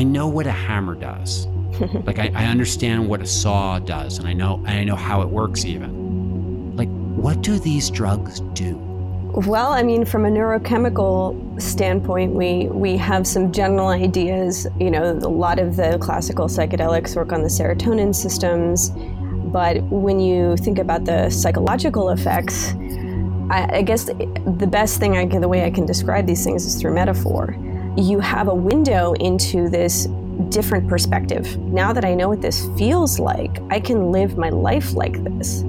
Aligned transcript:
I 0.00 0.02
know 0.02 0.28
what 0.28 0.46
a 0.46 0.50
hammer 0.50 0.94
does. 0.94 1.46
like 2.06 2.18
I, 2.18 2.32
I 2.34 2.46
understand 2.46 3.06
what 3.06 3.20
a 3.20 3.26
saw 3.26 3.78
does, 3.78 4.16
and 4.16 4.26
I 4.26 4.32
know 4.32 4.56
and 4.66 4.68
I 4.68 4.82
know 4.82 4.96
how 4.96 5.20
it 5.20 5.28
works 5.28 5.66
even. 5.66 6.74
Like, 6.74 6.88
what 6.88 7.42
do 7.42 7.58
these 7.58 7.90
drugs 7.90 8.40
do? 8.54 8.78
Well, 9.46 9.74
I 9.74 9.82
mean, 9.82 10.06
from 10.06 10.24
a 10.24 10.30
neurochemical 10.30 11.60
standpoint, 11.60 12.32
we, 12.32 12.68
we 12.68 12.96
have 12.96 13.26
some 13.26 13.52
general 13.52 13.88
ideas. 13.88 14.66
You 14.80 14.90
know, 14.90 15.12
a 15.12 15.28
lot 15.28 15.58
of 15.58 15.76
the 15.76 15.98
classical 16.00 16.46
psychedelics 16.46 17.14
work 17.14 17.34
on 17.34 17.42
the 17.42 17.50
serotonin 17.50 18.14
systems. 18.14 18.92
But 19.52 19.82
when 19.82 20.18
you 20.18 20.56
think 20.56 20.78
about 20.78 21.04
the 21.04 21.28
psychological 21.28 22.08
effects, 22.08 22.72
I, 23.50 23.68
I 23.70 23.82
guess 23.82 24.04
the 24.06 24.66
best 24.66 24.98
thing 24.98 25.18
I 25.18 25.26
can, 25.26 25.42
the 25.42 25.48
way 25.48 25.66
I 25.66 25.70
can 25.70 25.84
describe 25.84 26.26
these 26.26 26.42
things 26.42 26.64
is 26.64 26.80
through 26.80 26.94
metaphor. 26.94 27.54
You 27.96 28.20
have 28.20 28.48
a 28.48 28.54
window 28.54 29.14
into 29.14 29.68
this 29.68 30.06
different 30.48 30.88
perspective. 30.88 31.58
Now 31.58 31.92
that 31.92 32.04
I 32.04 32.14
know 32.14 32.28
what 32.28 32.40
this 32.40 32.68
feels 32.78 33.18
like, 33.18 33.58
I 33.68 33.80
can 33.80 34.12
live 34.12 34.38
my 34.38 34.48
life 34.48 34.94
like 34.94 35.22
this. 35.24 35.64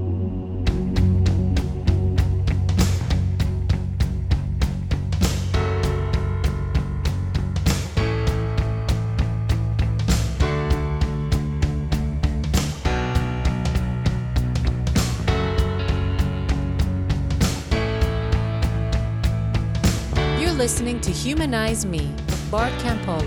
To 21.01 21.11
Humanize 21.11 21.83
Me 21.83 22.13
with 22.27 22.51
Bart 22.51 22.71
Campolo. 22.73 23.25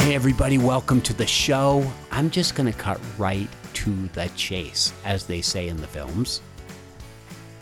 Hey, 0.00 0.14
everybody, 0.14 0.56
welcome 0.56 1.02
to 1.02 1.12
the 1.12 1.26
show. 1.26 1.84
I'm 2.10 2.30
just 2.30 2.54
going 2.54 2.72
to 2.72 2.78
cut 2.78 2.98
right 3.18 3.46
to 3.74 4.08
the 4.14 4.30
chase, 4.36 4.94
as 5.04 5.26
they 5.26 5.42
say 5.42 5.68
in 5.68 5.76
the 5.76 5.86
films. 5.86 6.40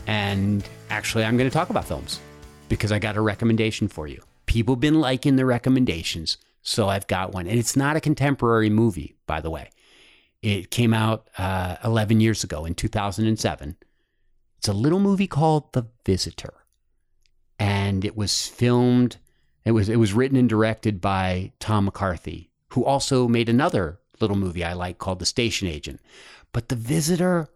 And 0.06 0.66
actually, 0.88 1.24
I'm 1.24 1.36
going 1.36 1.50
to 1.50 1.54
talk 1.54 1.70
about 1.70 1.86
films 1.86 2.20
because 2.68 2.92
I 2.92 3.00
got 3.00 3.16
a 3.16 3.20
recommendation 3.20 3.88
for 3.88 4.06
you. 4.06 4.22
People 4.46 4.76
have 4.76 4.80
been 4.80 5.00
liking 5.00 5.34
the 5.34 5.44
recommendations, 5.44 6.38
so 6.62 6.88
I've 6.88 7.08
got 7.08 7.34
one. 7.34 7.48
And 7.48 7.58
it's 7.58 7.74
not 7.74 7.96
a 7.96 8.00
contemporary 8.00 8.70
movie, 8.70 9.16
by 9.26 9.40
the 9.40 9.50
way. 9.50 9.70
It 10.42 10.70
came 10.70 10.94
out 10.94 11.28
uh, 11.36 11.76
11 11.82 12.20
years 12.20 12.44
ago 12.44 12.64
in 12.64 12.74
2007. 12.74 13.76
It's 14.58 14.68
a 14.68 14.72
little 14.72 15.00
movie 15.00 15.26
called 15.26 15.72
The 15.72 15.86
Visitor. 16.04 16.54
And 17.58 18.04
it 18.04 18.16
was 18.16 18.46
filmed, 18.46 19.16
it 19.64 19.72
was, 19.72 19.88
it 19.88 19.96
was 19.96 20.12
written 20.12 20.36
and 20.36 20.48
directed 20.48 21.00
by 21.00 21.52
Tom 21.58 21.86
McCarthy, 21.86 22.50
who 22.68 22.84
also 22.84 23.26
made 23.26 23.48
another 23.48 23.98
little 24.20 24.36
movie 24.36 24.64
I 24.64 24.74
like 24.74 24.98
called 24.98 25.18
The 25.18 25.26
Station 25.26 25.66
Agent. 25.66 26.00
But 26.52 26.68
The 26.68 26.76
Visitor 26.76 27.48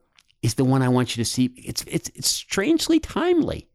is 0.42 0.54
the 0.54 0.64
one 0.64 0.82
I 0.82 0.88
want 0.88 1.16
you 1.16 1.22
to 1.22 1.28
see. 1.28 1.52
It's, 1.56 1.84
it's, 1.86 2.10
it's 2.14 2.30
strangely 2.30 2.98
timely 2.98 3.68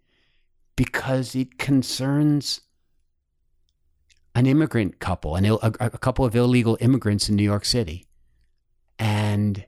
because 0.75 1.33
it 1.33 1.57
concerns 1.57 2.61
an 4.35 4.45
immigrant 4.45 4.99
couple, 4.99 5.35
an, 5.35 5.45
a, 5.45 5.71
a 5.79 5.97
couple 5.97 6.25
of 6.25 6.35
illegal 6.35 6.77
immigrants 6.81 7.29
in 7.29 7.35
New 7.35 7.43
York 7.43 7.63
City 7.63 8.06
and 8.99 9.65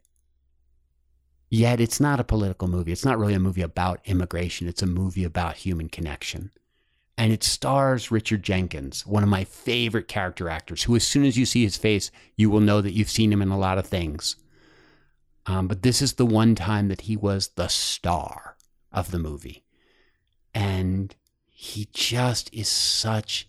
yet, 1.50 1.80
it's 1.80 2.00
not 2.00 2.20
a 2.20 2.24
political 2.24 2.68
movie. 2.68 2.92
It's 2.92 3.06
not 3.06 3.18
really 3.18 3.34
a 3.34 3.40
movie 3.40 3.62
about 3.62 4.02
immigration. 4.06 4.68
It's 4.68 4.82
a 4.82 4.88
movie 4.88 5.24
about 5.24 5.58
human 5.58 5.90
connection. 5.90 6.52
And 7.18 7.34
it 7.34 7.44
stars 7.44 8.12
Richard 8.12 8.44
Jenkins, 8.44 9.06
one 9.06 9.24
of 9.24 9.30
my 9.30 9.44
favorite 9.44 10.08
character 10.08 10.50
actors, 10.50 10.84
who, 10.84 10.96
as 10.96 11.06
soon 11.06 11.26
as 11.26 11.38
you 11.38 11.46
see 11.46 11.64
his 11.64 11.76
face, 11.76 12.12
you 12.38 12.50
will 12.50 12.62
know 12.62 12.80
that 12.80 12.94
you've 12.94 13.10
seen 13.10 13.34
him 13.34 13.42
in 13.42 13.50
a 13.50 13.60
lot 13.60 13.78
of 13.78 13.86
things. 13.86 14.38
Um, 15.46 15.68
but 15.68 15.82
this 15.82 16.02
is 16.02 16.14
the 16.14 16.26
one 16.26 16.56
time 16.56 16.88
that 16.88 17.02
he 17.02 17.18
was 17.18 17.50
the 17.50 17.68
star 17.68 18.56
of 18.92 19.12
the 19.12 19.20
movie. 19.20 19.66
And 20.54 21.14
he 21.50 21.90
just 21.92 22.54
is 22.54 22.70
such 22.70 23.48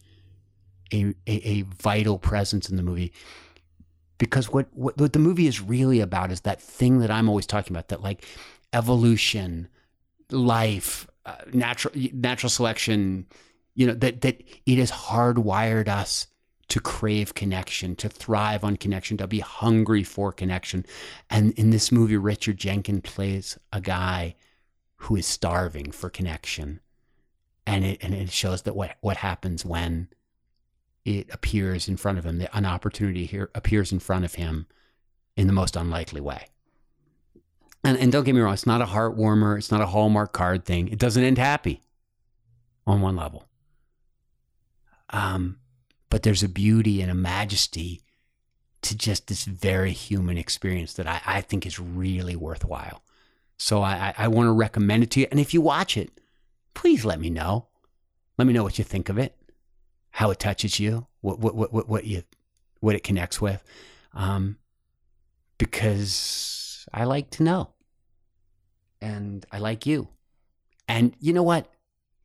a, 0.92 1.14
a, 1.28 1.48
a 1.48 1.62
vital 1.62 2.18
presence 2.18 2.68
in 2.68 2.76
the 2.76 2.82
movie 2.82 3.12
because 4.20 4.52
what, 4.52 4.68
what, 4.74 4.96
what 4.98 5.14
the 5.14 5.18
movie 5.18 5.48
is 5.48 5.60
really 5.60 5.98
about 5.98 6.30
is 6.30 6.42
that 6.42 6.60
thing 6.60 7.00
that 7.00 7.10
I'm 7.10 7.28
always 7.28 7.46
talking 7.46 7.74
about 7.74 7.88
that 7.88 8.02
like 8.02 8.24
evolution, 8.72 9.66
life, 10.30 11.08
uh, 11.26 11.36
natural 11.52 11.92
natural 12.12 12.50
selection, 12.50 13.26
you 13.74 13.86
know 13.86 13.94
that 13.94 14.20
that 14.20 14.42
it 14.66 14.78
has 14.78 14.92
hardwired 14.92 15.88
us 15.88 16.26
to 16.68 16.80
crave 16.80 17.34
connection, 17.34 17.96
to 17.96 18.08
thrive 18.08 18.62
on 18.62 18.76
connection, 18.76 19.16
to 19.16 19.26
be 19.26 19.40
hungry 19.40 20.04
for 20.04 20.32
connection. 20.32 20.84
And 21.30 21.52
in 21.54 21.70
this 21.70 21.90
movie, 21.90 22.16
Richard 22.16 22.58
Jenkins 22.58 23.00
plays 23.02 23.58
a 23.72 23.80
guy 23.80 24.36
who 24.96 25.16
is 25.16 25.26
starving 25.26 25.90
for 25.92 26.10
connection. 26.10 26.80
And 27.66 27.84
it 27.84 27.98
and 28.02 28.12
it 28.12 28.30
shows 28.30 28.62
that 28.62 28.76
what 28.76 28.96
what 29.00 29.16
happens 29.16 29.64
when 29.64 30.08
it 31.04 31.28
appears 31.32 31.88
in 31.88 31.96
front 31.96 32.18
of 32.18 32.24
him, 32.24 32.46
an 32.52 32.66
opportunity 32.66 33.26
here 33.26 33.50
appears 33.54 33.92
in 33.92 33.98
front 33.98 34.24
of 34.24 34.34
him 34.34 34.66
in 35.36 35.46
the 35.46 35.52
most 35.52 35.76
unlikely 35.76 36.20
way. 36.20 36.46
And, 37.82 37.96
and 37.96 38.12
don't 38.12 38.24
get 38.24 38.34
me 38.34 38.40
wrong, 38.40 38.52
it's 38.52 38.66
not 38.66 38.82
a 38.82 38.86
heart 38.86 39.16
warmer, 39.16 39.56
it's 39.56 39.70
not 39.70 39.80
a 39.80 39.86
Hallmark 39.86 40.32
card 40.32 40.64
thing. 40.64 40.88
It 40.88 40.98
doesn't 40.98 41.22
end 41.22 41.38
happy 41.38 41.80
on 42.86 43.00
one 43.00 43.16
level. 43.16 43.46
Um, 45.10 45.58
but 46.10 46.22
there's 46.22 46.42
a 46.42 46.48
beauty 46.48 47.00
and 47.00 47.10
a 47.10 47.14
majesty 47.14 48.02
to 48.82 48.96
just 48.96 49.28
this 49.28 49.44
very 49.44 49.92
human 49.92 50.36
experience 50.36 50.94
that 50.94 51.06
I, 51.06 51.20
I 51.24 51.40
think 51.40 51.64
is 51.64 51.78
really 51.78 52.36
worthwhile. 52.36 53.02
So 53.56 53.82
I, 53.82 54.14
I 54.16 54.28
want 54.28 54.46
to 54.46 54.52
recommend 54.52 55.02
it 55.02 55.10
to 55.12 55.20
you. 55.20 55.26
And 55.30 55.40
if 55.40 55.52
you 55.52 55.60
watch 55.60 55.96
it, 55.96 56.10
please 56.74 57.04
let 57.04 57.20
me 57.20 57.30
know. 57.30 57.66
Let 58.38 58.46
me 58.46 58.52
know 58.52 58.62
what 58.62 58.78
you 58.78 58.84
think 58.84 59.08
of 59.08 59.18
it 59.18 59.36
how 60.10 60.30
it 60.30 60.38
touches 60.38 60.80
you, 60.80 61.06
what 61.20 61.38
what 61.38 61.54
what 61.72 61.88
what, 61.88 62.04
you 62.04 62.22
what 62.80 62.94
it 62.94 63.04
connects 63.04 63.40
with, 63.40 63.62
um, 64.14 64.58
because 65.58 66.86
I 66.92 67.04
like 67.04 67.30
to 67.30 67.42
know, 67.42 67.70
and 69.00 69.44
I 69.52 69.58
like 69.58 69.86
you, 69.86 70.08
and 70.88 71.14
you 71.20 71.32
know 71.32 71.42
what. 71.42 71.68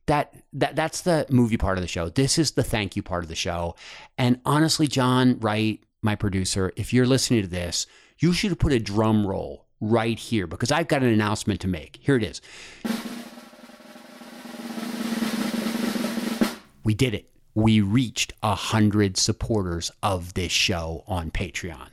That, 0.06 0.36
that 0.52 0.76
that's 0.76 1.00
the 1.00 1.26
movie 1.30 1.56
part 1.56 1.78
of 1.78 1.82
the 1.82 1.88
show. 1.88 2.08
This 2.08 2.38
is 2.38 2.52
the 2.52 2.62
thank 2.62 2.94
you 2.94 3.02
part 3.02 3.24
of 3.24 3.28
the 3.28 3.34
show. 3.34 3.74
And 4.16 4.38
honestly, 4.46 4.86
John 4.86 5.36
Wright, 5.40 5.82
my 6.00 6.14
producer, 6.14 6.72
if 6.76 6.92
you're 6.92 7.08
listening 7.08 7.42
to 7.42 7.48
this, 7.48 7.88
you 8.20 8.32
should 8.32 8.56
put 8.60 8.72
a 8.72 8.78
drum 8.78 9.26
roll 9.26 9.66
right 9.80 10.16
here 10.16 10.46
because 10.46 10.70
I've 10.70 10.86
got 10.86 11.02
an 11.02 11.08
announcement 11.08 11.60
to 11.62 11.66
make. 11.66 11.98
Here 12.00 12.14
it 12.14 12.22
is. 12.22 12.40
We 16.84 16.94
did 16.94 17.14
it 17.14 17.28
we 17.56 17.80
reached 17.80 18.34
a 18.42 18.54
hundred 18.54 19.16
supporters 19.16 19.90
of 20.02 20.34
this 20.34 20.52
show 20.52 21.02
on 21.08 21.30
Patreon. 21.30 21.88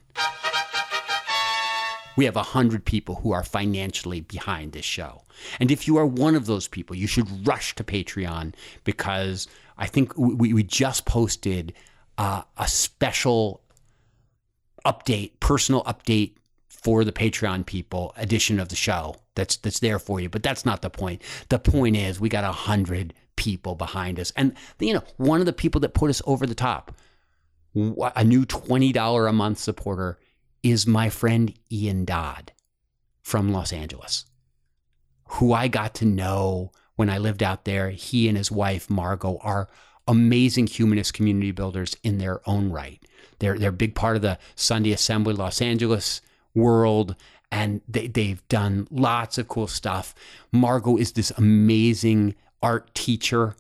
We 2.18 2.26
have 2.26 2.36
a 2.36 2.44
hundred 2.44 2.84
people 2.84 3.16
who 3.16 3.32
are 3.32 3.44
financially 3.44 4.20
behind 4.20 4.74
this 4.74 4.84
show. 4.84 5.24
And 5.62 5.72
if 5.72 5.88
you 5.88 5.96
are 5.96 6.06
one 6.06 6.36
of 6.36 6.48
those 6.48 6.68
people, 6.68 6.98
you 6.98 7.08
should 7.08 7.48
rush 7.48 7.74
to 7.76 7.84
Patreon 7.84 8.54
because 8.84 9.48
I 9.78 9.88
think 9.88 10.16
we, 10.18 10.54
we 10.54 10.64
just 10.64 11.06
posted 11.06 11.74
uh, 12.18 12.42
a 12.58 12.68
special 12.68 13.62
update, 14.86 15.40
personal 15.40 15.82
update 15.86 16.34
for 16.68 17.06
the 17.06 17.14
Patreon 17.14 17.66
people 17.66 18.14
edition 18.18 18.60
of 18.60 18.68
the 18.68 18.76
show 18.76 19.16
that's 19.36 19.56
that's 19.56 19.80
there 19.80 19.98
for 19.98 20.20
you. 20.20 20.28
But 20.28 20.44
that's 20.44 20.66
not 20.66 20.82
the 20.82 20.90
point. 20.90 21.22
The 21.48 21.58
point 21.58 21.96
is 21.96 22.20
we 22.20 22.28
got 22.28 22.44
a 22.44 22.52
hundred 22.52 23.14
people 23.36 23.76
behind 23.76 24.20
us. 24.20 24.32
And, 24.36 24.54
you 24.80 24.94
know, 24.94 25.04
one 25.18 25.40
of 25.40 25.46
the 25.46 25.54
people 25.54 25.82
that 25.82 25.94
put 25.94 26.10
us 26.10 26.22
over 26.26 26.46
the 26.46 26.56
top, 26.56 26.96
a 27.76 28.24
new 28.24 28.46
$20 28.46 29.30
a 29.30 29.34
month 29.34 29.58
supporter, 29.60 30.20
is 30.62 30.88
my 30.88 31.10
friend 31.10 31.54
Ian 31.72 32.06
Dodd 32.06 32.54
from 33.22 33.52
Los 33.52 33.74
Angeles, 33.74 34.26
who 35.26 35.54
I 35.54 35.68
got 35.68 35.96
to 35.96 36.06
know 36.06 36.72
when 36.96 37.10
I 37.10 37.18
lived 37.18 37.44
out 37.44 37.66
there. 37.66 37.90
He 37.90 38.28
and 38.28 38.38
his 38.38 38.52
wife, 38.52 38.90
Margot, 38.90 39.40
are 39.42 39.68
amazing 40.08 40.68
humanist 40.68 41.14
community 41.14 41.52
builders 41.52 41.96
in 42.04 42.18
their 42.18 42.48
own 42.48 42.72
right. 42.72 43.04
They're, 43.40 43.58
they're 43.58 43.70
a 43.70 43.74
big 43.74 43.96
part 43.96 44.16
of 44.16 44.22
the 44.22 44.38
Sunday 44.56 44.92
Assembly 44.92 45.34
Los 45.34 45.62
Angeles 45.62 46.22
world 46.54 47.16
and 47.54 47.82
they, 47.88 48.08
they've 48.08 48.46
done 48.48 48.88
lots 48.90 49.38
of 49.38 49.48
cool 49.48 49.68
stuff. 49.68 50.16
Margot 50.52 50.98
is 50.98 51.12
this 51.12 51.32
amazing 51.38 52.34
art 52.64 52.96
teacher. 52.96 53.56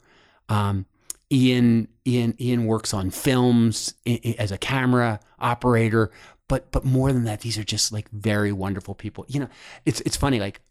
Um, 0.50 0.88
Ian 1.32 1.88
Ian 2.08 2.36
Ian 2.40 2.66
works 2.66 2.94
on 2.94 3.12
films 3.12 3.94
as 4.38 4.52
a 4.52 4.58
camera 4.58 5.20
operator, 5.40 6.12
but 6.48 6.72
but 6.72 6.86
more 6.86 7.14
than 7.14 7.26
that, 7.26 7.42
these 7.42 7.58
are 7.58 7.64
just 7.64 7.92
like 7.92 8.10
very 8.10 8.52
wonderful 8.52 8.96
people. 8.96 9.26
You 9.28 9.42
know, 9.42 9.50
it's 9.86 10.02
it's 10.02 10.18
funny. 10.18 10.40
Like 10.40 10.62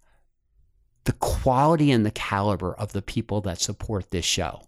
the 1.05 1.13
quality 1.13 1.91
and 1.91 2.07
the 2.07 2.11
caliber 2.11 2.75
of 2.75 2.93
the 2.93 3.03
people 3.03 3.41
that 3.43 3.61
support 3.61 4.11
this 4.11 4.25
show 4.25 4.63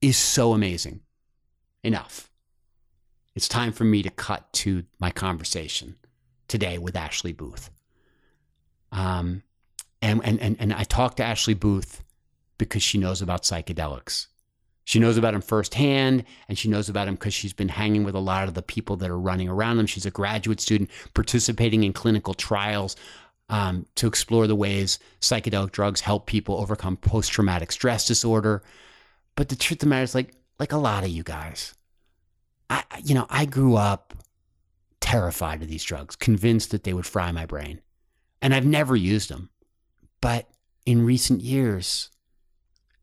is 0.00 0.16
so 0.16 0.52
amazing. 0.52 1.00
Enough. 1.82 2.30
It's 3.36 3.46
time 3.48 3.70
for 3.70 3.84
me 3.84 4.02
to 4.02 4.10
cut 4.10 4.52
to 4.54 4.84
my 4.98 5.10
conversation 5.10 5.96
today 6.48 6.78
with 6.78 6.96
Ashley 6.96 7.32
Booth. 7.32 7.70
Um, 8.90 9.42
and, 10.02 10.20
and, 10.24 10.40
and, 10.40 10.56
and 10.58 10.72
I 10.72 10.84
talked 10.84 11.18
to 11.18 11.24
Ashley 11.24 11.54
Booth 11.54 12.02
because 12.58 12.82
she 12.82 12.98
knows 12.98 13.22
about 13.22 13.42
psychedelics. 13.42 14.26
She 14.84 15.00
knows 15.00 15.16
about 15.16 15.34
him 15.34 15.40
firsthand, 15.40 16.24
and 16.48 16.56
she 16.56 16.68
knows 16.68 16.88
about 16.88 17.08
him 17.08 17.14
because 17.14 17.34
she's 17.34 17.52
been 17.52 17.68
hanging 17.68 18.04
with 18.04 18.14
a 18.14 18.20
lot 18.20 18.46
of 18.46 18.54
the 18.54 18.62
people 18.62 18.96
that 18.96 19.10
are 19.10 19.18
running 19.18 19.48
around 19.48 19.80
him. 19.80 19.86
She's 19.86 20.06
a 20.06 20.12
graduate 20.12 20.60
student 20.60 20.90
participating 21.12 21.82
in 21.82 21.92
clinical 21.92 22.34
trials 22.34 22.94
um, 23.48 23.86
to 23.96 24.06
explore 24.06 24.46
the 24.46 24.54
ways 24.54 25.00
psychedelic 25.20 25.72
drugs 25.72 26.00
help 26.00 26.26
people 26.26 26.56
overcome 26.60 26.96
post 26.96 27.32
traumatic 27.32 27.72
stress 27.72 28.06
disorder. 28.06 28.62
But 29.34 29.48
the 29.48 29.56
truth 29.56 29.78
of 29.78 29.80
the 29.80 29.86
matter 29.86 30.04
is, 30.04 30.14
like, 30.14 30.34
like 30.60 30.72
a 30.72 30.78
lot 30.78 31.02
of 31.02 31.10
you 31.10 31.24
guys, 31.24 31.74
I, 32.70 32.84
you 33.04 33.14
know, 33.14 33.26
I 33.28 33.44
grew 33.44 33.74
up 33.74 34.14
terrified 35.00 35.62
of 35.62 35.68
these 35.68 35.84
drugs, 35.84 36.14
convinced 36.14 36.70
that 36.70 36.84
they 36.84 36.92
would 36.92 37.06
fry 37.06 37.30
my 37.32 37.44
brain, 37.44 37.80
and 38.40 38.54
I've 38.54 38.64
never 38.64 38.94
used 38.94 39.30
them. 39.30 39.50
But 40.20 40.48
in 40.84 41.04
recent 41.04 41.40
years, 41.40 42.10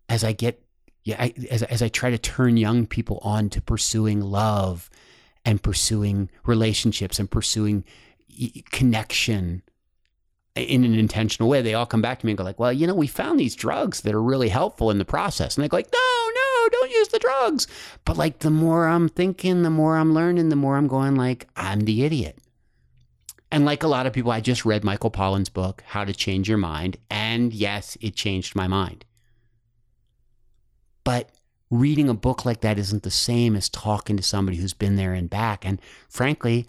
as 0.10 0.24
I 0.24 0.34
get 0.34 0.64
yeah, 1.04 1.18
I, 1.20 1.34
as, 1.52 1.64
as 1.64 1.82
I 1.82 1.90
try 1.90 2.10
to 2.12 2.18
turn 2.18 2.58
young 2.58 2.88
people 2.88 3.20
on 3.24 3.50
to 3.50 3.62
pursuing 3.62 4.22
love 4.22 4.90
and 5.44 5.62
pursuing 5.62 6.30
relationships 6.46 7.20
and 7.20 7.30
pursuing 7.30 7.84
connection 8.72 9.62
in 10.56 10.86
an 10.86 10.94
intentional 10.94 11.50
way, 11.50 11.62
they 11.62 11.74
all 11.74 11.86
come 11.86 12.02
back 12.02 12.20
to 12.20 12.26
me 12.26 12.32
and 12.32 12.38
go 12.38 12.44
like, 12.44 12.60
well, 12.60 12.72
you 12.72 12.88
know, 12.88 12.94
we 12.94 13.08
found 13.08 13.40
these 13.40 13.56
drugs 13.56 14.02
that 14.02 14.14
are 14.14 14.22
really 14.22 14.50
helpful 14.50 14.92
in 14.92 14.98
the 14.98 15.06
process. 15.06 15.58
And 15.58 15.64
they 15.64 15.68
go 15.68 15.78
like, 15.78 15.92
no, 15.92 16.30
no, 16.36 16.70
don't 16.70 16.92
use 16.92 17.10
the 17.10 17.20
drugs. 17.20 17.68
But 18.06 18.18
like 18.18 18.40
the 18.40 18.52
more 18.52 18.88
I'm 18.88 19.10
thinking, 19.10 19.64
the 19.64 19.70
more 19.70 19.98
I'm 19.98 20.14
learning, 20.14 20.50
the 20.50 20.56
more 20.56 20.78
I'm 20.78 20.88
going 20.88 21.16
like, 21.16 21.50
I'm 21.56 21.82
the 21.82 22.04
idiot. 22.04 22.38
And 23.52 23.66
like 23.66 23.84
a 23.84 23.88
lot 23.88 24.08
of 24.08 24.14
people, 24.14 24.32
I 24.32 24.40
just 24.40 24.66
read 24.66 24.84
Michael 24.84 25.12
Pollan's 25.12 25.50
book, 25.50 25.84
How 25.86 26.06
to 26.06 26.14
Change 26.14 26.48
Your 26.48 26.58
Mind. 26.58 26.98
And 27.10 27.54
yes, 27.54 27.98
it 28.00 28.16
changed 28.16 28.56
my 28.56 28.68
mind. 28.68 29.06
But 31.04 31.30
reading 31.70 32.10
a 32.10 32.14
book 32.14 32.46
like 32.46 32.62
that 32.62 32.78
isn't 32.78 33.04
the 33.04 33.12
same 33.12 33.56
as 33.56 33.70
talking 33.70 34.16
to 34.18 34.24
somebody 34.24 34.58
who's 34.58 34.74
been 34.74 34.96
there 34.96 35.14
and 35.14 35.30
back. 35.30 35.66
And 35.66 35.82
frankly, 36.08 36.68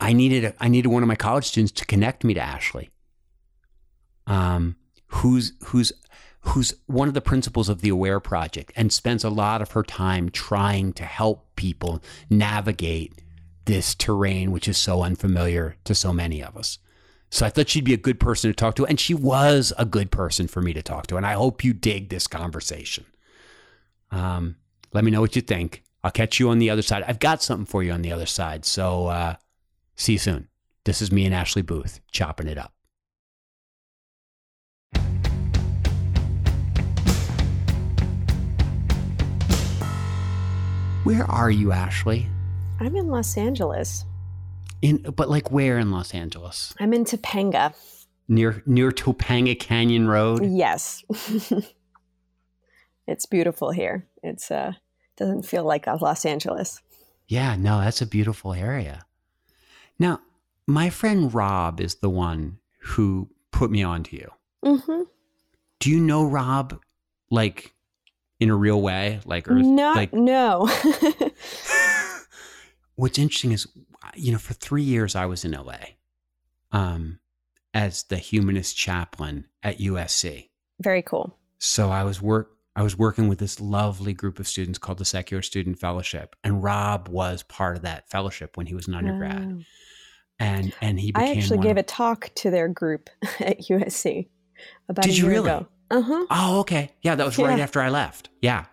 I 0.00 0.12
needed 0.12 0.44
a, 0.44 0.54
I 0.60 0.68
needed 0.68 0.88
one 0.88 1.02
of 1.02 1.08
my 1.08 1.16
college 1.16 1.46
students 1.46 1.72
to 1.72 1.84
connect 1.84 2.24
me 2.24 2.34
to 2.34 2.40
Ashley, 2.40 2.90
um, 4.26 4.76
who's 5.08 5.52
who's 5.66 5.92
who's 6.40 6.74
one 6.86 7.08
of 7.08 7.14
the 7.14 7.20
principals 7.20 7.68
of 7.68 7.80
the 7.80 7.88
Aware 7.88 8.20
Project 8.20 8.72
and 8.76 8.92
spends 8.92 9.24
a 9.24 9.30
lot 9.30 9.60
of 9.60 9.72
her 9.72 9.82
time 9.82 10.30
trying 10.30 10.92
to 10.94 11.04
help 11.04 11.54
people 11.56 12.02
navigate 12.30 13.20
this 13.64 13.94
terrain, 13.94 14.50
which 14.50 14.68
is 14.68 14.78
so 14.78 15.02
unfamiliar 15.02 15.76
to 15.84 15.94
so 15.94 16.12
many 16.12 16.42
of 16.42 16.56
us. 16.56 16.78
So 17.30 17.44
I 17.44 17.50
thought 17.50 17.68
she'd 17.68 17.84
be 17.84 17.94
a 17.94 17.98
good 17.98 18.18
person 18.18 18.50
to 18.50 18.54
talk 18.54 18.74
to. 18.76 18.86
And 18.86 18.98
she 18.98 19.14
was 19.14 19.72
a 19.78 19.84
good 19.84 20.10
person 20.10 20.48
for 20.48 20.60
me 20.60 20.72
to 20.72 20.82
talk 20.82 21.06
to. 21.08 21.16
And 21.16 21.26
I 21.26 21.34
hope 21.34 21.62
you 21.62 21.72
dig 21.72 22.08
this 22.08 22.26
conversation. 22.26 23.04
Um, 24.10 24.56
let 24.92 25.04
me 25.04 25.10
know 25.10 25.20
what 25.20 25.36
you 25.36 25.42
think. 25.42 25.82
I'll 26.02 26.10
catch 26.10 26.40
you 26.40 26.48
on 26.48 26.58
the 26.58 26.70
other 26.70 26.82
side. 26.82 27.04
I've 27.06 27.18
got 27.18 27.42
something 27.42 27.66
for 27.66 27.82
you 27.82 27.92
on 27.92 28.02
the 28.02 28.12
other 28.12 28.26
side. 28.26 28.64
So 28.64 29.08
uh, 29.08 29.34
see 29.96 30.12
you 30.12 30.18
soon. 30.18 30.48
This 30.84 31.02
is 31.02 31.12
me 31.12 31.26
and 31.26 31.34
Ashley 31.34 31.62
Booth 31.62 32.00
chopping 32.12 32.48
it 32.48 32.56
up. 32.56 32.72
Where 41.04 41.24
are 41.24 41.50
you, 41.50 41.72
Ashley? 41.72 42.26
I'm 42.80 42.94
in 42.94 43.08
Los 43.08 43.36
Angeles. 43.36 44.04
In 44.82 44.98
but 45.16 45.28
like 45.28 45.50
where 45.50 45.78
in 45.78 45.90
Los 45.90 46.14
Angeles? 46.14 46.74
I'm 46.78 46.92
in 46.92 47.04
Topanga. 47.04 47.74
Near 48.28 48.62
near 48.66 48.90
Topanga 48.90 49.58
Canyon 49.58 50.08
Road. 50.08 50.44
Yes. 50.44 51.02
it's 53.06 53.26
beautiful 53.26 53.70
here. 53.70 54.06
It's 54.22 54.50
uh 54.50 54.72
doesn't 55.16 55.42
feel 55.42 55.64
like 55.64 55.86
Los 55.86 56.24
Angeles. 56.24 56.80
Yeah, 57.26 57.56
no, 57.56 57.80
that's 57.80 58.00
a 58.00 58.06
beautiful 58.06 58.54
area. 58.54 59.04
Now, 59.98 60.20
my 60.66 60.90
friend 60.90 61.34
Rob 61.34 61.80
is 61.80 61.96
the 61.96 62.08
one 62.08 62.58
who 62.80 63.28
put 63.50 63.70
me 63.70 63.82
on 63.82 64.02
to 64.04 64.16
you. 64.16 64.30
Mm-hmm. 64.64 65.02
Do 65.80 65.90
you 65.90 66.00
know 66.00 66.24
Rob 66.24 66.80
like 67.30 67.74
in 68.40 68.50
a 68.50 68.56
real 68.56 68.80
way? 68.80 69.20
Like 69.24 69.48
or 69.48 69.54
Not, 69.54 69.96
like 69.96 70.12
no. 70.12 70.66
What's 72.94 73.18
interesting 73.18 73.52
is 73.52 73.66
you 74.14 74.32
know, 74.32 74.38
for 74.38 74.54
three 74.54 74.82
years 74.82 75.14
I 75.16 75.26
was 75.26 75.44
in 75.44 75.52
LA 75.52 75.78
um, 76.72 77.18
as 77.74 78.04
the 78.04 78.16
humanist 78.18 78.76
chaplain 78.76 79.46
at 79.62 79.78
USC. 79.78 80.48
Very 80.80 81.02
cool. 81.02 81.36
So 81.58 81.90
I 81.90 82.04
was 82.04 82.22
work 82.22 82.50
I 82.76 82.82
was 82.82 82.96
working 82.96 83.26
with 83.28 83.40
this 83.40 83.60
lovely 83.60 84.12
group 84.12 84.38
of 84.38 84.46
students 84.46 84.78
called 84.78 84.98
the 84.98 85.04
Secular 85.04 85.42
Student 85.42 85.80
Fellowship, 85.80 86.36
and 86.44 86.62
Rob 86.62 87.08
was 87.08 87.42
part 87.42 87.74
of 87.76 87.82
that 87.82 88.08
fellowship 88.08 88.56
when 88.56 88.66
he 88.66 88.74
was 88.74 88.86
an 88.86 88.94
undergrad. 88.94 89.58
Oh. 89.60 89.62
And 90.38 90.72
and 90.80 91.00
he 91.00 91.10
became 91.10 91.28
I 91.28 91.32
actually 91.32 91.58
gave 91.58 91.72
of- 91.72 91.78
a 91.78 91.82
talk 91.82 92.30
to 92.36 92.50
their 92.50 92.68
group 92.68 93.10
at 93.40 93.62
USC 93.68 94.28
about 94.88 95.02
Did 95.04 95.12
a 95.12 95.16
you 95.16 95.22
year 95.24 95.32
really? 95.32 95.50
ago. 95.50 95.66
Uh-huh. 95.90 96.26
Oh, 96.30 96.60
okay. 96.60 96.92
Yeah, 97.02 97.14
that 97.16 97.26
was 97.26 97.38
right 97.38 97.56
Yeah. 97.58 97.64
after 97.64 97.80
I 97.80 97.88
left. 97.88 98.28
Yeah. 98.42 98.66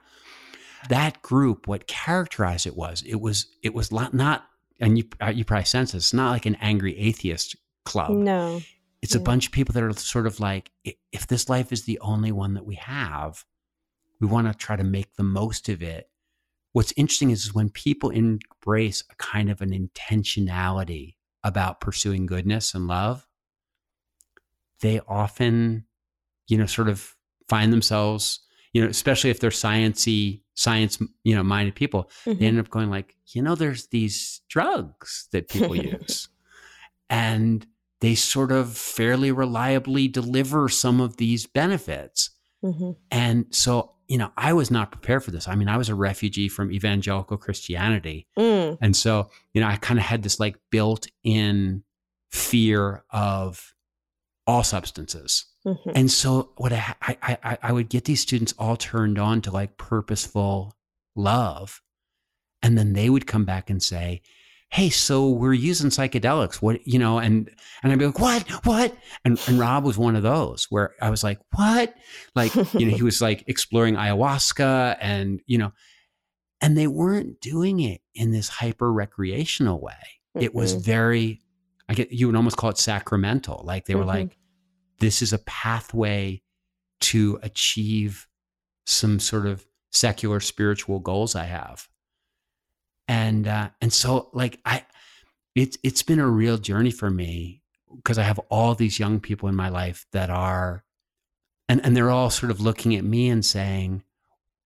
That 0.89 1.21
group, 1.23 1.67
what 1.67 1.87
characterized 1.87 2.67
it 2.67 2.75
was, 2.75 3.01
it 3.07 3.19
was, 3.19 3.47
it 3.63 3.73
was 3.73 3.91
not, 3.91 4.45
and 4.79 4.97
you, 4.97 5.05
uh, 5.21 5.31
you 5.33 5.45
probably 5.45 5.65
sense 5.65 5.91
this, 5.91 6.05
it's 6.05 6.13
not 6.13 6.31
like 6.31 6.45
an 6.45 6.57
angry 6.61 6.97
atheist 6.97 7.55
club. 7.85 8.11
No. 8.11 8.61
It's 9.01 9.15
a 9.15 9.19
bunch 9.19 9.45
of 9.45 9.51
people 9.51 9.73
that 9.73 9.83
are 9.83 9.93
sort 9.93 10.25
of 10.25 10.39
like, 10.39 10.71
if 10.83 11.27
this 11.27 11.47
life 11.47 11.71
is 11.71 11.83
the 11.83 11.99
only 11.99 12.31
one 12.31 12.55
that 12.55 12.65
we 12.65 12.75
have, 12.75 13.45
we 14.19 14.27
want 14.27 14.47
to 14.47 14.53
try 14.53 14.75
to 14.75 14.83
make 14.83 15.13
the 15.15 15.23
most 15.23 15.69
of 15.69 15.83
it. 15.83 16.09
What's 16.71 16.93
interesting 16.97 17.29
is, 17.29 17.53
when 17.53 17.69
people 17.69 18.09
embrace 18.09 19.03
a 19.11 19.15
kind 19.15 19.51
of 19.51 19.61
an 19.61 19.69
intentionality 19.71 21.15
about 21.43 21.79
pursuing 21.79 22.25
goodness 22.25 22.73
and 22.73 22.87
love, 22.87 23.27
they 24.81 24.99
often, 25.07 25.85
you 26.47 26.57
know, 26.57 26.65
sort 26.65 26.89
of 26.89 27.15
find 27.47 27.71
themselves, 27.71 28.39
you 28.75 28.81
know, 28.83 28.89
especially 28.89 29.29
if 29.29 29.39
they're 29.39 29.51
sciency, 29.51 30.41
science, 30.53 30.99
you 31.23 31.33
know, 31.33 31.43
minded 31.43 31.75
people, 31.75 32.09
Mhm. 32.25 32.39
they 32.39 32.45
end 32.45 32.59
up 32.59 32.69
going 32.69 32.89
like, 32.89 33.15
you 33.27 33.41
know, 33.41 33.55
there's 33.55 33.87
these 33.87 34.41
drugs 34.49 35.29
that 35.31 35.47
people 35.47 35.73
use, 35.93 36.27
and 37.09 37.65
they 38.01 38.15
sort 38.15 38.51
of 38.51 38.75
fairly 38.77 39.31
reliably 39.31 40.09
deliver 40.09 40.67
some 40.67 40.99
of 40.99 41.15
these 41.15 41.45
benefits. 41.45 42.31
Mhm. 42.61 42.97
And 43.11 43.45
so, 43.51 43.93
you 44.09 44.17
know, 44.17 44.31
I 44.35 44.51
was 44.51 44.69
not 44.69 44.91
prepared 44.91 45.23
for 45.23 45.31
this. 45.31 45.47
I 45.47 45.55
mean, 45.55 45.69
I 45.69 45.77
was 45.77 45.87
a 45.87 45.95
refugee 45.95 46.49
from 46.49 46.69
evangelical 46.71 47.37
Christianity. 47.37 48.27
Mm. 48.37 48.77
And 48.81 48.93
so, 48.95 49.29
you 49.53 49.61
know, 49.61 49.67
I 49.67 49.77
kind 49.77 49.97
of 49.99 50.05
had 50.05 50.21
this 50.23 50.37
like 50.39 50.57
built 50.69 51.07
in 51.23 51.83
fear 52.29 53.03
of 53.09 53.73
all 54.45 54.63
substances. 54.63 55.45
Mhm. 55.65 55.91
And 55.95 56.11
so, 56.11 56.51
what 56.57 56.71
I, 56.73 56.93
I, 57.01 57.17
I, 57.43 57.57
I 57.63 57.71
would 57.71 57.89
get 57.89 58.05
these 58.05 58.21
students 58.21 58.53
all 58.59 58.77
turned 58.77 59.17
on 59.17 59.41
to 59.41 59.51
like 59.51 59.77
purposeful 59.77 60.75
love. 61.15 61.81
And 62.61 62.77
then 62.77 62.93
they 62.93 63.09
would 63.09 63.27
come 63.27 63.45
back 63.45 63.69
and 63.69 63.81
say, 63.81 64.21
Hey, 64.71 64.89
so 64.89 65.29
we're 65.29 65.53
using 65.53 65.89
psychedelics. 65.91 66.55
What, 66.55 66.85
you 66.87 66.97
know, 66.99 67.19
and, 67.19 67.49
and 67.83 67.91
I'd 67.91 67.99
be 67.99 68.07
like, 68.07 68.19
what, 68.19 68.41
what? 68.65 68.97
And, 69.23 69.39
and 69.47 69.59
Rob 69.59 69.85
was 69.85 69.97
one 69.97 70.15
of 70.15 70.23
those 70.23 70.65
where 70.69 70.95
I 71.01 71.09
was 71.11 71.23
like, 71.23 71.39
what? 71.53 71.93
Like, 72.33 72.53
you 72.73 72.87
know, 72.89 72.95
he 72.97 73.03
was 73.03 73.21
like 73.21 73.43
exploring 73.47 73.95
ayahuasca 73.95 74.97
and, 74.99 75.39
you 75.45 75.59
know, 75.59 75.71
and 76.61 76.75
they 76.77 76.87
weren't 76.87 77.39
doing 77.41 77.79
it 77.79 78.01
in 78.15 78.31
this 78.31 78.49
hyper 78.49 78.91
recreational 78.91 79.79
way. 79.79 79.93
It 80.37 80.53
was 80.55 80.75
Mhm. 80.75 80.81
very, 80.83 81.41
I 81.87 81.93
get, 81.93 82.11
you 82.11 82.25
would 82.27 82.35
almost 82.35 82.57
call 82.57 82.71
it 82.71 82.77
sacramental. 82.79 83.61
Like 83.63 83.85
they 83.85 83.95
were 83.95 84.03
Mhm. 84.03 84.07
like, 84.07 84.37
this 84.99 85.21
is 85.21 85.33
a 85.33 85.39
pathway 85.39 86.41
to 87.01 87.39
achieve 87.41 88.27
some 88.85 89.19
sort 89.19 89.45
of 89.45 89.65
secular 89.91 90.39
spiritual 90.39 90.99
goals 90.99 91.35
I 91.35 91.45
have. 91.45 91.87
And, 93.07 93.47
uh, 93.47 93.69
and 93.81 93.93
so 93.93 94.29
like 94.33 94.59
I, 94.65 94.85
it's, 95.53 95.77
it's 95.83 96.03
been 96.03 96.19
a 96.19 96.27
real 96.27 96.57
journey 96.57 96.91
for 96.91 97.09
me 97.09 97.61
because 97.95 98.17
I 98.17 98.23
have 98.23 98.39
all 98.49 98.75
these 98.75 98.99
young 98.99 99.19
people 99.19 99.47
in 99.47 99.55
my 99.55 99.69
life 99.69 100.05
that 100.11 100.29
are, 100.29 100.83
and, 101.69 101.83
and 101.85 101.95
they're 101.95 102.11
all 102.11 102.29
sort 102.29 102.51
of 102.51 102.61
looking 102.61 102.95
at 102.95 103.03
me 103.03 103.29
and 103.29 103.45
saying, 103.45 104.03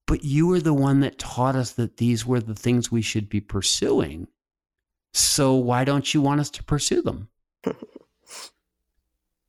but 0.08 0.24
you 0.24 0.48
were 0.48 0.60
the 0.60 0.74
one 0.74 1.02
that 1.02 1.20
taught 1.20 1.56
us 1.56 1.74
that 1.74 1.98
these 1.98 2.26
were 2.26 2.40
the 2.40 2.56
things 2.56 2.92
we 2.92 3.02
should 3.02 3.30
be 3.30 3.40
pursuing. 3.40 4.28
So 5.14 5.54
why 5.56 5.84
don't 5.84 6.14
you 6.14 6.22
want 6.22 6.42
us 6.42 6.50
to 6.52 6.64
pursue 6.64 7.02
them? 7.02 7.30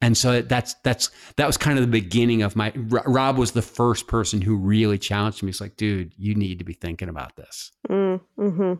And 0.03 0.17
so 0.17 0.41
that's 0.41 0.75
that's 0.83 1.11
that 1.37 1.47
was 1.47 1.59
kind 1.59 1.79
of 1.79 1.85
the 1.85 1.91
beginning 1.91 2.43
of 2.43 2.57
my. 2.57 2.73
Rob 2.75 3.37
was 3.37 3.53
the 3.53 3.63
first 3.63 4.07
person 4.07 4.41
who 4.41 4.57
really 4.57 4.99
challenged 4.99 5.43
me. 5.43 5.49
He's 5.49 5.61
like, 5.61 5.77
"Dude, 5.77 6.15
you 6.17 6.35
need 6.35 6.59
to 6.59 6.65
be 6.65 6.73
thinking 6.73 7.11
about 7.11 7.37
this." 7.37 7.71
Mm, 7.89 8.21
hmm 8.37 8.75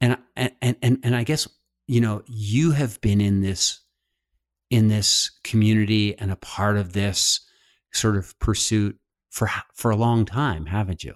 And 0.00 0.18
and 0.36 0.76
and 0.82 0.98
and 1.02 1.16
I 1.16 1.24
guess 1.24 1.48
you 1.86 2.02
know 2.02 2.22
you 2.26 2.72
have 2.72 3.00
been 3.00 3.22
in 3.22 3.40
this 3.40 3.80
in 4.68 4.88
this 4.88 5.30
community 5.42 6.18
and 6.18 6.30
a 6.30 6.36
part 6.36 6.76
of 6.76 6.92
this 6.92 7.40
sort 7.92 8.16
of 8.16 8.38
pursuit 8.38 8.98
for 9.30 9.48
for 9.74 9.90
a 9.90 9.96
long 9.96 10.24
time, 10.24 10.66
haven't 10.66 11.02
you? 11.02 11.14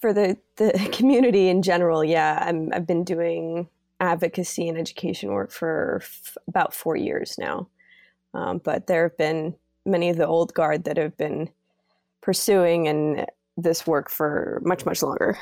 For 0.00 0.12
the 0.12 0.36
the 0.56 0.88
community 0.92 1.48
in 1.48 1.62
general, 1.62 2.04
yeah, 2.04 2.44
I'm, 2.46 2.70
I've 2.72 2.86
been 2.86 3.04
doing 3.04 3.68
advocacy 4.00 4.68
and 4.68 4.78
education 4.78 5.32
work 5.32 5.50
for 5.50 6.00
f- 6.02 6.36
about 6.46 6.74
four 6.74 6.96
years 6.96 7.36
now. 7.38 7.68
Um, 8.34 8.60
but 8.62 8.86
there 8.86 9.04
have 9.04 9.16
been 9.16 9.54
many 9.86 10.10
of 10.10 10.16
the 10.16 10.26
old 10.26 10.54
guard 10.54 10.84
that 10.84 10.96
have 10.96 11.16
been 11.16 11.50
pursuing 12.20 12.88
and 12.88 13.26
this 13.56 13.86
work 13.86 14.10
for 14.10 14.60
much 14.64 14.84
much 14.84 15.02
longer. 15.02 15.38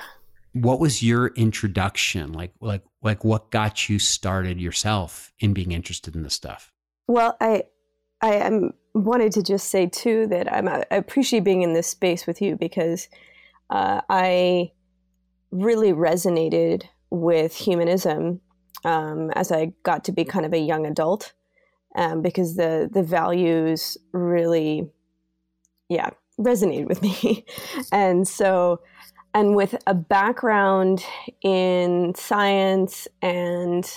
What 0.53 0.81
was 0.81 1.03
your 1.03 1.29
introduction 1.29 2.33
like? 2.33 2.53
Like 2.61 2.83
like 3.03 3.25
what 3.25 3.51
got 3.51 3.89
you 3.89 3.99
started 3.99 4.61
yourself 4.61 5.33
in 5.39 5.55
being 5.55 5.73
interested 5.73 6.15
in 6.15 6.23
this 6.23 6.35
stuff? 6.35 6.71
Well, 7.07 7.37
I 7.41 7.65
I 8.21 8.35
am 8.35 8.73
wanted 8.95 9.33
to 9.33 9.43
just 9.43 9.71
say 9.71 9.87
too 9.87 10.27
that 10.29 10.53
I'm, 10.53 10.69
I 10.69 10.85
appreciate 10.91 11.45
being 11.45 11.63
in 11.63 11.73
this 11.73 11.87
space 11.87 12.27
with 12.27 12.43
you 12.43 12.57
because 12.57 13.09
uh, 13.71 14.03
I 14.11 14.73
really 15.51 15.93
resonated 15.93 16.85
with 17.11 17.55
humanism 17.55 18.41
um, 18.85 19.31
as 19.31 19.51
I 19.51 19.73
got 19.83 20.05
to 20.05 20.13
be 20.13 20.25
kind 20.25 20.45
of 20.45 20.53
a 20.53 20.59
young 20.59 20.87
adult 20.87 21.33
um, 21.97 22.23
because 22.23 22.57
the 22.57 22.89
the 22.93 23.03
values 23.03 23.97
really, 24.13 24.91
yeah, 25.89 26.11
resonated 26.41 26.87
with 26.89 27.03
me, 27.25 27.45
and 27.93 28.27
so 28.27 28.81
and 29.35 29.57
with 29.57 29.75
a 29.87 29.95
background 29.95 31.05
in 31.43 32.15
science 32.15 33.09
and 33.23 33.91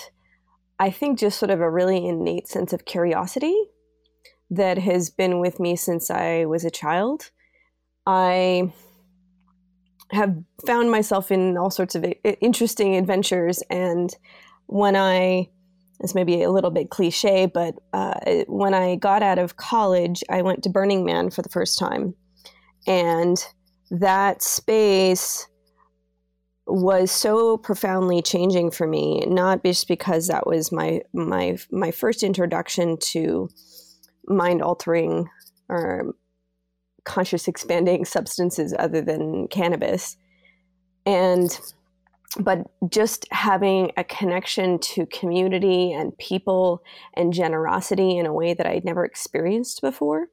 I 0.78 0.90
think 0.90 1.18
just 1.18 1.38
sort 1.38 1.50
of 1.50 1.60
a 1.60 1.70
really 1.70 2.06
innate 2.06 2.48
sense 2.48 2.72
of 2.72 2.84
curiosity 2.84 3.54
that 4.50 4.78
has 4.78 5.10
been 5.10 5.40
with 5.40 5.58
me 5.58 5.76
since 5.76 6.10
I 6.10 6.44
was 6.44 6.64
a 6.64 6.70
child. 6.70 7.30
I 8.06 8.72
have 10.12 10.36
found 10.66 10.90
myself 10.90 11.32
in 11.32 11.56
all 11.56 11.70
sorts 11.70 11.94
of 11.94 12.04
interesting 12.40 12.94
adventures, 12.94 13.62
and 13.70 14.14
when 14.66 14.94
I 14.96 15.48
this 16.00 16.14
may 16.14 16.24
be 16.24 16.42
a 16.42 16.50
little 16.50 16.70
bit 16.70 16.90
cliche, 16.90 17.46
but 17.46 17.74
uh, 17.92 18.14
when 18.46 18.74
I 18.74 18.96
got 18.96 19.22
out 19.22 19.38
of 19.38 19.56
college, 19.56 20.22
I 20.30 20.42
went 20.42 20.62
to 20.64 20.70
Burning 20.70 21.04
Man 21.04 21.30
for 21.30 21.42
the 21.42 21.48
first 21.48 21.78
time, 21.78 22.14
and 22.86 23.42
that 23.90 24.42
space 24.42 25.46
was 26.66 27.12
so 27.12 27.56
profoundly 27.56 28.20
changing 28.20 28.72
for 28.72 28.88
me 28.88 29.24
not 29.26 29.62
just 29.64 29.86
because 29.86 30.26
that 30.26 30.48
was 30.48 30.72
my 30.72 31.00
my 31.14 31.56
my 31.70 31.92
first 31.92 32.24
introduction 32.24 32.96
to 32.98 33.48
mind 34.26 34.60
altering 34.60 35.28
or 35.68 36.12
conscious 37.04 37.48
expanding 37.48 38.04
substances 38.04 38.74
other 38.78 39.00
than 39.00 39.48
cannabis. 39.48 40.16
And 41.06 41.58
but 42.38 42.66
just 42.90 43.26
having 43.30 43.92
a 43.96 44.04
connection 44.04 44.78
to 44.78 45.06
community 45.06 45.92
and 45.92 46.16
people 46.18 46.82
and 47.14 47.32
generosity 47.32 48.18
in 48.18 48.26
a 48.26 48.32
way 48.32 48.54
that 48.54 48.66
I'd 48.66 48.84
never 48.84 49.04
experienced 49.04 49.80
before. 49.80 50.28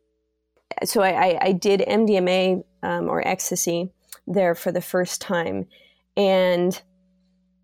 So 0.83 1.01
I, 1.01 1.09
I, 1.09 1.39
I 1.41 1.51
did 1.51 1.81
MDMA 1.81 2.63
um, 2.81 3.07
or 3.07 3.25
ecstasy 3.27 3.91
there 4.27 4.55
for 4.55 4.71
the 4.71 4.81
first 4.81 5.21
time. 5.21 5.67
And, 6.17 6.79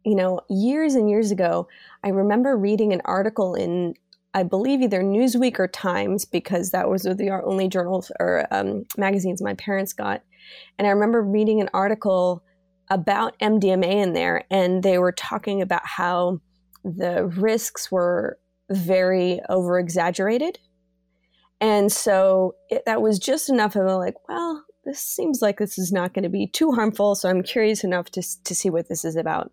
you 0.05 0.15
know, 0.15 0.41
years 0.49 0.95
and 0.95 1.09
years 1.09 1.31
ago, 1.31 1.67
I 2.03 2.09
remember 2.09 2.55
reading 2.55 2.93
an 2.93 3.01
article 3.05 3.55
in 3.55 3.95
I 4.35 4.43
believe 4.43 4.81
either 4.81 5.01
Newsweek 5.01 5.57
or 5.57 5.67
Times 5.67 6.23
because 6.23 6.69
that 6.69 6.87
was 6.87 7.01
the 7.01 7.41
only 7.43 7.67
journals 7.67 8.11
or 8.19 8.45
um, 8.51 8.85
magazines 8.95 9.41
my 9.41 9.55
parents 9.55 9.91
got. 9.91 10.21
And 10.77 10.87
I 10.87 10.91
remember 10.91 11.23
reading 11.23 11.61
an 11.61 11.69
article 11.73 12.43
about 12.89 13.37
MDMA 13.39 13.91
in 14.03 14.13
there, 14.13 14.45
and 14.49 14.83
they 14.83 14.97
were 14.97 15.11
talking 15.11 15.61
about 15.61 15.85
how 15.85 16.41
the 16.83 17.25
risks 17.25 17.91
were 17.91 18.39
very 18.69 19.41
over 19.49 19.79
exaggerated. 19.79 20.59
And 21.61 21.91
so 21.91 22.55
it, 22.69 22.83
that 22.85 23.01
was 23.01 23.19
just 23.19 23.49
enough 23.49 23.75
of 23.75 23.85
a 23.85 23.97
like, 23.97 24.15
well, 24.27 24.63
this 24.85 25.01
seems 25.01 25.41
like 25.41 25.59
this 25.59 25.77
is 25.77 25.91
not 25.91 26.13
going 26.13 26.23
to 26.23 26.29
be 26.29 26.47
too 26.47 26.71
harmful. 26.71 27.15
So 27.15 27.29
I'm 27.29 27.43
curious 27.43 27.83
enough 27.83 28.09
to, 28.11 28.43
to 28.43 28.55
see 28.55 28.69
what 28.69 28.87
this 28.87 29.03
is 29.03 29.15
about. 29.15 29.51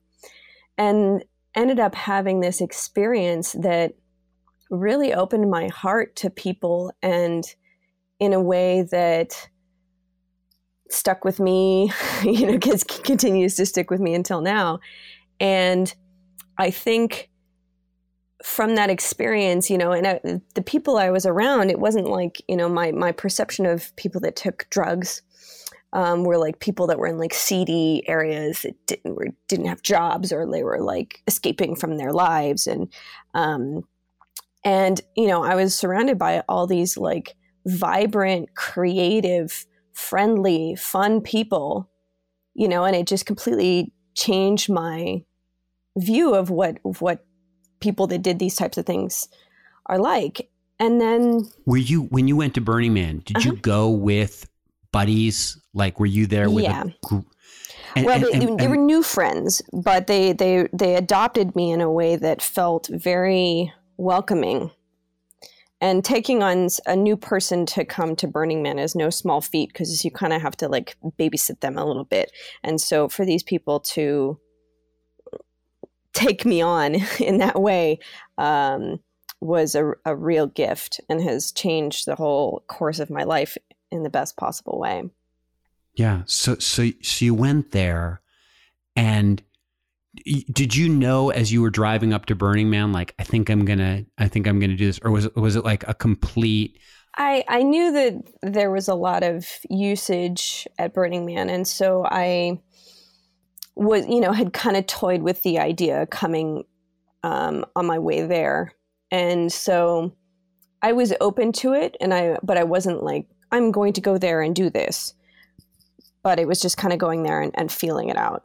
And 0.78 1.24
ended 1.54 1.80
up 1.80 1.94
having 1.94 2.40
this 2.40 2.60
experience 2.60 3.52
that 3.52 3.94
really 4.70 5.14
opened 5.14 5.50
my 5.50 5.68
heart 5.68 6.14
to 6.16 6.30
people 6.30 6.92
and 7.02 7.44
in 8.20 8.32
a 8.32 8.40
way 8.40 8.82
that 8.90 9.48
stuck 10.90 11.24
with 11.24 11.40
me, 11.40 11.92
you 12.22 12.46
know, 12.46 12.58
kids 12.58 12.84
continues 12.84 13.54
to 13.56 13.66
stick 13.66 13.90
with 13.90 14.00
me 14.00 14.14
until 14.14 14.40
now. 14.40 14.80
And 15.40 15.92
I 16.58 16.70
think 16.70 17.30
from 18.42 18.74
that 18.76 18.90
experience, 18.90 19.70
you 19.70 19.78
know, 19.78 19.92
and 19.92 20.06
I, 20.06 20.20
the 20.54 20.62
people 20.62 20.98
I 20.98 21.10
was 21.10 21.26
around, 21.26 21.70
it 21.70 21.80
wasn't 21.80 22.08
like, 22.08 22.40
you 22.48 22.56
know, 22.56 22.68
my, 22.68 22.92
my 22.92 23.12
perception 23.12 23.66
of 23.66 23.94
people 23.96 24.20
that 24.22 24.36
took 24.36 24.66
drugs 24.70 25.22
um, 25.92 26.24
were 26.24 26.38
like 26.38 26.60
people 26.60 26.86
that 26.88 26.98
were 26.98 27.06
in 27.06 27.18
like 27.18 27.32
seedy 27.32 28.02
areas 28.06 28.62
that 28.62 28.74
didn't, 28.86 29.14
were, 29.14 29.28
didn't 29.48 29.66
have 29.66 29.82
jobs 29.82 30.32
or 30.32 30.50
they 30.50 30.62
were 30.62 30.80
like 30.80 31.22
escaping 31.26 31.74
from 31.74 31.96
their 31.96 32.12
lives. 32.12 32.66
And, 32.66 32.92
um, 33.34 33.82
and, 34.64 35.00
you 35.16 35.28
know, 35.28 35.42
I 35.42 35.54
was 35.54 35.74
surrounded 35.74 36.18
by 36.18 36.42
all 36.48 36.66
these 36.66 36.96
like 36.96 37.34
vibrant, 37.64 38.54
creative, 38.54 39.66
friendly, 39.96 40.74
fun 40.76 41.22
people, 41.22 41.88
you 42.54 42.68
know, 42.68 42.84
and 42.84 42.94
it 42.94 43.06
just 43.06 43.24
completely 43.24 43.92
changed 44.14 44.68
my 44.70 45.24
view 45.96 46.34
of 46.34 46.50
what 46.50 46.78
of 46.84 47.00
what 47.00 47.24
people 47.80 48.06
that 48.06 48.22
did 48.22 48.38
these 48.38 48.54
types 48.54 48.76
of 48.76 48.84
things 48.84 49.28
are 49.86 49.98
like. 49.98 50.50
And 50.78 51.00
then 51.00 51.50
Were 51.64 51.78
you 51.78 52.02
when 52.04 52.28
you 52.28 52.36
went 52.36 52.54
to 52.54 52.60
Burning 52.60 52.92
Man, 52.92 53.22
did 53.24 53.38
uh-huh. 53.38 53.50
you 53.50 53.56
go 53.56 53.88
with 53.88 54.46
buddies? 54.92 55.58
Like 55.72 55.98
were 55.98 56.06
you 56.06 56.26
there 56.26 56.50
with 56.50 56.64
yeah. 56.64 56.84
a 56.84 57.06
group? 57.06 57.26
And, 57.94 58.04
well, 58.04 58.16
and, 58.16 58.24
they, 58.42 58.46
and, 58.46 58.60
they, 58.60 58.68
were 58.68 58.76
new 58.76 59.02
friends, 59.02 59.62
but 59.72 60.06
they, 60.06 60.34
they 60.34 60.68
they 60.74 60.96
adopted 60.96 61.56
me 61.56 61.70
in 61.70 61.80
a 61.80 61.90
way 61.90 62.16
that 62.16 62.42
felt 62.42 62.90
very 62.92 63.72
welcoming. 63.96 64.70
And 65.80 66.04
taking 66.04 66.42
on 66.42 66.68
a 66.86 66.96
new 66.96 67.16
person 67.16 67.66
to 67.66 67.84
come 67.84 68.16
to 68.16 68.26
Burning 68.26 68.62
Man 68.62 68.78
is 68.78 68.94
no 68.94 69.10
small 69.10 69.42
feat 69.42 69.72
because 69.72 70.04
you 70.04 70.10
kind 70.10 70.32
of 70.32 70.40
have 70.40 70.56
to 70.58 70.68
like 70.68 70.96
babysit 71.18 71.60
them 71.60 71.76
a 71.76 71.84
little 71.84 72.04
bit. 72.04 72.32
And 72.62 72.80
so 72.80 73.08
for 73.08 73.26
these 73.26 73.42
people 73.42 73.80
to 73.80 74.38
take 76.14 76.46
me 76.46 76.62
on 76.62 76.94
in 77.20 77.38
that 77.38 77.60
way 77.60 77.98
um, 78.38 79.00
was 79.40 79.74
a, 79.74 79.92
a 80.04 80.16
real 80.16 80.46
gift 80.46 81.00
and 81.10 81.20
has 81.22 81.52
changed 81.52 82.06
the 82.06 82.16
whole 82.16 82.64
course 82.68 82.98
of 82.98 83.10
my 83.10 83.24
life 83.24 83.58
in 83.90 84.02
the 84.02 84.10
best 84.10 84.36
possible 84.36 84.78
way. 84.78 85.04
Yeah. 85.94 86.22
So 86.26 86.56
so 86.56 86.90
so 87.02 87.24
you 87.24 87.34
went 87.34 87.72
there 87.72 88.20
and 88.94 89.42
did 90.24 90.74
you 90.74 90.88
know 90.88 91.30
as 91.30 91.52
you 91.52 91.62
were 91.62 91.70
driving 91.70 92.12
up 92.12 92.26
to 92.26 92.34
Burning 92.34 92.70
Man, 92.70 92.92
like 92.92 93.14
I 93.18 93.24
think 93.24 93.50
I'm 93.50 93.64
gonna, 93.64 94.04
I 94.18 94.28
think 94.28 94.46
I'm 94.46 94.58
gonna 94.58 94.76
do 94.76 94.86
this, 94.86 94.98
or 95.02 95.10
was 95.10 95.26
it 95.26 95.36
was 95.36 95.56
it 95.56 95.64
like 95.64 95.86
a 95.88 95.94
complete? 95.94 96.78
I 97.16 97.44
I 97.48 97.62
knew 97.62 97.92
that 97.92 98.14
there 98.42 98.70
was 98.70 98.88
a 98.88 98.94
lot 98.94 99.22
of 99.22 99.46
usage 99.70 100.66
at 100.78 100.94
Burning 100.94 101.26
Man, 101.26 101.48
and 101.48 101.66
so 101.66 102.04
I 102.04 102.60
was, 103.74 104.06
you 104.06 104.20
know, 104.20 104.32
had 104.32 104.52
kind 104.52 104.76
of 104.76 104.86
toyed 104.86 105.22
with 105.22 105.42
the 105.42 105.58
idea 105.58 106.06
coming 106.06 106.64
um, 107.22 107.64
on 107.74 107.86
my 107.86 107.98
way 107.98 108.26
there, 108.26 108.72
and 109.10 109.52
so 109.52 110.12
I 110.82 110.92
was 110.92 111.12
open 111.20 111.52
to 111.52 111.72
it, 111.72 111.96
and 112.00 112.12
I, 112.14 112.38
but 112.42 112.56
I 112.58 112.64
wasn't 112.64 113.02
like 113.02 113.26
I'm 113.50 113.70
going 113.70 113.92
to 113.94 114.00
go 114.00 114.18
there 114.18 114.42
and 114.42 114.54
do 114.54 114.70
this, 114.70 115.14
but 116.22 116.38
it 116.38 116.48
was 116.48 116.60
just 116.60 116.76
kind 116.76 116.92
of 116.92 116.98
going 116.98 117.22
there 117.22 117.40
and, 117.40 117.52
and 117.54 117.70
feeling 117.70 118.08
it 118.08 118.16
out 118.16 118.44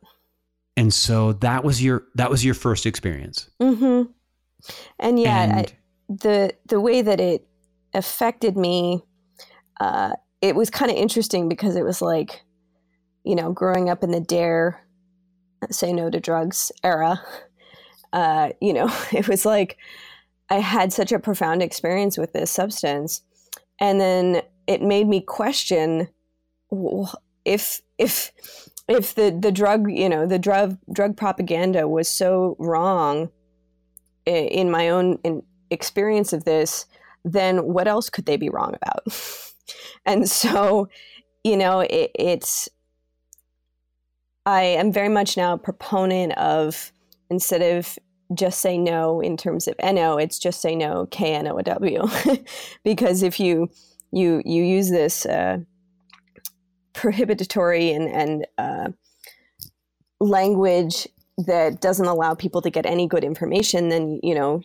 and 0.82 0.92
so 0.92 1.34
that 1.34 1.64
was 1.64 1.84
your 1.84 2.08
that 2.16 2.32
was 2.32 2.44
your 2.44 2.56
first 2.56 2.88
experience 2.88 3.50
mm-hmm. 3.62 4.10
and 5.00 5.20
yeah 5.20 5.44
and, 5.44 5.54
I, 5.54 5.66
the 6.10 6.54
the 6.66 6.82
way 6.82 7.04
that 7.04 7.20
it 7.20 7.48
affected 7.94 8.58
me 8.58 9.04
uh, 9.80 10.14
it 10.42 10.56
was 10.56 10.70
kind 10.70 10.90
of 10.90 10.98
interesting 10.98 11.48
because 11.48 11.76
it 11.76 11.84
was 11.84 12.02
like 12.02 12.42
you 13.24 13.36
know 13.36 13.52
growing 13.52 13.92
up 13.92 14.04
in 14.04 14.10
the 14.10 14.20
dare 14.20 14.84
say 15.70 15.94
no 15.94 16.10
to 16.10 16.20
drugs 16.20 16.72
era 16.84 17.22
uh, 18.14 18.50
you 18.60 18.74
know 18.74 18.92
it 19.12 19.28
was 19.28 19.46
like 19.46 19.78
I 20.50 20.56
had 20.56 20.92
such 20.92 21.12
a 21.12 21.20
profound 21.20 21.62
experience 21.62 22.18
with 22.18 22.34
this 22.34 22.52
substance, 22.52 23.22
and 23.80 24.02
then 24.02 24.42
it 24.68 24.82
made 24.82 25.08
me 25.08 25.22
question 25.22 26.10
if 27.46 27.82
if 27.98 28.32
if 28.92 29.16
the 29.16 29.32
the 29.32 29.52
drug 29.52 29.90
you 29.90 30.10
know 30.10 30.26
the 30.26 30.40
drug 30.40 30.78
drug 30.92 31.16
propaganda 31.16 31.88
was 31.88 32.08
so 32.08 32.56
wrong 32.60 33.30
in 34.26 34.70
my 34.70 34.90
own 34.90 35.18
in 35.24 35.42
experience 35.70 36.34
of 36.34 36.44
this 36.44 36.86
then 37.24 37.60
what 37.60 37.88
else 37.88 38.10
could 38.10 38.26
they 38.26 38.38
be 38.38 38.50
wrong 38.50 38.76
about? 38.76 39.04
And 40.06 40.28
so 40.28 40.90
you 41.44 41.58
know 41.58 41.80
it, 41.82 42.12
it's 42.16 42.70
i 44.46 44.62
am 44.62 44.92
very 44.92 45.10
much 45.10 45.38
now 45.38 45.54
a 45.54 45.58
proponent 45.58 46.34
of 46.38 46.92
instead 47.30 47.62
of 47.62 47.98
just 48.34 48.60
say 48.60 48.78
no 48.78 49.20
in 49.20 49.38
terms 49.38 49.68
of 49.68 49.76
no 49.84 50.18
it's 50.18 50.40
just 50.40 50.62
say 50.62 50.76
no 50.76 51.08
k-n-o-w 51.12 52.08
because 52.84 53.24
if 53.24 53.40
you 53.40 53.70
you 54.12 54.42
you 54.46 54.64
use 54.64 54.90
this 54.90 55.26
uh, 55.26 55.58
prohibitory 56.94 57.92
and, 57.92 58.08
and 58.10 58.48
uh, 58.58 58.90
language 60.20 61.08
that 61.38 61.82
doesn't 61.82 62.06
allow 62.06 62.34
people 62.34 62.62
to 62.62 62.70
get 62.70 62.86
any 62.86 63.08
good 63.08 63.24
information, 63.24 63.90
then 63.90 64.20
you 64.24 64.36
know 64.36 64.62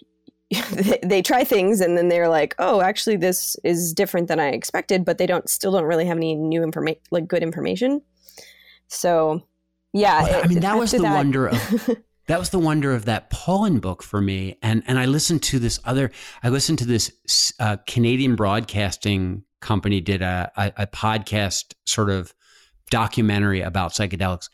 they, 0.51 0.99
they, 1.03 1.23
try 1.23 1.45
things 1.45 1.81
and 1.81 1.97
then 1.97 2.09
they're 2.09 2.29
like, 2.29 2.55
oh, 2.59 2.81
actually 2.81 3.17
this 3.17 3.57
is 3.65 3.93
different 3.93 4.29
than 4.29 4.41
I 4.41 4.49
expected, 4.49 5.05
but 5.05 5.19
they 5.19 5.27
don't 5.27 5.49
still 5.49 5.73
don't 5.73 5.85
really 5.85 6.07
have 6.07 6.17
any 6.17 6.35
new 6.35 6.63
information, 6.63 7.01
like 7.11 7.27
good 7.27 7.43
information. 7.43 8.03
So, 8.89 9.43
yeah, 9.93 10.23
well, 10.23 10.45
I 10.45 10.47
mean 10.47 10.61
that 10.61 10.79
was 10.79 10.93
the 10.93 10.99
that, 10.99 11.15
wonder 11.15 11.49
of. 11.49 11.91
that 12.27 12.39
was 12.39 12.51
the 12.51 12.59
wonder 12.59 12.93
of 12.93 13.05
that 13.07 13.31
Pollan 13.31 13.81
book 13.81 14.03
for 14.03 14.21
me. 14.21 14.59
And 14.63 14.83
and 14.87 14.99
I 14.99 15.07
listened 15.07 15.43
to 15.45 15.59
this 15.59 15.81
other. 15.85 16.11
I 16.43 16.49
listened 16.51 16.79
to 16.81 16.85
this 16.85 17.13
uh, 17.59 17.79
Canadian 17.87 18.37
broadcasting 18.37 19.45
company 19.61 20.01
did 20.01 20.23
a, 20.23 20.51
a, 20.57 20.73
a 20.79 20.87
podcast 20.87 21.75
sort 21.85 22.11
of 22.11 22.35
documentary 22.91 23.61
about 23.61 23.93
psychedelics 23.93 24.49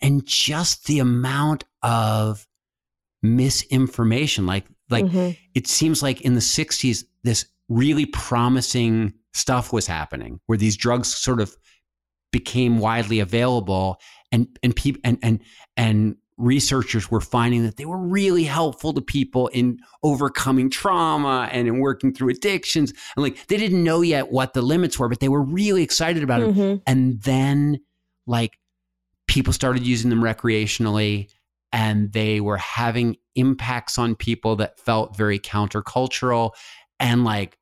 and 0.00 0.26
just 0.26 0.86
the 0.86 0.98
amount 0.98 1.64
of 1.82 2.46
misinformation 3.22 4.46
like 4.46 4.66
like 4.90 5.04
mm-hmm. 5.04 5.30
it 5.54 5.66
seems 5.66 6.02
like 6.02 6.20
in 6.20 6.34
the 6.34 6.40
60s 6.40 7.04
this 7.22 7.46
really 7.68 8.06
promising 8.06 9.12
stuff 9.34 9.72
was 9.72 9.86
happening 9.86 10.40
where 10.46 10.58
these 10.58 10.76
drugs 10.76 11.14
sort 11.14 11.40
of 11.40 11.56
became 12.32 12.78
widely 12.78 13.20
available 13.20 13.98
and 14.32 14.58
and 14.62 14.76
people 14.76 15.00
and 15.04 15.18
and 15.22 15.40
and 15.76 16.16
researchers 16.38 17.10
were 17.10 17.20
finding 17.20 17.64
that 17.64 17.76
they 17.76 17.84
were 17.84 17.98
really 17.98 18.44
helpful 18.44 18.92
to 18.92 19.00
people 19.00 19.48
in 19.48 19.78
overcoming 20.02 20.68
trauma 20.68 21.48
and 21.50 21.66
in 21.66 21.78
working 21.78 22.12
through 22.12 22.28
addictions. 22.28 22.92
And 23.16 23.22
like 23.22 23.46
they 23.46 23.56
didn't 23.56 23.82
know 23.82 24.02
yet 24.02 24.30
what 24.30 24.52
the 24.52 24.62
limits 24.62 24.98
were, 24.98 25.08
but 25.08 25.20
they 25.20 25.28
were 25.28 25.42
really 25.42 25.82
excited 25.82 26.22
about 26.22 26.42
mm-hmm. 26.42 26.60
it. 26.60 26.82
And 26.86 27.20
then 27.22 27.80
like 28.26 28.58
people 29.26 29.52
started 29.52 29.86
using 29.86 30.10
them 30.10 30.22
recreationally 30.22 31.30
and 31.72 32.12
they 32.12 32.40
were 32.40 32.58
having 32.58 33.16
impacts 33.34 33.98
on 33.98 34.14
people 34.14 34.56
that 34.56 34.78
felt 34.78 35.16
very 35.16 35.38
countercultural 35.38 36.52
and 37.00 37.24
like 37.24 37.58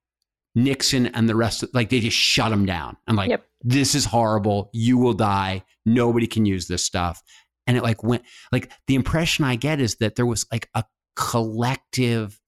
Nixon 0.56 1.06
and 1.06 1.28
the 1.28 1.34
rest 1.34 1.62
of 1.62 1.70
like 1.74 1.90
they 1.90 2.00
just 2.00 2.16
shut 2.16 2.50
them 2.50 2.66
down. 2.66 2.96
and 3.06 3.16
like, 3.16 3.30
yep. 3.30 3.46
this 3.62 3.94
is 3.94 4.04
horrible. 4.04 4.70
You 4.72 4.98
will 4.98 5.14
die. 5.14 5.64
Nobody 5.86 6.26
can 6.26 6.46
use 6.46 6.68
this 6.68 6.84
stuff 6.84 7.22
and 7.66 7.76
it 7.76 7.82
like 7.82 8.02
went 8.02 8.22
like 8.52 8.70
the 8.86 8.94
impression 8.94 9.44
I 9.44 9.56
get 9.56 9.80
is 9.80 9.96
that 9.96 10.16
there 10.16 10.26
was 10.26 10.46
like 10.52 10.68
a 10.74 10.84
collective 11.16 12.40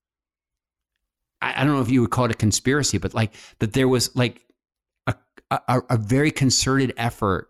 I, 1.40 1.61
I 1.61 1.64
don't 1.64 1.75
know 1.75 1.82
if 1.82 1.90
you 1.90 2.00
would 2.02 2.11
call 2.11 2.26
it 2.26 2.30
a 2.30 2.35
conspiracy, 2.35 2.99
but 2.99 3.14
like 3.14 3.32
that 3.58 3.73
there 3.73 3.88
was 3.88 4.14
like 4.16 4.42
a, 5.06 5.14
a, 5.68 5.82
a 5.90 5.96
very 5.96 6.30
concerted 6.30 6.92
effort 6.96 7.49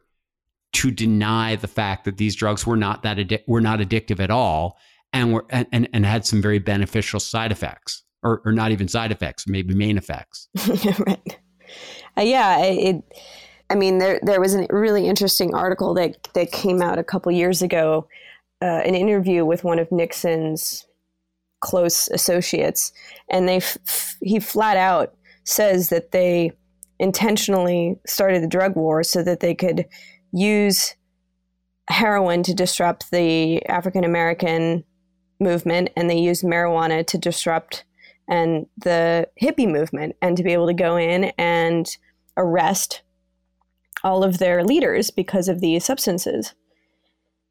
to 0.75 0.91
deny 0.91 1.57
the 1.57 1.69
fact 1.69 2.05
that 2.05 2.19
these 2.19 2.35
drugs 2.35 2.67
were 2.67 2.77
not 2.77 3.03
that 3.03 3.17
addi- 3.17 3.43
were 3.47 3.61
not 3.61 3.79
addictive 3.79 4.21
at 4.21 4.31
all 4.31 4.77
and 5.13 5.33
were 5.33 5.47
and, 5.51 5.67
and, 5.73 5.89
and 5.93 6.05
had 6.05 6.27
some 6.27 6.43
very 6.43 6.59
beneficial 6.59 7.21
side 7.21 7.53
effects 7.53 8.03
or, 8.23 8.43
or 8.45 8.53
not 8.53 8.73
even 8.73 8.89
side 8.89 9.13
effects 9.13 9.47
maybe 9.47 9.75
main 9.75 9.97
effects. 9.99 10.49
Right. 11.07 11.39
Uh, 12.17 12.21
yeah 12.21 12.59
it 12.63 13.03
I 13.69 13.75
mean, 13.75 13.99
there 13.99 14.21
there 14.23 14.41
was 14.41 14.55
a 14.55 14.67
really 14.71 15.07
interesting 15.07 15.55
article 15.55 15.95
that 15.95 16.29
that 16.35 16.53
came 16.53 16.83
out 16.83 16.99
a 16.99 17.05
couple 17.05 17.33
years 17.33 17.63
ago, 17.63 18.09
uh, 18.63 18.83
an 18.85 18.95
interview 18.95 19.45
with 19.45 19.65
one 19.65 19.79
of 19.79 19.91
Nixon's 19.91 20.87
close 21.61 22.09
associates, 22.09 22.93
and 23.29 23.49
they 23.49 23.57
f- 23.57 24.17
he 24.21 24.39
flat 24.39 24.77
out 24.77 25.15
says 25.45 25.89
that 25.89 26.13
they 26.13 26.53
intentionally 26.99 27.99
started 28.07 28.43
the 28.43 28.49
drug 28.49 28.77
war 28.77 29.03
so 29.03 29.23
that 29.23 29.41
they 29.41 29.55
could 29.55 29.87
use 30.33 30.95
heroin 31.89 32.43
to 32.43 32.55
disrupt 32.55 33.11
the 33.11 33.65
African 33.67 34.05
American 34.05 34.85
movement, 35.41 35.91
and 35.97 36.09
they 36.09 36.19
used 36.19 36.45
marijuana 36.45 37.07
to 37.07 37.19
disrupt 37.19 37.85
and 38.29 38.67
the 38.79 39.29
hippie 39.41 39.71
movement, 39.71 40.17
and 40.21 40.37
to 40.37 40.43
be 40.43 40.53
able 40.53 40.67
to 40.67 40.75
go 40.75 40.97
in 40.97 41.33
and 41.39 41.97
arrest 42.37 43.03
all 44.07 44.23
of 44.23 44.39
their 44.39 44.63
leaders 44.63 45.11
because 45.11 45.49
of 45.49 45.61
these 45.61 45.85
substances. 45.85 46.55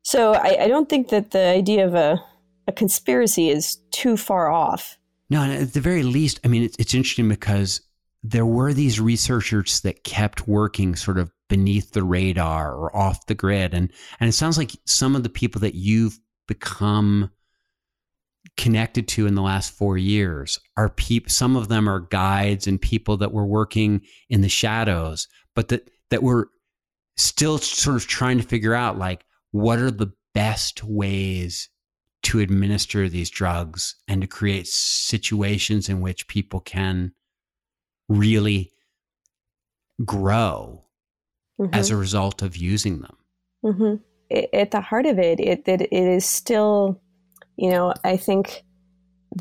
So 0.04 0.34
I, 0.34 0.64
I 0.64 0.68
don't 0.68 0.88
think 0.88 1.10
that 1.10 1.32
the 1.32 1.48
idea 1.48 1.86
of 1.86 1.94
a, 1.96 2.24
a 2.68 2.72
conspiracy 2.72 3.50
is 3.50 3.78
too 3.92 4.16
far 4.16 4.50
off. 4.50 4.98
No, 5.30 5.44
at 5.44 5.74
the 5.74 5.82
very 5.82 6.04
least, 6.04 6.40
I 6.46 6.48
mean, 6.48 6.64
it's, 6.64 6.78
it's 6.80 6.94
interesting 6.94 7.28
because 7.28 7.82
there 8.24 8.46
were 8.46 8.72
these 8.72 9.02
researchers 9.02 9.82
that 9.82 10.04
kept 10.04 10.48
working 10.48 10.96
sort 10.96 11.18
of 11.18 11.30
beneath 11.50 11.92
the 11.92 12.04
radar 12.04 12.74
or 12.74 12.96
off 12.96 13.26
the 13.26 13.36
grid. 13.36 13.74
And, 13.74 13.92
and 14.20 14.30
it 14.30 14.34
sounds 14.34 14.58
like 14.58 14.72
some 14.86 15.16
of 15.16 15.24
the 15.24 15.30
people 15.30 15.60
that 15.62 15.76
you've 15.76 16.20
become 16.48 17.30
connected 18.56 19.08
to 19.10 19.28
in 19.28 19.36
the 19.36 19.42
last 19.42 19.74
four 19.74 19.98
years 19.98 20.60
are 20.78 20.90
people, 20.90 21.30
some 21.30 21.58
of 21.58 21.68
them 21.68 21.90
are 21.90 22.00
guides 22.00 22.68
and 22.68 22.82
people 22.82 23.18
that 23.18 23.34
were 23.34 23.46
working 23.46 24.02
in 24.30 24.42
the 24.42 24.50
shadows, 24.50 25.28
but 25.56 25.68
that 25.68 25.90
that 26.10 26.24
we're 26.24 26.46
still 27.18 27.58
sort 27.58 27.96
of 27.96 28.08
trying 28.08 28.38
to 28.38 28.44
figure 28.44 28.74
out 28.74 28.98
like 28.98 29.26
what 29.52 29.80
are 29.80 29.92
the 29.92 30.12
best 30.34 30.84
ways 30.84 31.70
to 32.24 32.40
administer 32.40 33.08
these 33.08 33.30
drugs 33.30 33.96
and 34.08 34.22
to 34.22 34.28
create 34.28 34.68
situations 34.68 35.90
in 35.90 36.02
which 36.02 36.28
people 36.28 36.60
can 36.60 37.14
really 38.10 38.72
grow 40.04 40.84
mm-hmm. 41.60 41.74
as 41.74 41.90
a 41.90 41.96
result 41.96 42.42
of 42.42 42.58
using 42.58 43.00
them. 43.02 43.18
Mm-hmm. 43.64 43.96
At 44.54 44.72
the 44.72 44.82
heart 44.82 45.06
of 45.06 45.20
it, 45.20 45.40
it, 45.40 45.68
it, 45.68 45.82
it 45.82 45.94
is 45.94 46.26
still, 46.26 47.00
you 47.58 47.70
know, 47.70 47.94
I 48.04 48.18
think 48.18 48.64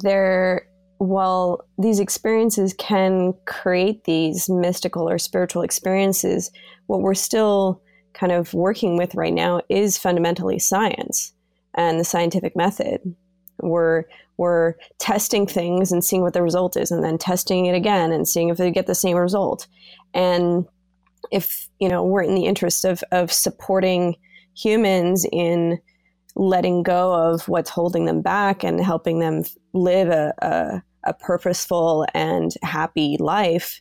there 0.02 0.68
while 0.98 1.66
these 1.78 2.00
experiences 2.00 2.74
can 2.78 3.34
create 3.46 4.04
these 4.04 4.48
mystical 4.48 5.08
or 5.08 5.18
spiritual 5.18 5.62
experiences, 5.62 6.50
what 6.86 7.00
we're 7.00 7.14
still 7.14 7.82
kind 8.12 8.32
of 8.32 8.54
working 8.54 8.96
with 8.96 9.14
right 9.14 9.32
now 9.34 9.60
is 9.68 9.98
fundamentally 9.98 10.58
science 10.58 11.32
and 11.74 11.98
the 11.98 12.04
scientific 12.04 12.56
method. 12.56 13.00
We're 13.60 14.04
we're 14.36 14.74
testing 14.98 15.46
things 15.46 15.92
and 15.92 16.04
seeing 16.04 16.22
what 16.22 16.32
the 16.32 16.42
result 16.42 16.76
is, 16.76 16.90
and 16.90 17.04
then 17.04 17.18
testing 17.18 17.66
it 17.66 17.74
again 17.74 18.10
and 18.10 18.26
seeing 18.26 18.48
if 18.48 18.56
they 18.56 18.70
get 18.70 18.86
the 18.86 18.94
same 18.94 19.16
result. 19.16 19.66
And 20.12 20.66
if 21.30 21.68
you 21.78 21.88
know 21.88 22.04
we're 22.04 22.22
in 22.22 22.34
the 22.34 22.46
interest 22.46 22.84
of 22.84 23.02
of 23.12 23.32
supporting 23.32 24.16
humans 24.56 25.26
in 25.32 25.80
letting 26.36 26.82
go 26.82 27.12
of 27.14 27.48
what's 27.48 27.70
holding 27.70 28.06
them 28.06 28.20
back 28.20 28.64
and 28.64 28.84
helping 28.84 29.20
them 29.20 29.44
live 29.72 30.08
a, 30.08 30.34
a, 30.38 30.82
a 31.04 31.14
purposeful 31.14 32.06
and 32.14 32.52
happy 32.62 33.16
life, 33.20 33.80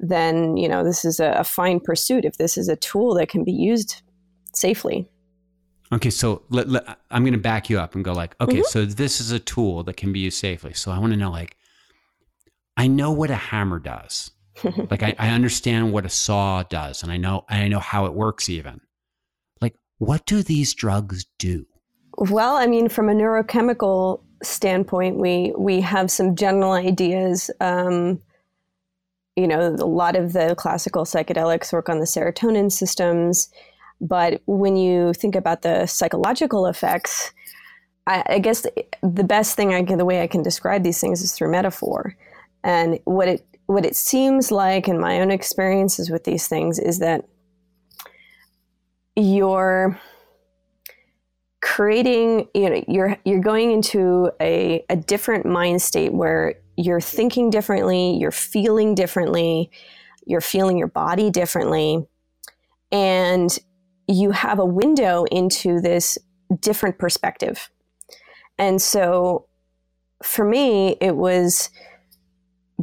then 0.00 0.56
you 0.56 0.68
know 0.68 0.84
this 0.84 1.04
is 1.04 1.20
a, 1.20 1.30
a 1.32 1.44
fine 1.44 1.80
pursuit. 1.80 2.24
If 2.24 2.38
this 2.38 2.56
is 2.56 2.68
a 2.68 2.76
tool 2.76 3.14
that 3.14 3.28
can 3.28 3.44
be 3.44 3.52
used 3.52 4.02
safely. 4.54 5.08
Okay, 5.92 6.10
so 6.10 6.42
let, 6.48 6.68
let, 6.68 6.98
I'm 7.12 7.22
going 7.22 7.32
to 7.32 7.38
back 7.38 7.70
you 7.70 7.78
up 7.78 7.94
and 7.94 8.04
go 8.04 8.12
like, 8.12 8.34
okay, 8.40 8.56
mm-hmm. 8.56 8.64
so 8.64 8.84
this 8.84 9.20
is 9.20 9.30
a 9.30 9.38
tool 9.38 9.84
that 9.84 9.96
can 9.96 10.12
be 10.12 10.18
used 10.18 10.38
safely. 10.38 10.72
So 10.72 10.90
I 10.90 10.98
want 10.98 11.12
to 11.12 11.16
know, 11.16 11.30
like, 11.30 11.56
I 12.76 12.88
know 12.88 13.12
what 13.12 13.30
a 13.30 13.36
hammer 13.36 13.78
does. 13.78 14.32
like, 14.90 15.04
I, 15.04 15.14
I 15.16 15.28
understand 15.28 15.92
what 15.92 16.04
a 16.04 16.08
saw 16.08 16.64
does, 16.64 17.02
and 17.02 17.12
I 17.12 17.18
know 17.18 17.44
I 17.48 17.68
know 17.68 17.78
how 17.78 18.06
it 18.06 18.14
works. 18.14 18.48
Even 18.48 18.80
like, 19.60 19.76
what 19.98 20.26
do 20.26 20.42
these 20.42 20.74
drugs 20.74 21.24
do? 21.38 21.66
Well, 22.16 22.56
I 22.56 22.66
mean, 22.66 22.88
from 22.88 23.08
a 23.08 23.12
neurochemical 23.12 24.20
standpoint, 24.42 25.16
we 25.18 25.52
we 25.56 25.80
have 25.82 26.10
some 26.10 26.34
general 26.34 26.72
ideas. 26.72 27.50
Um, 27.60 28.20
you 29.36 29.46
know, 29.46 29.60
a 29.60 29.84
lot 29.84 30.16
of 30.16 30.32
the 30.32 30.54
classical 30.56 31.04
psychedelics 31.04 31.72
work 31.72 31.90
on 31.90 31.98
the 31.98 32.06
serotonin 32.06 32.72
systems, 32.72 33.50
but 34.00 34.40
when 34.46 34.76
you 34.76 35.12
think 35.12 35.34
about 35.34 35.60
the 35.60 35.84
psychological 35.86 36.66
effects, 36.66 37.32
I, 38.06 38.22
I 38.26 38.38
guess 38.38 38.62
the, 38.62 38.72
the 39.02 39.24
best 39.24 39.54
thing 39.54 39.74
I 39.74 39.82
can, 39.82 39.98
the 39.98 40.06
way 40.06 40.22
I 40.22 40.26
can 40.26 40.42
describe 40.42 40.84
these 40.84 41.00
things 41.00 41.20
is 41.20 41.34
through 41.34 41.50
metaphor. 41.50 42.16
And 42.64 42.98
what 43.04 43.28
it 43.28 43.46
what 43.66 43.84
it 43.84 43.96
seems 43.96 44.50
like 44.50 44.88
in 44.88 44.98
my 44.98 45.20
own 45.20 45.30
experiences 45.30 46.08
with 46.08 46.24
these 46.24 46.46
things 46.46 46.78
is 46.78 46.98
that 47.00 47.28
you're 49.16 50.00
creating 51.66 52.48
you 52.54 52.70
know 52.70 52.84
you're 52.86 53.18
you're 53.24 53.40
going 53.40 53.72
into 53.72 54.30
a, 54.40 54.84
a 54.88 54.94
different 54.94 55.44
mind 55.44 55.82
state 55.82 56.14
where 56.14 56.54
you're 56.76 57.00
thinking 57.00 57.50
differently 57.50 58.16
you're 58.16 58.30
feeling 58.30 58.94
differently 58.94 59.68
you're 60.26 60.40
feeling 60.40 60.78
your 60.78 60.86
body 60.86 61.28
differently 61.28 62.06
and 62.92 63.58
you 64.06 64.30
have 64.30 64.58
a 64.58 64.64
window 64.64 65.24
into 65.24 65.80
this 65.80 66.18
different 66.60 66.98
perspective. 66.98 67.70
And 68.58 68.80
so 68.80 69.46
for 70.22 70.44
me 70.44 70.96
it 71.00 71.16
was 71.16 71.70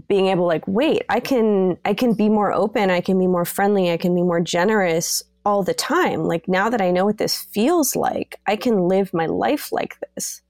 being 0.08 0.28
able 0.28 0.46
like 0.46 0.68
wait 0.68 1.02
i 1.10 1.20
can 1.20 1.78
i 1.84 1.94
can 1.94 2.14
be 2.14 2.30
more 2.30 2.54
open 2.54 2.92
i 2.92 3.02
can 3.02 3.18
be 3.18 3.26
more 3.26 3.46
friendly 3.46 3.92
i 3.92 3.98
can 3.98 4.14
be 4.14 4.22
more 4.22 4.40
generous 4.40 5.24
all 5.46 5.64
the 5.64 5.74
time. 5.74 6.24
Like 6.24 6.48
now 6.48 6.70
that 6.70 6.82
I 6.82 6.92
know 6.92 7.06
what 7.06 7.18
this 7.18 7.42
feels 7.52 7.96
like, 7.96 8.40
I 8.48 8.56
can 8.56 8.88
live 8.88 9.14
my 9.14 9.26
life 9.26 9.72
like 9.72 9.98
this. 10.16 10.42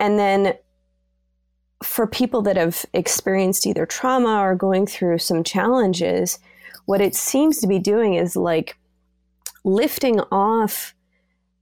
And 0.00 0.18
then 0.18 0.54
for 1.82 2.06
people 2.06 2.42
that 2.42 2.56
have 2.56 2.86
experienced 2.94 3.66
either 3.66 3.86
trauma 3.86 4.40
or 4.40 4.54
going 4.54 4.86
through 4.86 5.18
some 5.18 5.44
challenges, 5.44 6.38
what 6.86 7.00
it 7.00 7.14
seems 7.14 7.58
to 7.58 7.66
be 7.66 7.78
doing 7.78 8.14
is 8.14 8.36
like 8.36 8.76
lifting 9.64 10.20
off 10.32 10.94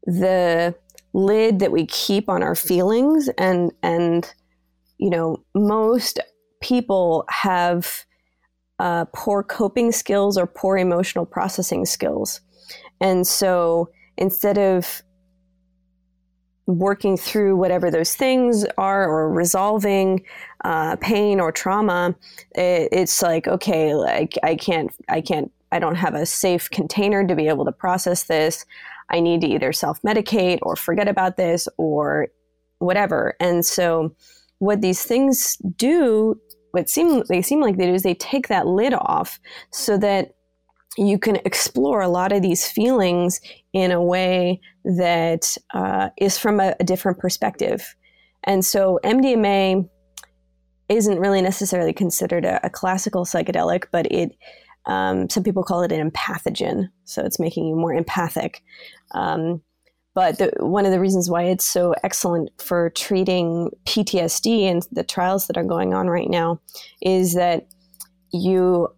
the 0.05 0.75
lid 1.13 1.59
that 1.61 1.73
we 1.73 1.87
keep 1.87 2.29
on 2.29 2.43
our 2.43 2.55
feelings 2.55 3.29
and 3.37 3.71
and 3.83 4.33
you 4.99 5.11
know 5.11 5.37
most 5.55 6.19
people 6.63 7.25
have 7.29 8.05
uh, 8.79 9.05
poor 9.13 9.43
coping 9.43 9.93
skills 9.93 10.37
or 10.37 10.47
poor 10.47 10.77
emotional 10.77 11.27
processing 11.27 11.85
skills. 11.85 12.41
And 13.01 13.27
so 13.27 13.91
instead 14.17 14.59
of 14.59 15.03
working 16.67 17.17
through 17.17 17.57
whatever 17.57 17.91
those 17.91 18.15
things 18.15 18.65
are 18.79 19.09
or 19.09 19.31
resolving 19.31 20.25
uh, 20.65 20.97
pain 20.97 21.41
or 21.41 21.51
trauma, 21.51 22.15
it, 22.55 22.89
it's 22.93 23.21
like, 23.23 23.49
okay, 23.49 23.95
like 23.95 24.39
I 24.43 24.55
can't, 24.55 24.91
I 25.09 25.21
can't, 25.21 25.51
I 25.73 25.79
don't 25.79 25.97
have 25.97 26.15
a 26.15 26.27
safe 26.27 26.71
container 26.71 27.27
to 27.27 27.35
be 27.35 27.49
able 27.49 27.65
to 27.65 27.73
process 27.73 28.25
this. 28.25 28.65
I 29.11 29.21
need 29.21 29.41
to 29.43 29.49
either 29.49 29.73
self 29.73 30.01
medicate 30.03 30.59
or 30.63 30.77
forget 30.77 31.09
about 31.09 31.37
this 31.37 31.69
or 31.77 32.29
whatever. 32.79 33.35
And 33.41 33.65
so, 33.65 34.15
what 34.59 34.81
these 34.81 35.03
things 35.03 35.57
do 35.77 36.41
what 36.73 36.91
seem 36.91 37.23
they 37.29 37.43
seem 37.43 37.61
like 37.61 37.77
they 37.77 37.87
do 37.87 37.95
is 37.95 38.03
they 38.03 38.15
take 38.15 38.49
that 38.49 38.67
lid 38.67 38.95
off 38.95 39.39
so 39.71 39.97
that 39.99 40.35
you 40.99 41.19
can 41.19 41.37
explore 41.45 42.03
a 42.03 42.09
lot 42.09 42.33
of 42.33 42.43
these 42.43 42.69
feelings 42.69 43.41
in 43.73 43.93
a 43.93 44.03
way 44.03 44.61
that 44.85 45.57
uh, 45.73 46.11
is 46.19 46.37
from 46.37 46.61
a, 46.61 46.75
a 46.81 46.85
different 46.85 47.19
perspective. 47.19 47.95
And 48.45 48.65
so 48.65 48.99
MDMA 49.05 49.89
isn't 50.89 51.19
really 51.19 51.41
necessarily 51.41 51.93
considered 51.93 52.45
a, 52.45 52.65
a 52.67 52.71
classical 52.71 53.25
psychedelic, 53.25 53.85
but 53.91 54.07
it 54.11 54.37
um, 54.87 55.31
some 55.31 55.45
people 55.45 55.63
call 55.63 55.83
it 55.83 55.93
an 55.93 56.11
empathogen. 56.11 56.89
So 57.05 57.23
it's 57.23 57.39
making 57.39 57.69
you 57.69 57.77
more 57.77 57.95
empathic. 57.95 58.63
Um, 59.13 59.63
but 60.15 60.39
the, 60.39 60.53
one 60.59 60.85
of 60.85 60.93
the 60.93 61.01
reasons 61.01 61.31
why 61.31 61.45
it's 61.45 61.65
so 61.65 61.95
excellent 62.05 62.51
for 62.61 62.91
treating 62.91 63.71
PTSD 63.85 64.63
and 64.63 64.87
the 64.93 65.05
trials 65.05 65.47
that 65.47 65.57
are 65.57 65.65
going 65.65 65.95
on 65.95 66.09
right 66.09 66.29
now 66.29 66.61
is 67.01 67.35
that 67.35 67.67
you 68.33 68.89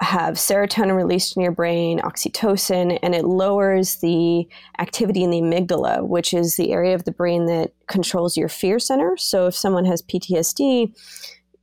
have 0.00 0.34
serotonin 0.34 0.96
released 0.96 1.36
in 1.36 1.42
your 1.42 1.52
brain, 1.52 2.00
oxytocin, 2.00 2.98
and 3.02 3.14
it 3.14 3.24
lowers 3.24 3.96
the 3.96 4.48
activity 4.78 5.22
in 5.22 5.30
the 5.30 5.40
amygdala, 5.40 6.06
which 6.06 6.34
is 6.34 6.56
the 6.56 6.72
area 6.72 6.94
of 6.94 7.04
the 7.04 7.12
brain 7.12 7.46
that 7.46 7.72
controls 7.86 8.36
your 8.36 8.48
fear 8.48 8.78
center. 8.78 9.16
So 9.16 9.46
if 9.46 9.54
someone 9.54 9.84
has 9.84 10.02
PTSD, 10.02 10.92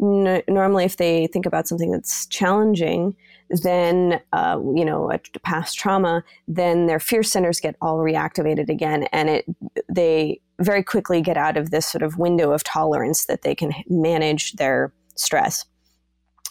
n- 0.02 0.42
normally 0.48 0.86
if 0.86 0.98
they 0.98 1.28
think 1.28 1.46
about 1.46 1.68
something 1.68 1.92
that's 1.92 2.28
challenging, 2.28 3.16
then 3.50 4.22
uh, 4.34 4.60
you 4.76 4.86
know 4.86 5.12
a 5.12 5.20
past 5.44 5.78
trauma, 5.78 6.24
then 6.48 6.88
their 6.88 7.00
fear 7.00 7.24
centers 7.24 7.60
get 7.60 7.76
all 7.82 7.98
reactivated 7.98 8.70
again, 8.70 9.04
and 9.12 9.30
it 9.30 9.46
they 9.94 10.42
very 10.60 10.84
quickly 10.84 11.22
get 11.22 11.38
out 11.38 11.58
of 11.58 11.72
this 11.72 11.86
sort 11.86 12.04
of 12.04 12.18
window 12.18 12.52
of 12.52 12.64
tolerance 12.64 13.26
that 13.26 13.42
they 13.44 13.56
can 13.56 13.74
manage 13.88 14.54
their 14.54 14.94
stress. 15.16 15.66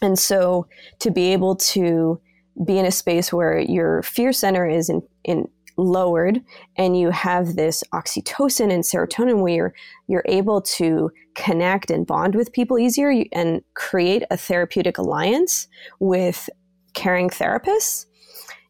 And 0.01 0.19
so 0.19 0.67
to 1.01 1.11
be 1.11 1.33
able 1.33 1.57
to 1.57 2.21
be 2.65 2.79
in 2.79 2.87
a 2.87 2.91
space 2.91 3.33
where 3.33 3.59
your 3.59 4.03
fear 4.03 4.33
center 4.33 4.67
is 4.69 4.89
in, 4.89 5.03
in 5.25 5.49
lowered 5.77 6.43
and 6.77 6.99
you 6.99 7.11
have 7.11 7.55
this 7.55 7.85
oxytocin 7.95 8.73
and 8.73 8.83
serotonin 8.83 9.41
where 9.41 9.55
you're, 9.55 9.75
you're 10.09 10.25
able 10.27 10.61
to 10.61 11.11
connect 11.37 11.91
and 11.91 12.07
bond 12.07 12.35
with 12.35 12.53
people 12.53 12.79
easier 12.79 13.25
and 13.33 13.63
create 13.75 14.25
a 14.31 14.37
therapeutic 14.37 14.99
alliance 14.99 15.69
with 16.01 16.51
caring 16.95 17.31
therapists, 17.31 18.07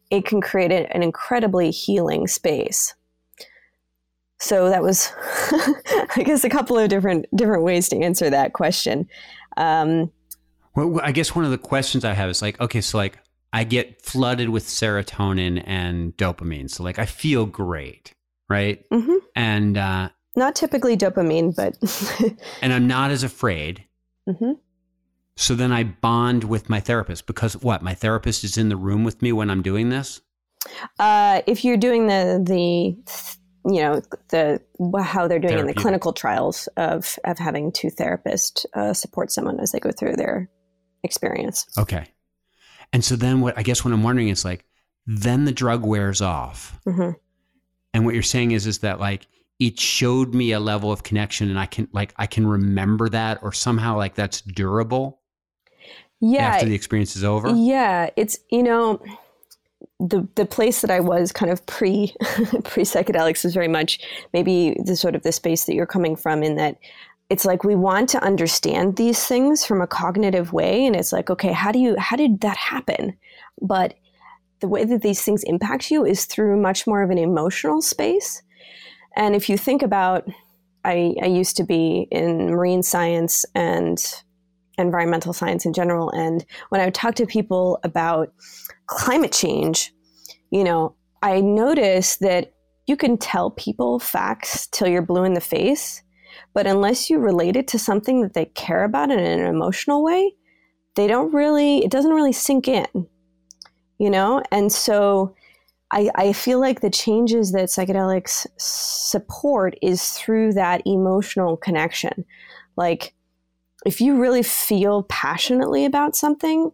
it 0.09 0.25
can 0.25 0.41
create 0.41 0.71
an 0.71 1.03
incredibly 1.03 1.71
healing 1.71 2.27
space. 2.27 2.95
So 4.39 4.69
that 4.69 4.81
was, 4.81 5.11
I 6.15 6.23
guess, 6.23 6.43
a 6.43 6.49
couple 6.49 6.77
of 6.77 6.89
different 6.89 7.25
different 7.35 7.63
ways 7.63 7.89
to 7.89 7.97
answer 7.97 8.29
that 8.29 8.53
question. 8.53 9.07
Um, 9.57 10.11
well, 10.75 11.01
I 11.03 11.11
guess 11.11 11.35
one 11.35 11.43
of 11.43 11.51
the 11.51 11.57
questions 11.57 12.05
I 12.05 12.13
have 12.13 12.29
is 12.29 12.41
like, 12.41 12.59
okay, 12.61 12.79
so 12.79 12.97
like 12.97 13.19
I 13.51 13.65
get 13.65 14.01
flooded 14.01 14.49
with 14.49 14.65
serotonin 14.65 15.61
and 15.65 16.15
dopamine, 16.15 16.69
so 16.69 16.83
like 16.83 16.99
I 16.99 17.05
feel 17.05 17.45
great, 17.45 18.13
right? 18.47 18.85
Mm-hmm. 18.89 19.17
And 19.35 19.77
uh, 19.77 20.09
not 20.37 20.55
typically 20.55 20.95
dopamine, 20.95 21.53
but 21.53 21.77
and 22.61 22.71
I'm 22.71 22.87
not 22.87 23.11
as 23.11 23.23
afraid. 23.23 23.83
Mm-hmm. 24.27 24.53
So 25.39 25.55
then 25.55 25.71
I 25.71 25.85
bond 25.85 26.43
with 26.43 26.69
my 26.69 26.81
therapist 26.81 27.25
because 27.25 27.55
what? 27.55 27.81
My 27.81 27.93
therapist 27.93 28.43
is 28.43 28.57
in 28.57 28.67
the 28.67 28.75
room 28.75 29.05
with 29.05 29.21
me 29.21 29.31
when 29.31 29.49
I'm 29.49 29.61
doing 29.61 29.87
this? 29.87 30.19
Uh, 30.99 31.41
if 31.47 31.63
you're 31.63 31.77
doing 31.77 32.07
the, 32.07 32.43
the, 32.45 33.71
you 33.71 33.81
know, 33.81 34.01
the, 34.31 34.61
how 35.01 35.29
they're 35.29 35.39
doing 35.39 35.57
in 35.57 35.65
the 35.65 35.73
clinical 35.73 36.11
trials 36.11 36.67
of, 36.75 37.17
of 37.23 37.39
having 37.39 37.71
two 37.71 37.87
therapists 37.87 38.65
uh, 38.73 38.93
support 38.93 39.31
someone 39.31 39.61
as 39.61 39.71
they 39.71 39.79
go 39.79 39.91
through 39.91 40.17
their 40.17 40.49
experience. 41.03 41.65
Okay. 41.77 42.07
And 42.91 43.03
so 43.03 43.15
then 43.15 43.39
what 43.39 43.57
I 43.57 43.63
guess 43.63 43.85
what 43.85 43.93
I'm 43.93 44.03
wondering 44.03 44.27
is 44.27 44.43
like, 44.43 44.65
then 45.07 45.45
the 45.45 45.53
drug 45.53 45.85
wears 45.85 46.21
off. 46.21 46.77
Mm-hmm. 46.85 47.11
And 47.93 48.05
what 48.05 48.13
you're 48.13 48.23
saying 48.23 48.51
is, 48.51 48.67
is 48.67 48.79
that 48.79 48.99
like, 48.99 49.25
it 49.57 49.79
showed 49.79 50.33
me 50.33 50.51
a 50.51 50.59
level 50.59 50.91
of 50.91 51.03
connection 51.03 51.49
and 51.49 51.59
I 51.59 51.65
can 51.65 51.87
like 51.91 52.13
I 52.17 52.27
can 52.27 52.47
remember 52.47 53.09
that 53.09 53.39
or 53.41 53.51
somehow 53.51 53.97
like 53.97 54.15
that's 54.15 54.39
durable 54.39 55.18
yeah. 56.19 56.55
After 56.55 56.67
the 56.67 56.75
experience 56.75 57.15
is 57.15 57.23
over? 57.23 57.49
Yeah. 57.55 58.09
It's 58.15 58.39
you 58.49 58.63
know 58.63 59.01
the 59.99 60.27
the 60.35 60.45
place 60.45 60.81
that 60.81 60.91
I 60.91 60.99
was 60.99 61.31
kind 61.31 61.51
of 61.51 61.65
pre 61.65 62.13
pre 62.63 62.83
psychedelics 62.83 63.45
is 63.45 63.53
very 63.53 63.67
much 63.67 63.99
maybe 64.33 64.77
the 64.83 64.95
sort 64.95 65.15
of 65.15 65.23
the 65.23 65.31
space 65.31 65.65
that 65.65 65.75
you're 65.75 65.85
coming 65.85 66.15
from 66.15 66.43
in 66.43 66.55
that 66.55 66.77
it's 67.29 67.45
like 67.45 67.63
we 67.63 67.75
want 67.75 68.09
to 68.09 68.23
understand 68.23 68.95
these 68.95 69.25
things 69.25 69.63
from 69.63 69.81
a 69.81 69.87
cognitive 69.87 70.51
way. 70.51 70.85
And 70.85 70.95
it's 70.95 71.13
like 71.13 71.29
okay 71.29 71.53
how 71.53 71.71
do 71.71 71.79
you 71.79 71.97
how 71.97 72.15
did 72.15 72.41
that 72.41 72.57
happen? 72.57 73.17
But 73.61 73.95
the 74.59 74.67
way 74.67 74.83
that 74.83 75.01
these 75.01 75.21
things 75.21 75.43
impact 75.43 75.89
you 75.89 76.05
is 76.05 76.25
through 76.25 76.61
much 76.61 76.85
more 76.85 77.01
of 77.01 77.11
an 77.11 77.17
emotional 77.17 77.81
space. 77.81 78.41
And 79.15 79.35
if 79.35 79.49
you 79.49 79.57
think 79.57 79.81
about 79.81 80.27
I, 80.85 81.13
I 81.21 81.25
used 81.25 81.57
to 81.57 81.63
be 81.63 82.07
in 82.09 82.51
marine 82.51 82.83
science 82.83 83.45
and 83.53 83.97
environmental 84.79 85.33
science 85.33 85.65
in 85.65 85.73
general. 85.73 86.09
And 86.11 86.45
when 86.69 86.81
I 86.81 86.85
would 86.85 86.93
talk 86.93 87.15
to 87.15 87.25
people 87.25 87.79
about 87.83 88.33
climate 88.87 89.31
change, 89.31 89.93
you 90.51 90.63
know, 90.63 90.95
I 91.21 91.41
noticed 91.41 92.21
that 92.21 92.53
you 92.87 92.97
can 92.97 93.17
tell 93.17 93.51
people 93.51 93.99
facts 93.99 94.67
till 94.67 94.87
you're 94.87 95.01
blue 95.01 95.23
in 95.23 95.33
the 95.33 95.41
face, 95.41 96.01
but 96.53 96.65
unless 96.65 97.09
you 97.09 97.19
relate 97.19 97.55
it 97.55 97.67
to 97.69 97.79
something 97.79 98.21
that 98.21 98.33
they 98.33 98.45
care 98.45 98.83
about 98.83 99.11
in 99.11 99.19
an 99.19 99.45
emotional 99.45 100.03
way, 100.03 100.33
they 100.95 101.07
don't 101.07 101.33
really, 101.33 101.83
it 101.83 101.91
doesn't 101.91 102.13
really 102.13 102.33
sink 102.33 102.67
in, 102.67 102.87
you 103.99 104.09
know? 104.09 104.41
And 104.51 104.71
so 104.71 105.35
I, 105.91 106.09
I 106.15 106.33
feel 106.33 106.59
like 106.59 106.81
the 106.81 106.89
changes 106.89 107.51
that 107.51 107.69
psychedelics 107.69 108.47
support 108.57 109.75
is 109.81 110.11
through 110.11 110.53
that 110.53 110.81
emotional 110.85 111.57
connection. 111.57 112.25
Like, 112.75 113.13
if 113.85 114.01
you 114.01 114.17
really 114.17 114.43
feel 114.43 115.03
passionately 115.03 115.85
about 115.85 116.15
something, 116.15 116.71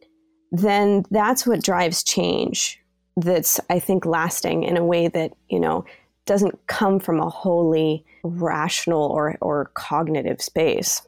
then 0.52 1.04
that's 1.12 1.46
what 1.46 1.64
drives 1.64 2.04
change 2.04 2.80
that's, 3.18 3.60
I 3.70 3.80
think, 3.80 4.06
lasting 4.06 4.64
in 4.64 4.78
a 4.78 4.84
way 4.84 5.08
that, 5.08 5.34
you 5.50 5.60
know, 5.60 5.86
doesn't 6.26 6.68
come 6.68 7.00
from 7.00 7.20
a 7.20 7.30
wholly 7.30 8.04
rational 8.24 9.04
or, 9.04 9.38
or 9.42 9.72
cognitive 9.76 10.42
space. 10.42 11.02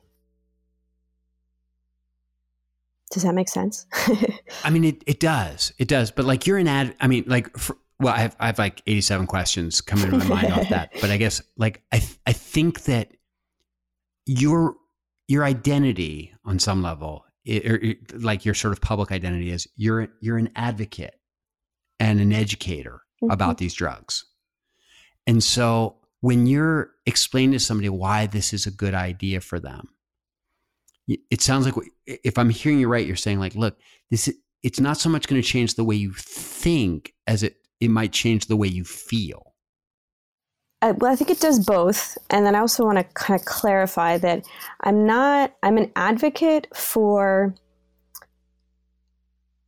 Does 3.12 3.24
that 3.24 3.34
make 3.34 3.50
sense? 3.50 3.86
I 4.64 4.70
mean, 4.70 4.84
it, 4.84 5.04
it 5.08 5.20
does. 5.20 5.74
It 5.78 5.88
does. 5.88 6.12
But 6.12 6.26
like 6.26 6.46
you're 6.46 6.58
an 6.58 6.68
ad, 6.68 6.96
I 7.00 7.08
mean, 7.08 7.24
like, 7.26 7.58
for, 7.58 7.78
well, 8.00 8.14
I 8.14 8.20
have, 8.20 8.36
I 8.40 8.48
have 8.48 8.60
like 8.60 8.82
87 8.86 9.28
questions 9.28 9.82
coming 9.82 10.12
to 10.12 10.18
my 10.18 10.26
mind 10.26 10.54
off 10.54 10.70
that. 10.70 10.92
But 11.02 11.10
I 11.10 11.18
guess 11.18 11.42
like, 11.58 11.84
I, 11.92 12.02
I 12.26 12.34
think 12.34 12.84
that 12.84 13.12
your, 14.26 14.76
your 15.28 15.44
identity 15.44 16.34
on 16.46 16.60
some 16.60 16.82
level, 16.82 17.26
it, 17.46 17.66
or 17.66 17.76
it, 17.76 18.22
like 18.22 18.46
your 18.46 18.54
sort 18.54 18.74
of 18.74 18.82
public 18.82 19.12
identity 19.12 19.52
is 19.52 19.68
you're, 19.76 20.08
you're 20.22 20.38
an 20.38 20.50
advocate 20.56 21.16
and 22.00 22.20
an 22.20 22.34
educator 22.34 23.02
mm-hmm. 23.24 23.32
about 23.32 23.58
these 23.58 23.74
drugs. 23.74 24.26
And 25.26 25.44
so 25.44 25.98
when 26.22 26.48
you're 26.48 26.92
explaining 27.06 27.52
to 27.54 27.60
somebody 27.60 27.90
why 27.90 28.28
this 28.28 28.54
is 28.54 28.66
a 28.66 28.72
good 28.72 28.94
idea 28.94 29.42
for 29.42 29.60
them, 29.60 29.90
it 31.08 31.42
sounds 31.42 31.66
like 31.66 31.76
if 32.06 32.38
I'm 32.38 32.50
hearing 32.50 32.80
you 32.80 32.90
right, 32.90 33.06
you're 33.06 33.16
saying 33.16 33.40
like, 33.40 33.56
look, 33.56 33.78
this 34.12 34.30
it's 34.63 34.80
not 34.80 34.98
so 34.98 35.10
much 35.10 35.28
going 35.28 35.42
to 35.42 35.48
change 35.48 35.76
the 35.76 35.84
way 35.84 35.96
you 35.96 36.12
think 36.13 37.13
as 37.28 37.44
it 37.44 37.56
it 37.80 37.90
might 37.90 38.12
change 38.12 38.48
the 38.48 38.58
way 38.58 38.68
you 38.68 38.84
feel. 38.84 39.47
Uh, 40.82 40.94
well, 40.98 41.12
I 41.12 41.16
think 41.16 41.32
it 41.32 41.40
does 41.40 41.60
both, 41.66 42.18
and 42.30 42.46
then 42.46 42.54
I 42.54 42.60
also 42.60 42.86
want 42.86 43.00
to 43.00 43.04
kind 43.16 43.40
of 43.40 43.46
clarify 43.46 44.20
that 44.20 44.46
I'm 44.82 45.08
not. 45.08 45.56
I'm 45.63 45.78
an 45.78 45.92
advocate 45.96 46.68
for 46.76 47.56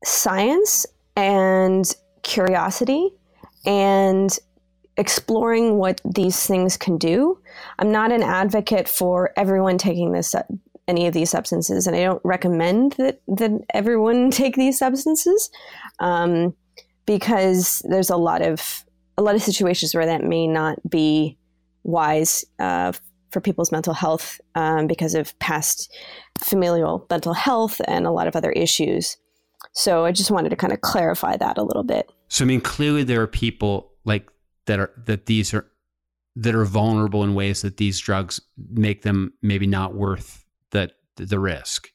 science 0.05 0.85
and 1.15 1.91
curiosity 2.21 3.09
and 3.65 4.37
exploring 4.97 5.77
what 5.77 5.99
these 6.05 6.45
things 6.45 6.77
can 6.77 6.97
do. 6.97 7.39
I'm 7.79 7.91
not 7.91 8.11
an 8.11 8.21
advocate 8.21 8.87
for 8.87 9.33
everyone 9.35 9.79
taking 9.79 10.11
this 10.11 10.35
any 10.87 11.07
of 11.07 11.13
these 11.15 11.31
substances, 11.31 11.87
and 11.87 11.95
I 11.95 12.03
don't 12.03 12.21
recommend 12.23 12.93
that 12.93 13.21
that 13.27 13.51
everyone 13.73 14.29
take 14.31 14.55
these 14.55 14.77
substances 14.77 15.49
um, 15.99 16.55
because 17.07 17.81
there's 17.89 18.11
a 18.11 18.17
lot 18.17 18.43
of 18.43 18.85
a 19.19 19.21
lot 19.21 19.35
of 19.35 19.43
situations 19.43 19.93
where 19.93 20.05
that 20.05 20.23
may 20.23 20.47
not 20.47 20.77
be 20.89 21.37
wise 21.83 22.45
uh, 22.57 22.93
for 23.31 23.41
people's 23.41 23.69
mental 23.71 23.93
health 23.93 24.39
um, 24.55 24.87
because 24.87 25.13
of 25.13 25.37
past 25.39 25.93
familial 26.39 27.05
mental 27.09 27.33
health 27.33 27.81
and 27.85 28.07
a 28.07 28.11
lot 28.11 28.27
of 28.27 28.35
other 28.37 28.51
issues. 28.51 29.17
So 29.73 30.05
I 30.05 30.13
just 30.13 30.31
wanted 30.31 30.49
to 30.49 30.55
kind 30.55 30.71
of 30.71 30.79
clarify 30.79 31.35
that 31.35 31.57
a 31.57 31.63
little 31.63 31.83
bit. 31.83 32.09
So 32.29 32.45
I 32.45 32.47
mean, 32.47 32.61
clearly 32.61 33.03
there 33.03 33.21
are 33.21 33.27
people 33.27 33.91
like 34.05 34.29
that 34.67 34.79
are 34.79 34.91
that 35.05 35.25
these 35.25 35.53
are 35.53 35.69
that 36.37 36.55
are 36.55 36.63
vulnerable 36.63 37.21
in 37.25 37.35
ways 37.35 37.61
that 37.61 37.75
these 37.75 37.99
drugs 37.99 38.39
make 38.71 39.01
them 39.01 39.33
maybe 39.41 39.67
not 39.67 39.95
worth 39.95 40.45
the 40.71 40.91
the 41.17 41.39
risk. 41.39 41.89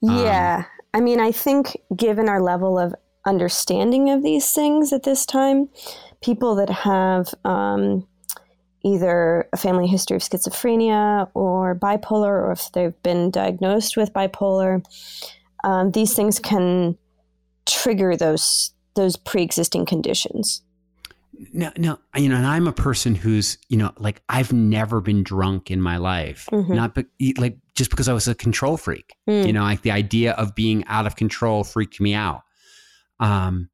Yeah. 0.00 0.58
Um, 0.58 0.66
I 0.94 1.00
mean, 1.00 1.18
I 1.18 1.32
think 1.32 1.76
given 1.96 2.28
our 2.28 2.40
level 2.40 2.78
of 2.78 2.94
understanding 3.28 4.10
of 4.10 4.22
these 4.22 4.50
things 4.52 4.92
at 4.92 5.02
this 5.02 5.26
time, 5.26 5.68
people 6.22 6.54
that 6.56 6.70
have 6.70 7.34
um, 7.44 8.06
either 8.82 9.48
a 9.52 9.56
family 9.56 9.86
history 9.86 10.16
of 10.16 10.22
schizophrenia 10.22 11.28
or 11.34 11.74
bipolar, 11.74 12.28
or 12.28 12.52
if 12.52 12.72
they've 12.72 13.00
been 13.02 13.30
diagnosed 13.30 13.96
with 13.96 14.12
bipolar, 14.12 14.82
um, 15.64 15.90
these 15.92 16.14
things 16.14 16.38
can 16.38 16.96
trigger 17.66 18.16
those 18.16 18.72
those 18.94 19.16
pre-existing 19.16 19.86
conditions. 19.86 20.62
No, 21.52 21.70
no, 21.76 21.98
you 22.16 22.28
know, 22.28 22.34
and 22.34 22.46
I'm 22.46 22.66
a 22.66 22.72
person 22.72 23.14
who's, 23.14 23.58
you 23.68 23.76
know, 23.76 23.92
like 23.96 24.22
I've 24.28 24.52
never 24.52 25.00
been 25.00 25.22
drunk 25.22 25.70
in 25.70 25.80
my 25.80 25.96
life. 25.96 26.48
Mm-hmm. 26.50 26.74
Not 26.74 26.96
be, 26.96 27.34
like 27.38 27.58
just 27.76 27.90
because 27.90 28.08
I 28.08 28.12
was 28.12 28.26
a 28.26 28.34
control 28.34 28.76
freak. 28.76 29.14
Mm. 29.28 29.46
You 29.46 29.52
know, 29.52 29.62
like 29.62 29.82
the 29.82 29.92
idea 29.92 30.32
of 30.32 30.56
being 30.56 30.84
out 30.86 31.06
of 31.06 31.14
control 31.14 31.62
freaked 31.62 32.00
me 32.00 32.12
out. 32.12 32.42
Um, 33.20 33.70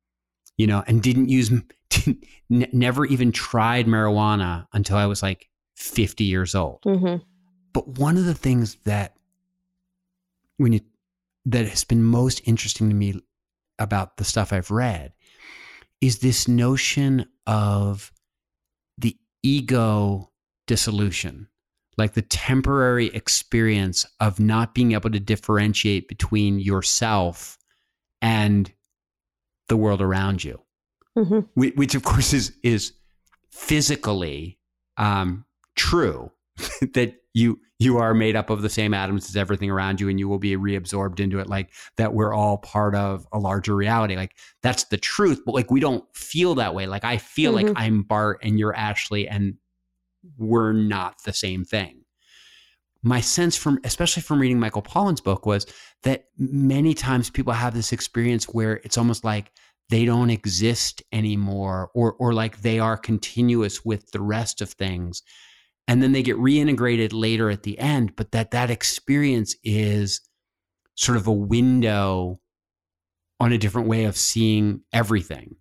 you 0.56 0.66
know, 0.66 0.84
and 0.86 1.02
didn't 1.02 1.28
use, 1.28 1.48
didn't, 1.90 2.24
n- 2.50 2.68
never 2.72 3.04
even 3.06 3.32
tried 3.32 3.86
marijuana 3.86 4.66
until 4.72 4.96
I 4.96 5.06
was 5.06 5.22
like 5.22 5.48
50 5.76 6.24
years 6.24 6.54
old. 6.54 6.80
Mm-hmm. 6.82 7.22
But 7.72 7.98
one 7.98 8.16
of 8.16 8.24
the 8.24 8.34
things 8.34 8.76
that 8.84 9.16
when 10.56 10.72
you 10.72 10.80
that 11.46 11.66
has 11.66 11.84
been 11.84 12.02
most 12.02 12.40
interesting 12.46 12.88
to 12.88 12.94
me 12.94 13.20
about 13.78 14.16
the 14.16 14.24
stuff 14.24 14.52
I've 14.52 14.70
read 14.70 15.12
is 16.00 16.18
this 16.18 16.48
notion 16.48 17.26
of 17.46 18.12
the 18.98 19.16
ego 19.42 20.30
dissolution, 20.66 21.48
like 21.98 22.14
the 22.14 22.22
temporary 22.22 23.06
experience 23.08 24.06
of 24.20 24.40
not 24.40 24.74
being 24.74 24.92
able 24.92 25.10
to 25.10 25.20
differentiate 25.20 26.08
between 26.08 26.58
yourself 26.58 27.58
and 28.22 28.72
the 29.68 29.76
world 29.76 30.00
around 30.00 30.44
you, 30.44 30.60
mm-hmm. 31.16 31.40
which 31.54 31.94
of 31.94 32.02
course 32.02 32.32
is 32.32 32.56
is 32.62 32.92
physically 33.50 34.58
um, 34.96 35.44
true 35.76 36.30
that 36.94 37.14
you 37.32 37.60
you 37.80 37.98
are 37.98 38.14
made 38.14 38.36
up 38.36 38.50
of 38.50 38.62
the 38.62 38.70
same 38.70 38.94
atoms 38.94 39.28
as 39.28 39.36
everything 39.36 39.70
around 39.70 40.00
you 40.00 40.08
and 40.08 40.18
you 40.18 40.28
will 40.28 40.38
be 40.38 40.56
reabsorbed 40.56 41.18
into 41.18 41.40
it 41.40 41.48
like 41.48 41.72
that 41.96 42.14
we're 42.14 42.32
all 42.32 42.58
part 42.58 42.94
of 42.94 43.26
a 43.32 43.38
larger 43.38 43.74
reality 43.74 44.16
like 44.16 44.36
that's 44.62 44.84
the 44.84 44.96
truth 44.96 45.42
but 45.44 45.54
like 45.54 45.70
we 45.70 45.80
don't 45.80 46.04
feel 46.14 46.54
that 46.54 46.74
way 46.74 46.86
like 46.86 47.04
i 47.04 47.16
feel 47.18 47.52
mm-hmm. 47.52 47.66
like 47.68 47.76
i'm 47.76 48.02
bart 48.02 48.38
and 48.42 48.58
you're 48.58 48.74
ashley 48.74 49.26
and 49.28 49.54
we're 50.38 50.72
not 50.72 51.16
the 51.24 51.32
same 51.32 51.64
thing 51.64 52.03
my 53.04 53.20
sense 53.20 53.56
from 53.56 53.78
especially 53.84 54.22
from 54.22 54.40
reading 54.40 54.58
michael 54.58 54.82
pollan's 54.82 55.20
book 55.20 55.46
was 55.46 55.66
that 56.02 56.24
many 56.38 56.94
times 56.94 57.30
people 57.30 57.52
have 57.52 57.74
this 57.74 57.92
experience 57.92 58.46
where 58.46 58.76
it's 58.84 58.98
almost 58.98 59.24
like 59.24 59.52
they 59.90 60.04
don't 60.04 60.30
exist 60.30 61.02
anymore 61.12 61.90
or 61.94 62.14
or 62.14 62.32
like 62.32 62.62
they 62.62 62.78
are 62.78 62.96
continuous 62.96 63.84
with 63.84 64.10
the 64.12 64.20
rest 64.20 64.60
of 64.60 64.70
things. 64.70 65.22
And 65.86 66.02
then 66.02 66.12
they 66.12 66.22
get 66.22 66.38
reintegrated 66.38 67.10
later 67.12 67.50
at 67.50 67.62
the 67.62 67.78
end 67.78 68.16
but 68.16 68.32
that 68.32 68.52
that 68.52 68.70
experience 68.70 69.54
is 69.62 70.20
sort 70.94 71.18
of 71.18 71.26
a 71.26 71.32
window 71.32 72.40
on 73.40 73.52
a 73.52 73.58
different 73.58 73.88
way 73.88 74.04
of 74.04 74.16
seeing 74.16 74.80
everything 74.92 75.56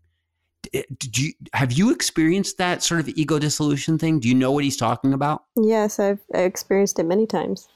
did 0.71 1.17
you 1.17 1.33
have 1.53 1.71
you 1.71 1.91
experienced 1.91 2.57
that 2.57 2.83
sort 2.83 2.99
of 2.99 3.09
ego 3.09 3.39
dissolution 3.39 3.97
thing 3.97 4.19
do 4.19 4.27
you 4.27 4.35
know 4.35 4.51
what 4.51 4.63
he's 4.63 4.77
talking 4.77 5.13
about 5.13 5.43
yes 5.55 5.99
i've 5.99 6.21
experienced 6.33 6.99
it 6.99 7.03
many 7.03 7.25
times 7.25 7.67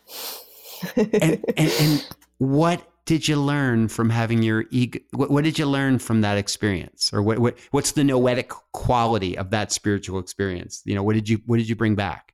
and, 0.95 1.11
and, 1.57 1.71
and, 1.79 2.07
what 2.39 2.83
did 3.05 3.27
you 3.27 3.35
learn 3.35 3.87
from 3.87 4.09
having 4.09 4.43
your 4.43 4.65
ego 4.69 4.99
what, 5.13 5.31
what, 5.31 5.43
did 5.43 5.57
you 5.57 5.65
learn 5.65 5.97
from 5.97 6.21
that 6.21 6.37
experience 6.37 7.11
or 7.13 7.21
what, 7.21 7.39
what 7.39 7.57
what's 7.71 7.93
the 7.93 8.03
noetic 8.03 8.49
quality 8.73 9.37
of 9.37 9.49
that 9.49 9.71
spiritual 9.71 10.19
experience 10.19 10.81
you 10.85 10.93
know 10.95 11.03
what 11.03 11.13
did 11.13 11.27
you 11.27 11.41
what 11.45 11.57
did 11.57 11.67
you 11.67 11.75
bring 11.75 11.95
back 11.95 12.33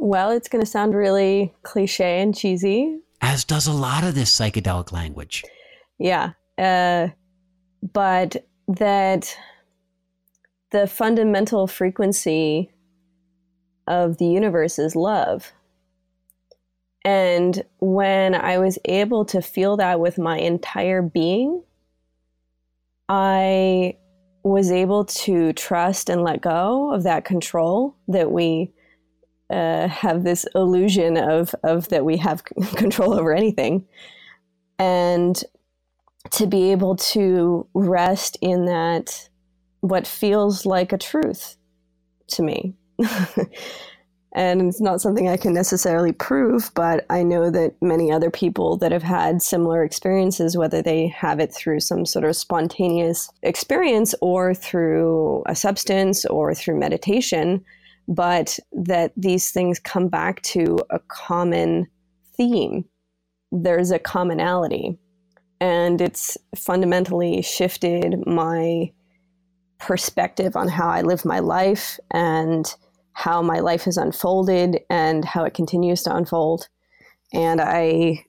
well, 0.00 0.30
it's 0.30 0.48
going 0.48 0.64
to 0.64 0.70
sound 0.70 0.94
really 0.94 1.52
cliche 1.62 2.20
and 2.20 2.34
cheesy. 2.34 3.00
As 3.20 3.44
does 3.44 3.66
a 3.66 3.72
lot 3.72 4.02
of 4.02 4.14
this 4.14 4.34
psychedelic 4.34 4.92
language. 4.92 5.44
Yeah. 5.98 6.32
Uh, 6.56 7.08
but 7.92 8.48
that 8.76 9.36
the 10.70 10.86
fundamental 10.86 11.66
frequency 11.66 12.70
of 13.86 14.18
the 14.18 14.26
universe 14.26 14.78
is 14.78 14.94
love. 14.94 15.52
And 17.04 17.64
when 17.78 18.34
I 18.34 18.58
was 18.58 18.78
able 18.84 19.24
to 19.26 19.42
feel 19.42 19.76
that 19.78 20.00
with 20.00 20.18
my 20.18 20.38
entire 20.38 21.02
being, 21.02 21.62
I 23.08 23.96
was 24.42 24.70
able 24.70 25.04
to 25.04 25.52
trust 25.54 26.08
and 26.08 26.22
let 26.22 26.40
go 26.40 26.92
of 26.92 27.02
that 27.02 27.24
control 27.24 27.96
that 28.08 28.30
we 28.30 28.70
uh, 29.50 29.88
have 29.88 30.22
this 30.22 30.46
illusion 30.54 31.16
of 31.16 31.54
of 31.64 31.88
that 31.88 32.04
we 32.04 32.16
have 32.18 32.44
control 32.76 33.12
over 33.14 33.34
anything, 33.34 33.84
and 34.78 35.42
to 36.30 36.46
be 36.46 36.70
able 36.70 36.96
to 36.96 37.66
rest 37.74 38.36
in 38.40 38.66
that 38.66 39.28
what 39.80 40.06
feels 40.06 40.66
like 40.66 40.92
a 40.92 40.98
truth 40.98 41.56
to 42.28 42.42
me. 42.42 42.74
and 44.32 44.62
it's 44.62 44.80
not 44.80 45.00
something 45.00 45.28
I 45.28 45.36
can 45.36 45.54
necessarily 45.54 46.12
prove, 46.12 46.70
but 46.74 47.04
I 47.10 47.22
know 47.22 47.50
that 47.50 47.74
many 47.80 48.12
other 48.12 48.30
people 48.30 48.76
that 48.78 48.92
have 48.92 49.02
had 49.02 49.42
similar 49.42 49.82
experiences, 49.82 50.56
whether 50.56 50.82
they 50.82 51.08
have 51.08 51.40
it 51.40 51.52
through 51.52 51.80
some 51.80 52.04
sort 52.04 52.24
of 52.24 52.36
spontaneous 52.36 53.30
experience 53.42 54.14
or 54.20 54.54
through 54.54 55.42
a 55.46 55.56
substance 55.56 56.24
or 56.26 56.54
through 56.54 56.78
meditation, 56.78 57.64
but 58.06 58.58
that 58.72 59.12
these 59.16 59.50
things 59.50 59.78
come 59.78 60.08
back 60.08 60.42
to 60.42 60.78
a 60.90 60.98
common 61.08 61.88
theme. 62.36 62.84
There's 63.50 63.90
a 63.90 63.98
commonality, 63.98 64.96
and 65.60 66.00
it's 66.00 66.38
fundamentally 66.56 67.42
shifted 67.42 68.26
my 68.26 68.90
perspective 69.78 70.56
on 70.56 70.68
how 70.68 70.88
I 70.88 71.02
live 71.02 71.24
my 71.24 71.38
life 71.38 71.98
and 72.10 72.74
how 73.12 73.42
my 73.42 73.60
life 73.60 73.84
has 73.84 73.96
unfolded 73.96 74.80
and 74.88 75.24
how 75.24 75.44
it 75.44 75.54
continues 75.54 76.02
to 76.02 76.14
unfold. 76.14 76.68
And 77.32 77.60
I 77.60 78.24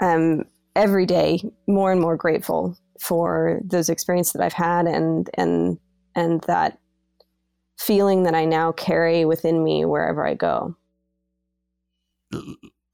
am 0.00 0.44
every 0.74 1.06
day 1.06 1.42
more 1.66 1.92
and 1.92 2.00
more 2.00 2.16
grateful 2.16 2.76
for 3.00 3.60
those 3.64 3.88
experiences 3.88 4.32
that 4.32 4.42
I've 4.42 4.52
had 4.52 4.86
and 4.86 5.28
and 5.34 5.78
and 6.14 6.40
that 6.42 6.78
feeling 7.78 8.22
that 8.24 8.34
I 8.34 8.44
now 8.44 8.72
carry 8.72 9.24
within 9.24 9.62
me 9.62 9.84
wherever 9.84 10.26
I 10.26 10.34
go. 10.34 10.76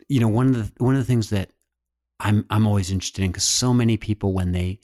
You 0.08 0.20
know, 0.20 0.28
one 0.28 0.48
of 0.48 0.54
the 0.54 0.84
one 0.84 0.94
of 0.94 1.00
the 1.00 1.06
things 1.06 1.30
that 1.30 1.50
I'm 2.20 2.44
I'm 2.50 2.66
always 2.66 2.90
interested 2.90 3.22
in 3.24 3.30
because 3.30 3.44
so 3.44 3.72
many 3.72 3.96
people 3.96 4.32
when 4.32 4.52
they 4.52 4.80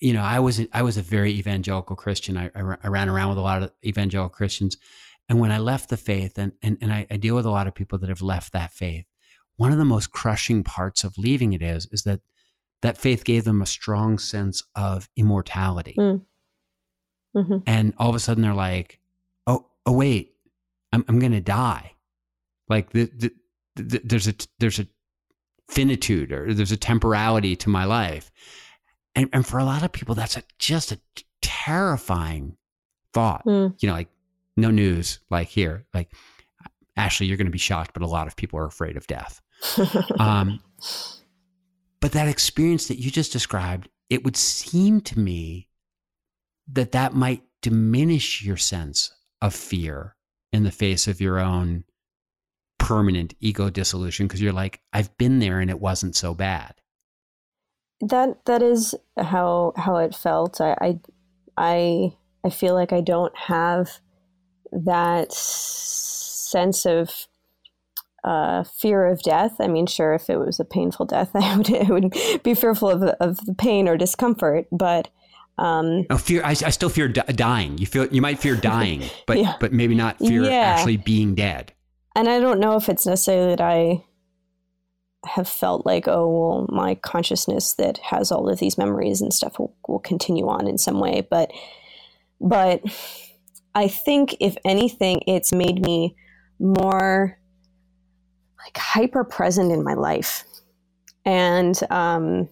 you 0.00 0.12
know, 0.12 0.22
I 0.22 0.38
was 0.38 0.60
I 0.72 0.82
was 0.82 0.96
a 0.96 1.02
very 1.02 1.32
evangelical 1.32 1.96
Christian. 1.96 2.36
I, 2.36 2.50
I, 2.54 2.76
I, 2.84 2.88
ran 2.88 3.08
around 3.08 3.30
with 3.30 3.38
a 3.38 3.42
lot 3.42 3.62
of 3.62 3.72
evangelical 3.84 4.28
Christians, 4.28 4.76
and 5.28 5.40
when 5.40 5.50
I 5.50 5.58
left 5.58 5.88
the 5.88 5.96
faith, 5.96 6.38
and 6.38 6.52
and, 6.62 6.78
and 6.80 6.92
I, 6.92 7.06
I, 7.10 7.16
deal 7.16 7.34
with 7.34 7.46
a 7.46 7.50
lot 7.50 7.66
of 7.66 7.74
people 7.74 7.98
that 7.98 8.08
have 8.08 8.22
left 8.22 8.52
that 8.52 8.72
faith. 8.72 9.06
One 9.56 9.72
of 9.72 9.78
the 9.78 9.84
most 9.84 10.12
crushing 10.12 10.62
parts 10.62 11.02
of 11.02 11.18
leaving 11.18 11.52
it 11.52 11.62
is 11.62 11.86
is 11.90 12.04
that 12.04 12.20
that 12.82 12.96
faith 12.96 13.24
gave 13.24 13.42
them 13.42 13.60
a 13.60 13.66
strong 13.66 14.18
sense 14.18 14.62
of 14.76 15.08
immortality, 15.16 15.96
mm. 15.98 16.22
mm-hmm. 17.36 17.58
and 17.66 17.92
all 17.98 18.08
of 18.08 18.14
a 18.14 18.20
sudden 18.20 18.44
they're 18.44 18.54
like, 18.54 19.00
"Oh, 19.48 19.66
oh, 19.84 19.92
wait, 19.92 20.34
I'm 20.92 21.04
I'm 21.08 21.18
going 21.18 21.32
to 21.32 21.40
die." 21.40 21.94
Like 22.68 22.90
the, 22.90 23.06
the, 23.06 23.32
the, 23.74 24.00
there's 24.04 24.28
a 24.28 24.34
there's 24.60 24.78
a 24.78 24.86
finitude 25.68 26.32
or 26.32 26.52
there's 26.52 26.72
a 26.72 26.76
temporality 26.76 27.54
to 27.54 27.68
my 27.68 27.84
life 27.84 28.30
and, 29.18 29.28
and 29.32 29.44
for 29.44 29.58
a 29.58 29.64
lot 29.64 29.82
of 29.82 29.90
people, 29.90 30.14
that's 30.14 30.36
a, 30.36 30.44
just 30.60 30.92
a 30.92 31.00
terrifying 31.42 32.56
thought. 33.12 33.44
Mm. 33.44 33.74
You 33.82 33.88
know, 33.88 33.94
like 33.94 34.10
no 34.56 34.70
news, 34.70 35.18
like 35.28 35.48
here, 35.48 35.86
like 35.92 36.12
Ashley, 36.96 37.26
you're 37.26 37.36
going 37.36 37.48
to 37.48 37.52
be 37.52 37.58
shocked, 37.58 37.92
but 37.94 38.02
a 38.02 38.06
lot 38.06 38.28
of 38.28 38.36
people 38.36 38.60
are 38.60 38.66
afraid 38.66 38.96
of 38.96 39.08
death. 39.08 39.40
um, 40.20 40.60
but 41.98 42.12
that 42.12 42.28
experience 42.28 42.86
that 42.86 43.00
you 43.00 43.10
just 43.10 43.32
described, 43.32 43.88
it 44.08 44.24
would 44.24 44.36
seem 44.36 45.00
to 45.00 45.18
me 45.18 45.68
that 46.68 46.92
that 46.92 47.12
might 47.12 47.42
diminish 47.60 48.44
your 48.44 48.56
sense 48.56 49.12
of 49.42 49.52
fear 49.52 50.14
in 50.52 50.62
the 50.62 50.70
face 50.70 51.08
of 51.08 51.20
your 51.20 51.40
own 51.40 51.82
permanent 52.88 53.34
ego 53.40 53.70
dissolution 53.70 54.26
because 54.26 54.40
you're 54.40 54.52
like, 54.52 54.80
I've 54.92 55.16
been 55.18 55.38
there 55.38 55.60
and 55.60 55.70
it 55.70 55.80
wasn't 55.80 56.16
so 56.16 56.34
bad 56.34 56.74
that 58.00 58.44
that 58.46 58.62
is 58.62 58.94
how 59.16 59.72
how 59.76 59.96
it 59.96 60.14
felt. 60.14 60.60
I 60.60 60.76
I 60.80 61.00
I, 61.56 62.12
I 62.44 62.50
feel 62.50 62.74
like 62.74 62.92
I 62.92 63.00
don't 63.00 63.36
have 63.36 63.98
that 64.70 65.32
sense 65.32 66.86
of 66.86 67.26
uh, 68.24 68.64
fear 68.64 69.06
of 69.06 69.22
death. 69.22 69.56
I 69.60 69.66
mean, 69.66 69.86
sure, 69.86 70.14
if 70.14 70.30
it 70.30 70.38
was 70.38 70.60
a 70.60 70.64
painful 70.64 71.06
death, 71.06 71.30
I 71.34 71.56
would, 71.56 71.74
I 71.74 71.90
would 71.90 72.42
be 72.42 72.54
fearful 72.54 72.90
of, 72.90 73.02
of 73.02 73.44
the 73.46 73.54
pain 73.54 73.88
or 73.88 73.96
discomfort. 73.96 74.66
But 74.70 75.08
um, 75.56 76.06
oh, 76.10 76.18
fear! 76.18 76.42
I, 76.44 76.50
I 76.50 76.70
still 76.70 76.90
fear 76.90 77.08
dying. 77.08 77.78
You 77.78 77.86
feel 77.86 78.06
you 78.06 78.22
might 78.22 78.38
fear 78.38 78.54
dying, 78.54 79.02
but 79.26 79.38
yeah. 79.38 79.56
but 79.58 79.72
maybe 79.72 79.96
not 79.96 80.18
fear 80.18 80.44
yeah. 80.44 80.76
actually 80.76 80.98
being 80.98 81.34
dead. 81.34 81.72
And 82.18 82.28
I 82.28 82.40
don't 82.40 82.58
know 82.58 82.74
if 82.74 82.88
it's 82.88 83.06
necessarily 83.06 83.54
that 83.54 83.60
I 83.60 84.04
have 85.24 85.48
felt 85.48 85.86
like, 85.86 86.08
oh, 86.08 86.26
well, 86.28 86.66
my 86.68 86.96
consciousness 86.96 87.74
that 87.74 87.98
has 87.98 88.32
all 88.32 88.48
of 88.48 88.58
these 88.58 88.76
memories 88.76 89.20
and 89.20 89.32
stuff 89.32 89.60
will, 89.60 89.72
will 89.86 90.00
continue 90.00 90.48
on 90.48 90.66
in 90.66 90.78
some 90.78 90.98
way. 90.98 91.24
But, 91.30 91.52
but 92.40 92.82
I 93.72 93.86
think 93.86 94.34
if 94.40 94.56
anything, 94.64 95.20
it's 95.28 95.52
made 95.52 95.80
me 95.80 96.16
more 96.58 97.38
like 98.64 98.76
hyper 98.76 99.22
present 99.22 99.70
in 99.70 99.84
my 99.84 99.94
life. 99.94 100.42
And, 101.24 101.78
um, 101.88 102.48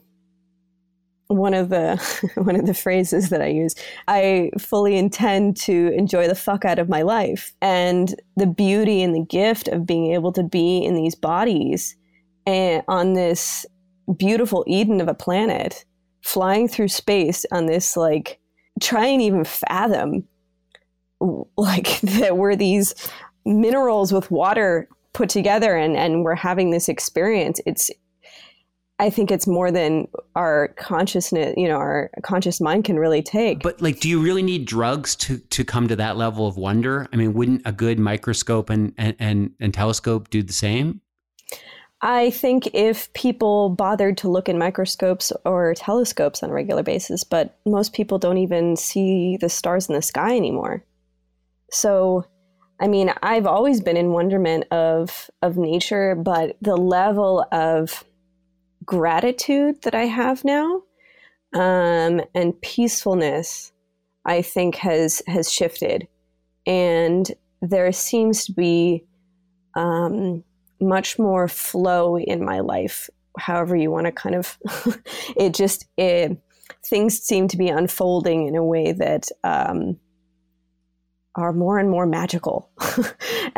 one 1.29 1.55
of 1.55 1.69
the 1.69 1.97
one 2.37 2.57
of 2.57 2.67
the 2.67 2.75
phrases 2.75 3.31
that 3.31 3.43
I 3.43 3.49
use. 3.49 3.75
I 4.09 4.51
fully 4.59 4.97
intend 4.97 5.57
to 5.59 5.93
enjoy 5.97 6.29
the 6.29 6.35
fuck 6.35 6.65
out 6.65 6.79
of 6.79 6.89
my 6.89 7.03
life 7.03 7.53
and 7.61 8.15
the 8.37 8.47
beauty 8.47 9.03
and 9.03 9.15
the 9.15 9.25
gift 9.25 9.69
of 9.69 9.87
being 9.87 10.13
able 10.13 10.33
to 10.33 10.43
be 10.43 10.85
in 10.85 10.95
these 10.95 11.15
bodies 11.15 11.97
and 12.47 12.83
on 12.89 13.15
this 13.15 13.67
beautiful 14.17 14.65
Eden 14.67 15.01
of 15.01 15.09
a 15.09 15.15
planet, 15.15 15.85
flying 16.23 16.69
through 16.69 16.89
space 16.89 17.45
on 17.51 17.67
this 17.67 17.97
like 17.97 18.39
try 18.81 19.07
and 19.07 19.23
even 19.23 19.45
fathom 19.45 20.25
like 21.57 22.01
that 22.03 22.37
we're 22.37 22.57
these 22.57 22.95
minerals 23.45 24.13
with 24.13 24.31
water 24.31 24.89
put 25.13 25.29
together 25.29 25.77
and 25.77 25.97
and 25.97 26.25
we're 26.25 26.35
having 26.35 26.71
this 26.71 26.89
experience 26.89 27.59
it's 27.65 27.91
I 28.99 29.11
think 29.11 29.31
it's 29.31 29.47
more 29.47 29.71
than 29.71 30.09
our 30.35 30.69
consciousness, 30.79 31.55
you 31.57 31.69
know, 31.69 31.77
our 31.77 32.11
conscious 32.23 32.61
mind 32.61 32.85
can 32.85 32.99
really 32.99 33.23
take. 33.23 33.63
But 33.63 33.83
like, 33.83 34.01
do 34.01 34.09
you 34.09 34.23
really 34.23 34.43
need 34.43 34.65
drugs 34.65 35.15
to 35.17 35.39
to 35.39 35.65
come 35.65 35.87
to 35.89 35.97
that 35.97 36.17
level 36.17 36.47
of 36.47 36.57
wonder? 36.57 37.07
I 37.13 37.17
mean, 37.17 37.35
wouldn't 37.35 37.63
a 37.67 37.73
good 37.73 37.99
microscope 37.99 38.71
and 38.71 38.95
and 38.97 39.15
and, 39.19 39.51
and 39.61 39.75
telescope 39.75 40.31
do 40.31 40.43
the 40.43 40.53
same? 40.53 41.03
I 42.03 42.31
think 42.31 42.69
if 42.75 43.13
people 43.15 43.71
bothered 43.71 44.19
to 44.19 44.29
look 44.29 44.49
in 44.49 44.59
microscopes 44.59 45.33
or 45.45 45.75
telescopes 45.75 46.43
on 46.43 46.51
a 46.51 46.53
regular 46.53 46.83
basis, 46.83 47.25
but 47.25 47.59
most 47.65 47.95
people 47.95 48.19
don't 48.19 48.39
even 48.39 48.77
see 48.77 49.39
the 49.39 49.49
stars 49.49 49.89
in 49.89 49.95
the 49.95 50.03
sky 50.03 50.37
anymore. 50.37 50.85
So, 51.71 52.27
I 52.81 52.87
mean, 52.87 53.13
I've 53.23 53.47
always 53.47 53.81
been 53.81 53.97
in 53.97 54.13
wonderment 54.13 54.65
of 54.71 55.31
of 55.43 55.57
nature, 55.57 56.15
but 56.15 56.57
the 56.63 56.77
level 56.77 57.47
of 57.53 58.05
gratitude 58.87 59.83
that 59.83 59.95
I 59.95 60.05
have 60.05 60.45
now 60.45 60.83
um, 61.55 62.23
and 62.35 62.61
peacefulness, 62.63 63.73
I 64.25 64.43
think 64.43 64.77
has 64.77 65.23
has 65.27 65.53
shifted, 65.53 66.09
and 66.67 67.31
there 67.63 67.91
seems 67.93 68.47
to 68.47 68.53
be 68.53 69.05
um, 69.75 70.45
much 70.81 71.19
more 71.19 71.49
flow 71.49 72.19
in 72.19 72.45
my 72.45 72.61
life 72.61 73.09
however 73.39 73.77
you 73.77 73.91
want 73.91 74.07
to 74.07 74.13
kind 74.13 74.35
of 74.35 74.59
it 75.37 75.55
just 75.55 75.87
it, 75.97 76.37
things 76.85 77.19
seem 77.19 77.49
to 77.49 77.57
be 77.57 77.69
unfolding 77.69 78.47
in 78.47 78.57
a 78.57 78.65
way 78.65 78.93
that 78.93 79.29
um, 79.45 79.97
are 81.35 81.53
more 81.53 81.79
and 81.79 81.91
more 81.91 82.07
magical. 82.07 82.71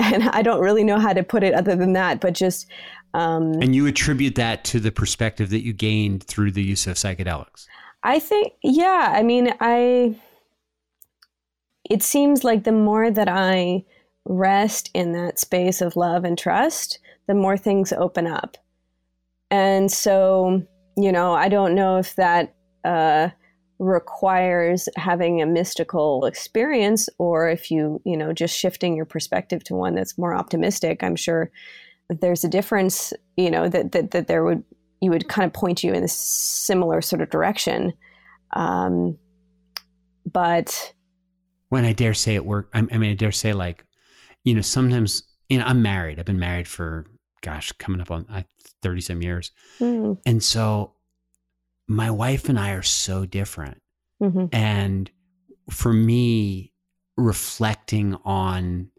And 0.01 0.29
i 0.31 0.43
don't 0.43 0.61
really 0.61 0.85
know 0.85 0.99
how 0.99 1.13
to 1.13 1.23
put 1.25 1.43
it 1.43 1.55
other 1.55 1.75
than 1.75 1.93
that 1.95 2.21
but 2.21 2.33
just 2.33 2.67
um, 3.15 3.55
and 3.63 3.75
you 3.75 3.87
attribute 3.87 4.35
that 4.35 4.65
to 4.65 4.81
the 4.81 4.93
perspective 4.93 5.51
that 5.51 5.65
you 5.65 5.73
gained 5.73 6.25
through 6.25 6.51
the 6.51 6.63
use 6.63 6.87
of 6.87 6.97
psychedelics 6.97 7.67
i 8.03 8.19
think 8.19 8.53
yeah 8.63 9.13
i 9.15 9.23
mean 9.23 9.53
i 9.61 10.15
it 11.89 12.03
seems 12.03 12.45
like 12.45 12.65
the 12.65 12.73
more 12.73 13.11
that 13.11 13.29
i 13.29 13.85
rest 14.29 14.91
in 14.93 15.13
that 15.13 15.39
space 15.39 15.81
of 15.81 15.97
love 15.97 16.25
and 16.25 16.39
trust 16.39 16.99
the 17.27 17.35
more 17.35 17.57
things 17.57 17.93
open 17.93 18.27
up. 18.27 18.57
And 19.51 19.91
so, 19.91 20.63
you 20.97 21.13
know, 21.13 21.35
I 21.35 21.49
don't 21.49 21.75
know 21.75 21.99
if 21.99 22.17
that 22.17 22.55
uh, 22.85 23.29
requires 23.79 24.89
having 24.97 25.41
a 25.41 25.47
mystical 25.47 26.27
experience 26.27 27.09
or 27.19 27.49
if 27.49 27.71
you, 27.71 28.03
you 28.05 28.17
know, 28.17 28.33
just 28.33 28.59
shifting 28.59 28.97
your 28.97 29.07
perspective 29.07 29.65
to 29.65 29.75
one 29.75 29.95
that's 29.95 30.19
more 30.19 30.35
optimistic. 30.35 31.03
I'm 31.03 31.17
sure 31.17 31.51
there's 32.09 32.45
a 32.45 32.49
difference, 32.49 33.13
you 33.37 33.51
know, 33.51 33.69
that, 33.69 33.93
that, 33.93 34.11
that 34.13 34.29
there 34.29 34.45
would, 34.45 34.65
you 35.01 35.11
would 35.11 35.29
kind 35.29 35.47
of 35.47 35.53
point 35.53 35.85
you 35.85 35.93
in 35.93 36.03
a 36.03 36.09
similar 36.09 37.01
sort 37.01 37.23
of 37.23 37.31
direction. 37.31 37.93
Um, 38.53 39.19
but 40.31 40.93
when 41.69 41.85
I 41.85 41.93
dare 41.93 42.15
say 42.15 42.35
it 42.35 42.45
work, 42.45 42.71
I 42.73 42.83
mean, 42.83 43.11
I 43.11 43.15
dare 43.15 43.33
say 43.33 43.53
like, 43.53 43.85
you 44.45 44.55
know, 44.55 44.63
sometimes, 44.63 45.23
you 45.49 45.59
know, 45.59 45.65
I'm 45.65 45.83
married. 45.83 46.19
I've 46.19 46.25
been 46.25 46.39
married 46.39 46.67
for 46.67 47.07
gosh, 47.41 47.73
coming 47.73 48.01
up 48.01 48.11
on 48.11 48.27
uh, 48.31 48.43
30 48.83 49.01
some 49.01 49.23
years. 49.23 49.53
Mm. 49.81 50.19
And 50.27 50.43
so 50.43 50.93
my 51.87 52.11
wife 52.11 52.49
and 52.49 52.59
I 52.59 52.73
are 52.73 52.83
so 52.83 53.27
different. 53.27 53.81
Mm-hmm. 54.23 54.47
And 54.53 55.11
for 55.71 55.93
me, 55.93 56.73
reflecting 57.17 58.17
on 58.25 58.91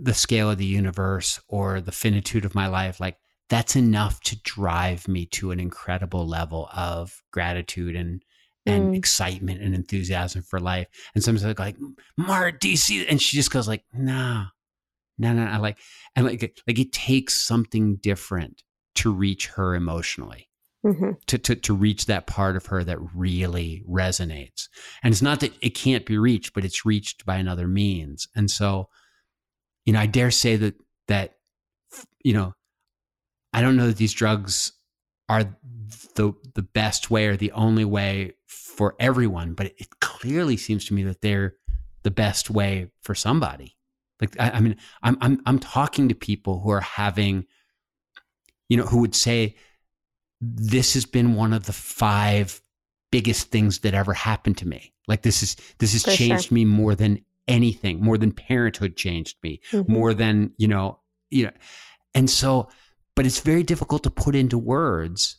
the 0.00 0.14
scale 0.14 0.50
of 0.50 0.58
the 0.58 0.66
universe 0.66 1.40
or 1.48 1.80
the 1.80 1.92
finitude 1.92 2.44
of 2.44 2.54
my 2.54 2.66
life, 2.66 3.00
like 3.00 3.16
that's 3.48 3.76
enough 3.76 4.20
to 4.20 4.36
drive 4.42 5.08
me 5.08 5.24
to 5.26 5.50
an 5.52 5.60
incredible 5.60 6.26
level 6.26 6.68
of 6.74 7.22
gratitude 7.32 7.96
and 7.96 8.22
and 8.68 8.92
mm. 8.92 8.96
excitement 8.96 9.62
and 9.62 9.74
enthusiasm 9.74 10.42
for 10.42 10.58
life. 10.58 10.88
And 11.14 11.22
sometimes 11.22 11.58
like, 11.58 11.76
Mart, 12.16 12.60
do 12.60 12.68
you 12.68 12.76
see? 12.76 13.06
And 13.06 13.22
she 13.22 13.36
just 13.36 13.52
goes 13.52 13.68
like, 13.68 13.84
no, 13.92 14.46
no, 15.18 15.32
no, 15.32 15.46
no. 15.46 15.60
Like, 15.60 15.78
and 16.16 16.26
like, 16.26 16.60
like 16.66 16.78
it 16.78 16.92
takes 16.92 17.34
something 17.46 17.96
different 18.02 18.64
to 18.96 19.12
reach 19.12 19.46
her 19.46 19.76
emotionally. 19.76 20.48
mm-hmm. 20.86 21.10
to, 21.26 21.38
to, 21.38 21.54
to 21.56 21.74
reach 21.74 22.06
that 22.06 22.26
part 22.26 22.56
of 22.56 22.66
her 22.66 22.84
that 22.84 22.98
really 23.14 23.82
resonates. 23.88 24.68
And 25.02 25.12
it's 25.12 25.22
not 25.22 25.40
that 25.40 25.52
it 25.60 25.70
can't 25.70 26.06
be 26.06 26.18
reached, 26.18 26.54
but 26.54 26.64
it's 26.64 26.86
reached 26.86 27.26
by 27.26 27.36
another 27.36 27.68
means. 27.68 28.28
And 28.34 28.50
so, 28.50 28.88
you 29.86 29.94
know, 29.94 30.00
I 30.00 30.06
dare 30.06 30.30
say 30.30 30.56
that, 30.56 30.74
that, 31.08 31.36
you 32.22 32.34
know, 32.34 32.54
I 33.52 33.62
don't 33.62 33.76
know 33.76 33.86
that 33.86 33.96
these 33.96 34.12
drugs 34.12 34.72
are 35.28 35.56
the, 36.14 36.34
the 36.54 36.62
best 36.62 37.10
way 37.10 37.26
or 37.26 37.36
the 37.36 37.52
only 37.52 37.84
way 37.84 38.34
for 38.46 38.94
everyone, 39.00 39.54
but 39.54 39.66
it 39.78 39.88
clearly 40.00 40.58
seems 40.58 40.84
to 40.86 40.94
me 40.94 41.04
that 41.04 41.22
they're 41.22 41.54
the 42.02 42.10
best 42.10 42.50
way 42.50 42.90
for 43.02 43.14
somebody. 43.14 43.76
Like, 44.20 44.38
I, 44.38 44.50
I 44.50 44.60
mean, 44.60 44.76
I'm, 45.02 45.16
I'm, 45.22 45.40
I'm 45.46 45.58
talking 45.58 46.08
to 46.08 46.14
people 46.14 46.60
who 46.60 46.70
are 46.70 46.80
having, 46.80 47.46
you 48.68 48.76
know, 48.76 48.84
who 48.84 49.00
would 49.00 49.14
say, 49.14 49.56
this 50.40 50.94
has 50.94 51.06
been 51.06 51.34
one 51.34 51.52
of 51.54 51.64
the 51.64 51.72
five 51.72 52.60
biggest 53.10 53.50
things 53.50 53.78
that 53.80 53.94
ever 53.94 54.12
happened 54.12 54.58
to 54.58 54.68
me. 54.68 54.92
Like 55.08 55.22
this 55.22 55.42
is 55.42 55.56
this 55.78 55.92
has 55.92 56.02
For 56.02 56.10
changed 56.10 56.48
sure. 56.48 56.54
me 56.54 56.64
more 56.64 56.94
than 56.94 57.24
anything, 57.48 58.02
more 58.02 58.18
than 58.18 58.32
parenthood 58.32 58.96
changed 58.96 59.36
me, 59.42 59.60
mm-hmm. 59.70 59.90
more 59.92 60.14
than, 60.14 60.52
you 60.56 60.68
know, 60.68 61.00
you 61.30 61.44
know. 61.44 61.52
And 62.14 62.30
so, 62.30 62.68
but 63.14 63.26
it's 63.26 63.40
very 63.40 63.62
difficult 63.62 64.02
to 64.04 64.10
put 64.10 64.34
into 64.34 64.58
words. 64.58 65.36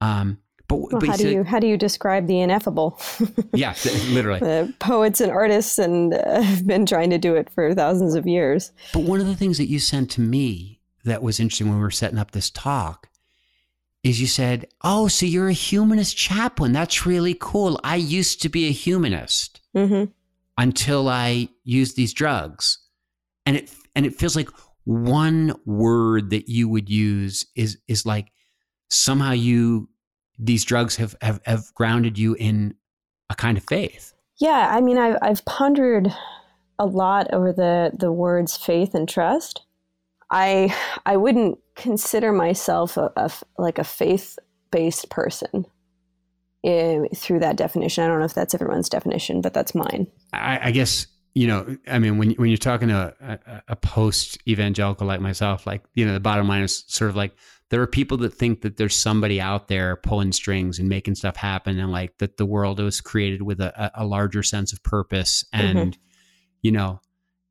Um, 0.00 0.38
but, 0.66 0.76
well, 0.76 0.88
but 1.00 1.08
how 1.08 1.16
do 1.16 1.28
you 1.28 1.44
how 1.44 1.58
do 1.58 1.66
you 1.66 1.76
describe 1.76 2.26
the 2.26 2.40
ineffable? 2.40 2.98
yeah, 3.54 3.74
literally. 4.08 4.40
the 4.40 4.74
poets 4.78 5.20
and 5.20 5.30
artists 5.30 5.78
and 5.78 6.14
uh, 6.14 6.40
have 6.40 6.66
been 6.66 6.86
trying 6.86 7.10
to 7.10 7.18
do 7.18 7.34
it 7.34 7.50
for 7.50 7.74
thousands 7.74 8.14
of 8.14 8.26
years. 8.26 8.72
But 8.92 9.02
one 9.02 9.20
of 9.20 9.26
the 9.26 9.36
things 9.36 9.58
that 9.58 9.68
you 9.68 9.78
sent 9.78 10.10
to 10.12 10.22
me 10.22 10.80
that 11.04 11.22
was 11.22 11.38
interesting 11.38 11.68
when 11.68 11.76
we 11.76 11.82
were 11.82 11.90
setting 11.90 12.18
up 12.18 12.30
this 12.30 12.50
talk 12.50 13.10
is 14.02 14.22
you 14.22 14.26
said, 14.26 14.66
"Oh, 14.82 15.06
so 15.08 15.26
you're 15.26 15.48
a 15.48 15.52
humanist 15.52 16.16
chaplain? 16.16 16.72
That's 16.72 17.04
really 17.04 17.36
cool. 17.38 17.78
I 17.84 17.96
used 17.96 18.40
to 18.42 18.48
be 18.48 18.66
a 18.66 18.72
humanist 18.72 19.60
mm-hmm. 19.76 20.10
Until 20.58 21.08
I 21.08 21.48
use 21.64 21.94
these 21.94 22.12
drugs." 22.12 22.78
And 23.46 23.56
it 23.56 23.70
and 23.94 24.06
it 24.06 24.14
feels 24.14 24.36
like 24.36 24.48
one 24.84 25.54
word 25.64 26.30
that 26.30 26.48
you 26.48 26.68
would 26.68 26.88
use 26.88 27.46
is 27.56 27.78
is 27.88 28.04
like 28.04 28.32
somehow 28.90 29.32
you 29.32 29.88
these 30.38 30.64
drugs 30.64 30.96
have 30.96 31.16
have, 31.20 31.40
have 31.44 31.72
grounded 31.74 32.18
you 32.18 32.34
in 32.34 32.74
a 33.30 33.34
kind 33.34 33.56
of 33.56 33.64
faith. 33.64 34.12
Yeah, 34.38 34.68
I 34.70 34.80
mean, 34.80 34.98
I've 34.98 35.18
I've 35.22 35.44
pondered 35.44 36.12
a 36.78 36.86
lot 36.86 37.32
over 37.32 37.52
the 37.52 37.92
the 37.98 38.12
words 38.12 38.56
faith 38.56 38.94
and 38.94 39.08
trust. 39.08 39.62
I 40.30 40.74
I 41.06 41.16
wouldn't 41.16 41.58
consider 41.76 42.32
myself 42.32 42.96
a, 42.96 43.12
a 43.16 43.30
like 43.58 43.78
a 43.78 43.84
faith 43.84 44.38
based 44.70 45.08
person 45.08 45.66
in, 46.64 47.08
through 47.14 47.40
that 47.40 47.56
definition. 47.56 48.02
I 48.02 48.08
don't 48.08 48.18
know 48.18 48.24
if 48.24 48.34
that's 48.34 48.54
everyone's 48.54 48.88
definition, 48.88 49.40
but 49.40 49.54
that's 49.54 49.74
mine. 49.74 50.06
I, 50.32 50.68
I 50.68 50.70
guess 50.72 51.06
you 51.34 51.46
know. 51.46 51.76
I 51.86 51.98
mean, 51.98 52.18
when 52.18 52.30
when 52.32 52.48
you're 52.48 52.56
talking 52.56 52.88
to 52.88 53.14
a, 53.20 53.62
a 53.68 53.76
post 53.76 54.38
evangelical 54.48 55.06
like 55.06 55.20
myself, 55.20 55.66
like 55.66 55.84
you 55.94 56.04
know, 56.04 56.14
the 56.14 56.20
bottom 56.20 56.48
line 56.48 56.62
is 56.62 56.84
sort 56.88 57.10
of 57.10 57.16
like 57.16 57.36
there 57.70 57.82
are 57.82 57.86
people 57.86 58.16
that 58.18 58.32
think 58.34 58.62
that 58.62 58.76
there's 58.76 58.98
somebody 58.98 59.40
out 59.40 59.68
there 59.68 59.96
pulling 59.96 60.32
strings 60.32 60.78
and 60.78 60.88
making 60.88 61.14
stuff 61.14 61.36
happen 61.36 61.78
and 61.78 61.92
like 61.92 62.16
that 62.18 62.38
the 62.38 62.46
world 62.46 62.80
was 62.80 63.00
created 63.00 63.42
with 63.42 63.60
a, 63.60 63.90
a 63.94 64.04
larger 64.04 64.42
sense 64.42 64.72
of 64.72 64.82
purpose 64.82 65.44
and 65.52 65.78
mm-hmm. 65.78 66.00
you 66.62 66.70
know 66.70 67.00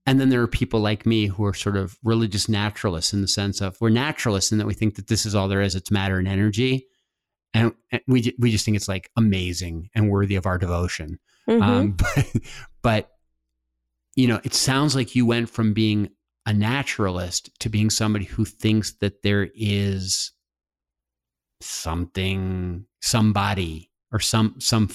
and 0.06 0.20
then 0.20 0.30
there 0.30 0.42
are 0.42 0.48
people 0.48 0.80
like 0.80 1.06
me 1.06 1.28
who 1.28 1.46
are 1.46 1.54
sort 1.54 1.78
of 1.78 1.98
religious 2.04 2.50
naturalists 2.50 3.14
in 3.14 3.22
the 3.22 3.28
sense 3.28 3.62
of 3.62 3.78
we're 3.80 3.90
naturalists 3.90 4.52
in 4.52 4.58
that 4.58 4.68
we 4.68 4.74
think 4.74 4.96
that 4.96 5.08
this 5.08 5.26
is 5.26 5.34
all 5.34 5.48
there 5.48 5.62
is. 5.62 5.76
It's 5.76 5.92
matter 5.92 6.20
and 6.20 6.28
energy. 6.28 6.88
And 7.54 7.74
we, 8.08 8.36
we 8.40 8.52
just 8.52 8.66
think 8.66 8.78
it's 8.78 8.88
like 8.88 9.10
amazing 9.16 9.90
and 9.94 10.10
worthy 10.10 10.36
of 10.36 10.46
our 10.46 10.58
devotion. 10.58 11.20
Mm-hmm. 11.48 11.62
Um, 11.62 11.92
but, 11.98 12.32
but, 12.82 13.10
you 14.16 14.28
know, 14.28 14.40
it 14.44 14.54
sounds 14.54 14.96
like 14.96 15.16
you 15.16 15.26
went 15.26 15.50
from 15.50 15.74
being 15.74 16.10
a 16.46 16.54
naturalist 16.54 17.50
to 17.60 17.70
being 17.70 17.90
somebody 17.90 18.26
who 18.26 18.46
thinks 18.46 18.94
that 19.00 19.22
there 19.22 19.50
is 19.56 20.32
something, 21.62 22.86
somebody, 23.02 23.90
or 24.12 24.20
some, 24.20 24.56
some, 24.60 24.90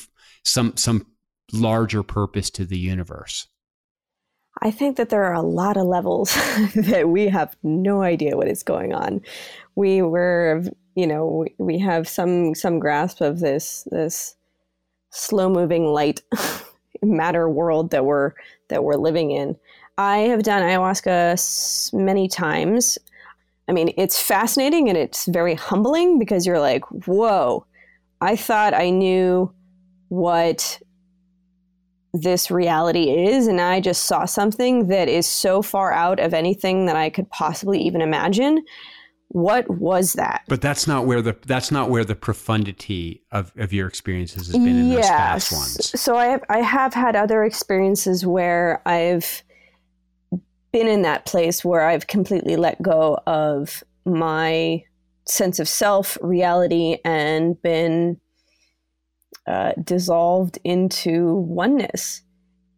some, 0.45 0.77
some 0.77 1.07
larger 1.53 2.03
purpose 2.03 2.51
to 2.51 2.65
the 2.65 2.79
universe. 2.79 3.49
I 4.61 4.71
think 4.71 4.97
that 4.97 5.09
there 5.09 5.25
are 5.25 5.35
a 5.35 5.43
lot 5.43 5.77
of 5.77 5.87
levels 5.87 6.35
that 6.75 7.09
we 7.09 7.29
have 7.29 7.57
no 7.63 8.03
idea 8.03 8.37
what 8.37 8.49
is 8.49 8.63
going 8.63 8.93
on. 8.93 9.21
We 9.77 10.03
were, 10.03 10.65
you 10.99 11.07
know, 11.07 11.27
we, 11.29 11.55
we 11.59 11.79
have 11.79 12.09
some 12.09 12.57
some 12.57 12.81
grasp 12.81 13.21
of 13.21 13.39
this 13.39 13.87
this 13.93 14.35
slow 15.11 15.49
moving 15.49 15.87
light 15.87 16.23
matter 17.03 17.49
world 17.49 17.93
that 17.93 18.05
we're 18.05 18.33
that 18.67 18.83
we're 18.83 18.97
living 18.97 19.31
in. 19.31 19.57
I 19.97 20.19
have 20.19 20.43
done 20.43 20.61
ayahuasca 20.61 21.95
many 21.95 22.27
times. 22.27 22.99
I 23.69 23.73
mean, 23.73 23.95
it's 23.97 24.21
fascinating 24.21 24.89
and 24.89 24.99
it's 24.99 25.27
very 25.27 25.55
humbling 25.55 26.19
because 26.19 26.45
you're 26.45 26.59
like, 26.59 26.85
whoa, 27.07 27.65
I 28.21 28.35
thought 28.35 28.75
I 28.75 28.91
knew 28.91 29.53
what 30.09 30.81
this 32.15 32.51
reality 32.51 33.11
is 33.11 33.47
and 33.47 33.61
i 33.61 33.79
just 33.79 34.07
saw 34.07 34.25
something 34.25 34.89
that 34.89 35.11
is 35.11 35.27
so 35.27 35.61
far 35.61 35.93
out 35.93 36.19
of 36.19 36.33
anything 36.33 36.87
that 36.87 36.97
i 36.97 37.11
could 37.11 37.29
possibly 37.29 37.79
even 37.79 38.01
imagine 38.01 38.65
what 39.29 39.69
was 39.69 40.15
that? 40.15 40.43
But 40.49 40.61
that's 40.61 40.87
not 40.87 41.07
where 41.07 41.21
the 41.21 41.37
that's 41.47 41.71
not 41.71 41.91
where 41.91 42.05
the 42.05 42.15
profundity 42.15 43.23
of, 43.31 43.53
of 43.57 43.73
your 43.73 43.87
experiences 43.87 44.47
has 44.47 44.57
been 44.57 44.67
in 44.67 44.89
those 44.91 45.07
past 45.07 45.53
ones. 45.53 46.01
So 46.01 46.17
i 46.17 46.27
have 46.27 46.43
i 46.49 46.59
have 46.59 46.95
had 46.95 47.15
other 47.15 47.45
experiences 47.45 48.25
where 48.25 48.81
i've 48.87 49.43
been 50.73 50.89
in 50.89 51.03
that 51.03 51.27
place 51.27 51.65
where 51.65 51.87
i've 51.87 52.07
completely 52.07 52.57
let 52.57 52.81
go 52.81 53.19
of 53.27 53.83
my 54.07 54.83
sense 55.27 55.59
of 55.59 55.69
self 55.69 56.17
reality 56.23 56.99
and 57.05 57.61
been 57.63 58.19
uh, 59.47 59.73
dissolved 59.83 60.59
into 60.65 61.35
oneness. 61.35 62.23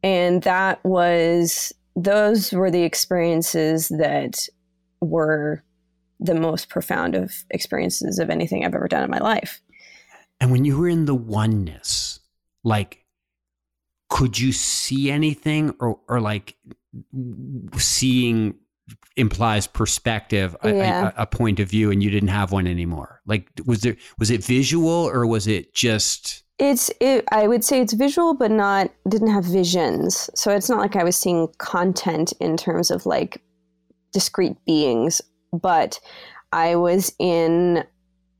And 0.03 0.42
that 0.44 0.82
was, 0.84 1.72
those 1.96 2.53
were 2.53 2.70
the 2.70 2.84
experiences 2.84 3.88
that 3.88 4.48
were 5.01 5.62
the 6.20 6.34
most 6.34 6.68
profound 6.68 7.14
of 7.14 7.32
experiences 7.50 8.18
of 8.18 8.30
anything 8.30 8.64
I've 8.64 8.74
ever 8.74 8.88
done 8.88 9.02
in 9.02 9.10
my 9.10 9.18
life. 9.18 9.60
And 10.40 10.52
when 10.52 10.64
you 10.64 10.78
were 10.78 10.88
in 10.88 11.06
the 11.06 11.14
oneness, 11.14 12.20
like, 12.62 13.04
could 14.08 14.38
you 14.38 14.52
see 14.52 15.10
anything 15.10 15.74
or, 15.80 15.98
or 16.08 16.20
like 16.20 16.56
seeing 17.76 18.54
implies 19.16 19.66
perspective, 19.66 20.56
yeah. 20.64 21.12
a, 21.16 21.22
a, 21.22 21.26
point 21.26 21.60
of 21.60 21.68
view, 21.68 21.90
and 21.90 22.02
you 22.02 22.10
didn't 22.10 22.28
have 22.28 22.52
one 22.52 22.66
anymore? 22.66 23.20
Like, 23.26 23.48
was 23.66 23.82
there, 23.82 23.96
was 24.18 24.30
it 24.30 24.44
visual 24.44 24.90
or 24.90 25.26
was 25.26 25.46
it 25.46 25.74
just 25.74 26.42
it's 26.60 26.90
it, 27.00 27.24
I 27.32 27.48
would 27.48 27.64
say 27.64 27.80
it's 27.80 27.94
visual, 27.94 28.34
but 28.34 28.50
not 28.50 28.90
didn't 29.08 29.30
have 29.30 29.44
visions. 29.44 30.28
So 30.34 30.50
it's 30.50 30.68
not 30.68 30.78
like 30.78 30.94
I 30.94 31.04
was 31.04 31.16
seeing 31.16 31.48
content 31.56 32.34
in 32.38 32.56
terms 32.58 32.90
of 32.90 33.06
like 33.06 33.42
discrete 34.12 34.62
beings, 34.66 35.22
but 35.53 36.01
I 36.53 36.76
was 36.76 37.12
in 37.18 37.84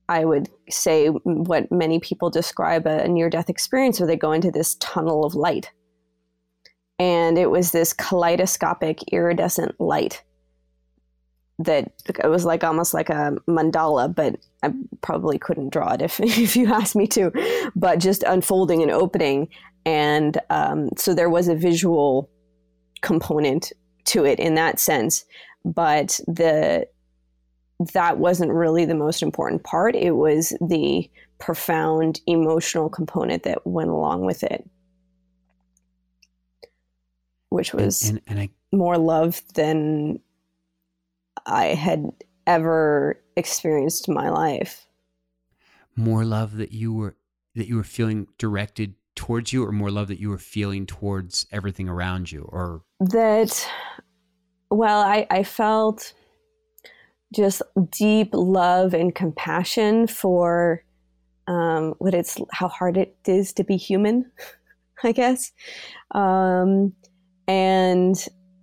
I 0.09 0.25
would 0.25 0.49
say 0.69 1.07
what 1.07 1.71
many 1.71 2.01
people 2.01 2.31
describe 2.31 2.85
a 2.85 3.07
near 3.07 3.31
death 3.31 3.49
experience 3.49 4.01
where 4.01 4.09
they 4.09 4.17
go 4.17 4.33
into 4.33 4.51
this 4.51 4.75
tunnel 4.81 5.25
of 5.25 5.37
light. 5.37 5.71
And 6.99 7.39
it 7.39 7.49
was 7.49 7.71
this 7.71 7.93
kaleidoscopic 7.93 9.05
iridescent 9.13 9.81
light 9.81 10.25
that 11.61 11.93
it 12.07 12.29
was 12.29 12.45
like 12.45 12.65
almost 12.65 12.93
like 12.93 13.09
a 13.09 13.37
mandala, 13.49 14.13
but 14.13 14.37
I 14.65 14.73
probably 15.01 15.39
couldn't 15.39 15.73
draw 15.73 15.93
it 15.93 16.03
if, 16.03 16.19
if 16.21 16.57
you 16.57 16.73
asked 16.73 16.97
me 16.97 17.07
to, 17.09 17.31
but 17.77 18.01
just 18.01 18.25
unfolding 18.25 18.83
and 18.83 18.91
opening. 18.91 19.49
And 19.87 20.39
um, 20.51 20.91
so 20.97 21.15
there 21.15 21.31
was 21.31 21.47
a 21.47 21.55
visual 21.55 22.29
component 23.01 23.73
to 24.07 24.25
it 24.25 24.41
in 24.41 24.55
that 24.57 24.81
sense, 24.81 25.25
but 25.65 26.19
the 26.27 26.89
that 27.81 28.19
wasn't 28.19 28.53
really 28.53 28.85
the 28.85 28.95
most 28.95 29.23
important 29.23 29.65
part. 29.65 29.97
It 29.97 30.13
was 30.13 30.53
the 30.61 31.11
profound 31.39 32.21
emotional 32.27 32.91
component 32.91 33.43
that 33.45 33.67
went 33.67 33.89
along 33.89 34.27
with 34.27 34.43
it, 34.43 34.69
which 37.49 37.73
was 37.73 38.09
and, 38.09 38.21
and, 38.27 38.39
and 38.39 38.41
I, 38.41 38.77
more 38.77 38.99
love 38.99 39.43
than 39.55 40.21
I 41.47 41.69
had 41.69 42.05
ever 42.47 43.19
experienced 43.37 44.09
in 44.09 44.15
my 44.15 44.29
life. 44.29 44.87
More 45.97 46.25
love 46.25 46.59
that 46.59 46.73
you 46.73 46.93
were 46.93 47.17
that 47.55 47.67
you 47.67 47.77
were 47.77 47.85
feeling 47.85 48.29
directed 48.39 48.95
towards 49.17 49.53
you 49.53 49.65
or 49.65 49.73
more 49.73 49.91
love 49.91 50.09
that 50.09 50.21
you 50.21 50.29
were 50.29 50.39
feeling 50.39 50.87
towards 50.87 51.47
everything 51.51 51.89
around 51.89 52.31
you 52.31 52.43
or 52.53 52.83
that 53.01 53.69
well 54.71 55.01
I, 55.01 55.27
I 55.31 55.43
felt 55.43 56.15
just 57.35 57.63
deep 57.91 58.31
love 58.33 58.95
and 58.95 59.15
compassion 59.15 60.07
for 60.07 60.83
um, 61.47 61.95
what 61.99 62.15
it's 62.15 62.39
how 62.53 62.69
hard 62.69 62.97
it 62.97 63.17
is 63.27 63.53
to 63.55 63.65
be 63.65 63.77
human, 63.77 64.31
I 65.05 65.13
guess, 65.13 65.53
um, 66.13 66.93
and 67.47 68.17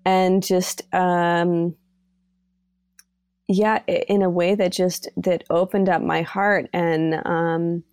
and 0.05 0.43
just 0.43 0.81
um, 0.93 1.75
yeah, 3.47 3.79
in 3.87 4.21
a 4.21 4.29
way 4.29 4.55
that 4.55 4.71
just 4.71 5.09
that 5.17 5.43
opened 5.49 5.89
up 5.89 6.01
my 6.01 6.21
heart. 6.21 6.69
And 6.73 7.21
um, 7.25 7.83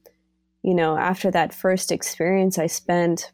you 0.62 0.75
know 0.75 0.97
after 0.97 1.31
that 1.31 1.55
first 1.55 1.91
experience, 1.91 2.59
I 2.59 2.66
spent 2.66 3.33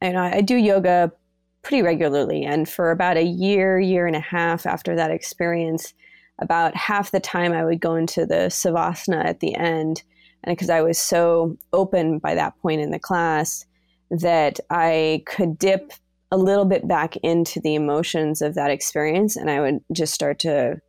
and 0.00 0.18
I, 0.18 0.36
I 0.36 0.40
do 0.40 0.56
yoga 0.56 1.12
pretty 1.62 1.82
regularly, 1.82 2.44
and 2.44 2.68
for 2.68 2.90
about 2.90 3.16
a 3.16 3.24
year, 3.24 3.78
year 3.78 4.06
and 4.06 4.16
a 4.16 4.20
half 4.20 4.66
after 4.66 4.94
that 4.96 5.10
experience 5.10 5.92
about 6.38 6.76
half 6.76 7.10
the 7.10 7.20
time 7.20 7.52
I 7.52 7.64
would 7.64 7.80
go 7.80 7.96
into 7.96 8.24
the 8.24 8.46
savasana 8.48 9.24
at 9.24 9.40
the 9.40 9.54
end. 9.54 10.02
And 10.44 10.56
because 10.56 10.70
I 10.70 10.82
was 10.82 10.98
so 10.98 11.56
open 11.72 12.18
by 12.18 12.34
that 12.34 12.56
point 12.62 12.80
in 12.80 12.90
the 12.90 12.98
class 12.98 13.66
that 14.10 14.60
I 14.70 15.22
could 15.26 15.58
dip 15.58 15.92
a 16.30 16.36
little 16.36 16.64
bit 16.64 16.86
back 16.86 17.16
into 17.18 17.60
the 17.60 17.74
emotions 17.74 18.42
of 18.42 18.54
that 18.54 18.70
experience 18.70 19.36
and 19.36 19.50
I 19.50 19.60
would 19.60 19.80
just 19.92 20.14
start 20.14 20.38
to 20.40 20.80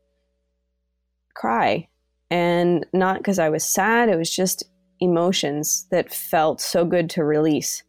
cry. 1.33 1.87
And 2.29 2.85
not 2.93 3.17
because 3.17 3.39
I 3.39 3.49
was 3.49 3.65
sad, 3.65 4.09
it 4.09 4.17
was 4.17 4.33
just 4.33 4.63
emotions 4.99 5.87
that 5.91 6.13
felt 6.13 6.61
so 6.61 6.85
good 6.85 7.09
to 7.11 7.23
release. 7.23 7.83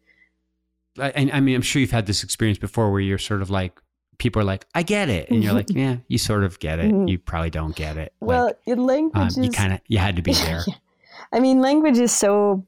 I, 0.99 1.31
I 1.33 1.41
mean, 1.41 1.55
I'm 1.55 1.63
sure 1.63 1.81
you've 1.81 1.91
had 1.91 2.07
this 2.07 2.25
experience 2.25 2.59
before 2.59 2.91
where 2.91 3.01
you're 3.01 3.19
sort 3.19 3.43
of 3.43 3.51
like 3.51 3.81
people 4.21 4.41
are 4.41 4.45
like, 4.45 4.67
I 4.75 4.85
get 4.85 5.09
it. 5.09 5.31
And 5.31 5.43
you're 5.43 5.53
like, 5.53 5.71
yeah, 5.71 5.97
you 6.07 6.19
sort 6.19 6.45
of 6.45 6.61
get 6.61 6.79
it. 6.79 6.93
Mm-hmm. 6.93 7.09
You 7.09 7.19
probably 7.19 7.51
don't 7.51 7.75
get 7.75 7.97
it. 7.97 8.13
Well, 8.21 8.47
like, 8.47 8.59
in 8.67 8.85
language 8.85 9.37
um, 9.37 9.43
You 9.43 9.51
kind 9.51 9.73
of, 9.73 9.81
you 9.89 9.99
had 9.99 10.15
to 10.17 10.23
be 10.23 10.33
there. 10.35 10.63
I 11.33 11.41
mean, 11.41 11.61
language 11.61 11.99
is 11.99 12.13
so 12.13 12.65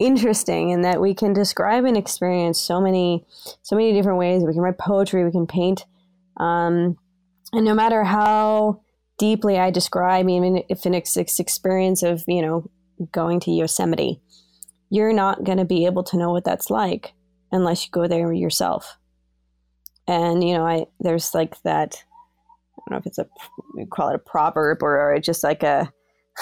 interesting 0.00 0.70
in 0.70 0.82
that 0.82 1.00
we 1.00 1.14
can 1.14 1.32
describe 1.32 1.84
an 1.84 1.96
experience 1.96 2.60
so 2.60 2.80
many, 2.80 3.24
so 3.62 3.76
many 3.76 3.92
different 3.92 4.18
ways. 4.18 4.42
We 4.44 4.52
can 4.52 4.62
write 4.62 4.78
poetry, 4.78 5.24
we 5.24 5.30
can 5.30 5.46
paint. 5.46 5.84
Um, 6.38 6.96
and 7.52 7.64
no 7.64 7.74
matter 7.74 8.04
how 8.04 8.80
deeply 9.18 9.58
I 9.58 9.70
describe, 9.70 10.28
even 10.28 10.62
if 10.68 10.86
an 10.86 10.94
experience 10.94 12.02
of, 12.02 12.24
you 12.26 12.42
know, 12.42 12.70
going 13.12 13.40
to 13.40 13.50
Yosemite, 13.50 14.20
you're 14.90 15.12
not 15.12 15.44
going 15.44 15.58
to 15.58 15.64
be 15.64 15.86
able 15.86 16.04
to 16.04 16.16
know 16.16 16.30
what 16.30 16.44
that's 16.44 16.70
like 16.70 17.12
unless 17.50 17.84
you 17.84 17.90
go 17.90 18.06
there 18.06 18.32
yourself. 18.32 18.98
And 20.06 20.42
you 20.42 20.54
know 20.54 20.66
i 20.66 20.86
there's 21.00 21.34
like 21.34 21.60
that 21.64 22.02
i 22.78 22.80
don't 22.80 22.92
know 22.92 22.96
if 22.96 23.04
it's 23.04 23.18
a 23.18 23.26
we 23.76 23.84
call 23.84 24.08
it 24.08 24.14
a 24.14 24.18
proverb 24.18 24.82
or, 24.82 24.98
or 24.98 25.20
just 25.20 25.44
like 25.44 25.62
a 25.62 25.92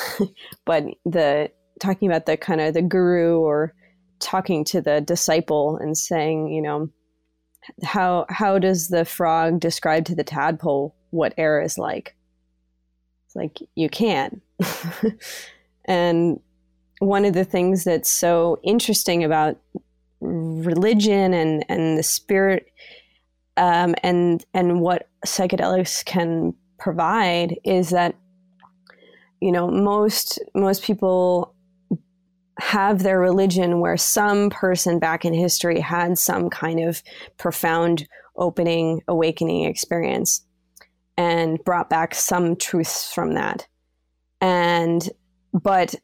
but 0.64 0.84
the 1.04 1.50
talking 1.80 2.08
about 2.08 2.26
the 2.26 2.36
kind 2.36 2.60
of 2.60 2.74
the 2.74 2.82
guru 2.82 3.40
or 3.40 3.74
talking 4.20 4.62
to 4.66 4.80
the 4.80 5.00
disciple 5.00 5.78
and 5.78 5.98
saying 5.98 6.48
you 6.48 6.62
know 6.62 6.88
how 7.82 8.24
how 8.28 8.56
does 8.56 8.86
the 8.86 9.04
frog 9.04 9.58
describe 9.58 10.04
to 10.04 10.14
the 10.14 10.22
tadpole 10.22 10.94
what 11.10 11.34
air 11.36 11.60
is 11.60 11.76
like? 11.76 12.14
It's 13.26 13.34
like 13.34 13.58
you 13.74 13.88
can. 13.88 14.40
And 15.88 16.40
one 16.98 17.24
of 17.24 17.32
the 17.32 17.44
things 17.44 17.84
that's 17.84 18.10
so 18.10 18.58
interesting 18.64 19.22
about 19.22 19.56
religion 20.20 21.34
and 21.34 21.64
and 21.68 21.98
the 21.98 22.02
spirit 22.02 22.66
um, 23.56 23.94
and 24.02 24.44
and 24.54 24.80
what 24.80 25.08
psychedelics 25.26 26.04
can 26.04 26.54
provide 26.78 27.56
is 27.64 27.90
that 27.90 28.14
you 29.40 29.52
know 29.52 29.68
most 29.68 30.38
most 30.54 30.82
people 30.82 31.54
have 32.58 33.02
their 33.02 33.18
religion 33.20 33.80
where 33.80 33.96
some 33.96 34.48
person 34.48 34.98
back 34.98 35.24
in 35.24 35.34
history 35.34 35.78
had 35.78 36.16
some 36.18 36.48
kind 36.48 36.80
of 36.80 37.02
profound 37.36 38.08
opening 38.36 39.02
awakening 39.08 39.64
experience 39.64 40.42
and 41.16 41.62
brought 41.64 41.90
back 41.90 42.14
some 42.14 42.56
truths 42.56 43.12
from 43.12 43.34
that. 43.34 43.66
And 44.40 45.08
but 45.52 45.94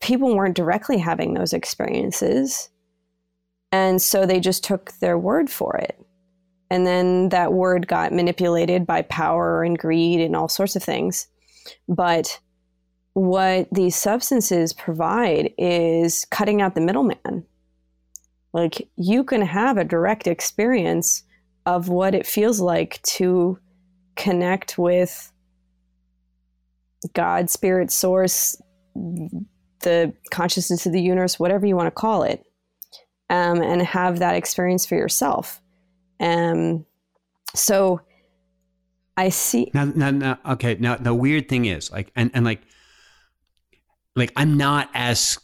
people 0.00 0.36
weren't 0.36 0.56
directly 0.56 0.98
having 0.98 1.34
those 1.34 1.52
experiences 1.52 2.70
and 3.76 4.00
so 4.00 4.24
they 4.24 4.40
just 4.40 4.64
took 4.64 4.92
their 5.00 5.18
word 5.18 5.50
for 5.50 5.76
it 5.76 6.06
and 6.70 6.86
then 6.86 7.28
that 7.28 7.52
word 7.52 7.86
got 7.86 8.12
manipulated 8.12 8.86
by 8.86 9.02
power 9.02 9.62
and 9.62 9.78
greed 9.78 10.20
and 10.20 10.34
all 10.34 10.48
sorts 10.48 10.76
of 10.76 10.82
things. 10.82 11.28
But 11.88 12.40
what 13.12 13.68
these 13.72 13.96
substances 13.96 14.72
provide 14.72 15.52
is 15.56 16.24
cutting 16.30 16.60
out 16.60 16.74
the 16.74 16.80
middleman. 16.80 17.46
Like 18.52 18.88
you 18.96 19.24
can 19.24 19.42
have 19.42 19.76
a 19.76 19.84
direct 19.84 20.26
experience 20.26 21.22
of 21.66 21.88
what 21.88 22.14
it 22.14 22.26
feels 22.26 22.60
like 22.60 23.00
to 23.02 23.58
connect 24.16 24.78
with 24.78 25.32
God, 27.12 27.50
spirit, 27.50 27.92
source, 27.92 28.60
the 28.94 30.12
consciousness 30.30 30.86
of 30.86 30.92
the 30.92 31.02
universe, 31.02 31.38
whatever 31.38 31.66
you 31.66 31.76
want 31.76 31.86
to 31.86 31.90
call 31.90 32.22
it, 32.22 32.44
um, 33.30 33.62
and 33.62 33.82
have 33.82 34.18
that 34.18 34.34
experience 34.34 34.86
for 34.86 34.96
yourself. 34.96 35.60
Um, 36.20 36.86
so 37.54 38.00
I 39.16 39.30
see. 39.30 39.70
Now, 39.74 39.84
now, 39.84 40.10
now, 40.10 40.38
okay. 40.46 40.76
Now, 40.78 40.96
the 40.96 41.14
weird 41.14 41.48
thing 41.48 41.64
is, 41.64 41.90
like, 41.90 42.12
and, 42.16 42.30
and 42.34 42.44
like, 42.44 42.62
like, 44.14 44.32
I'm 44.36 44.56
not 44.56 44.90
as, 44.94 45.38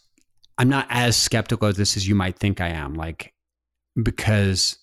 I'm 0.59 0.69
not 0.69 0.87
as 0.91 1.17
skeptical 1.17 1.69
of 1.69 1.77
this 1.77 1.97
as 1.97 2.07
you 2.07 2.15
might 2.15 2.39
think 2.39 2.61
I 2.61 2.69
am. 2.69 2.95
Like, 2.95 3.33
because 4.01 4.79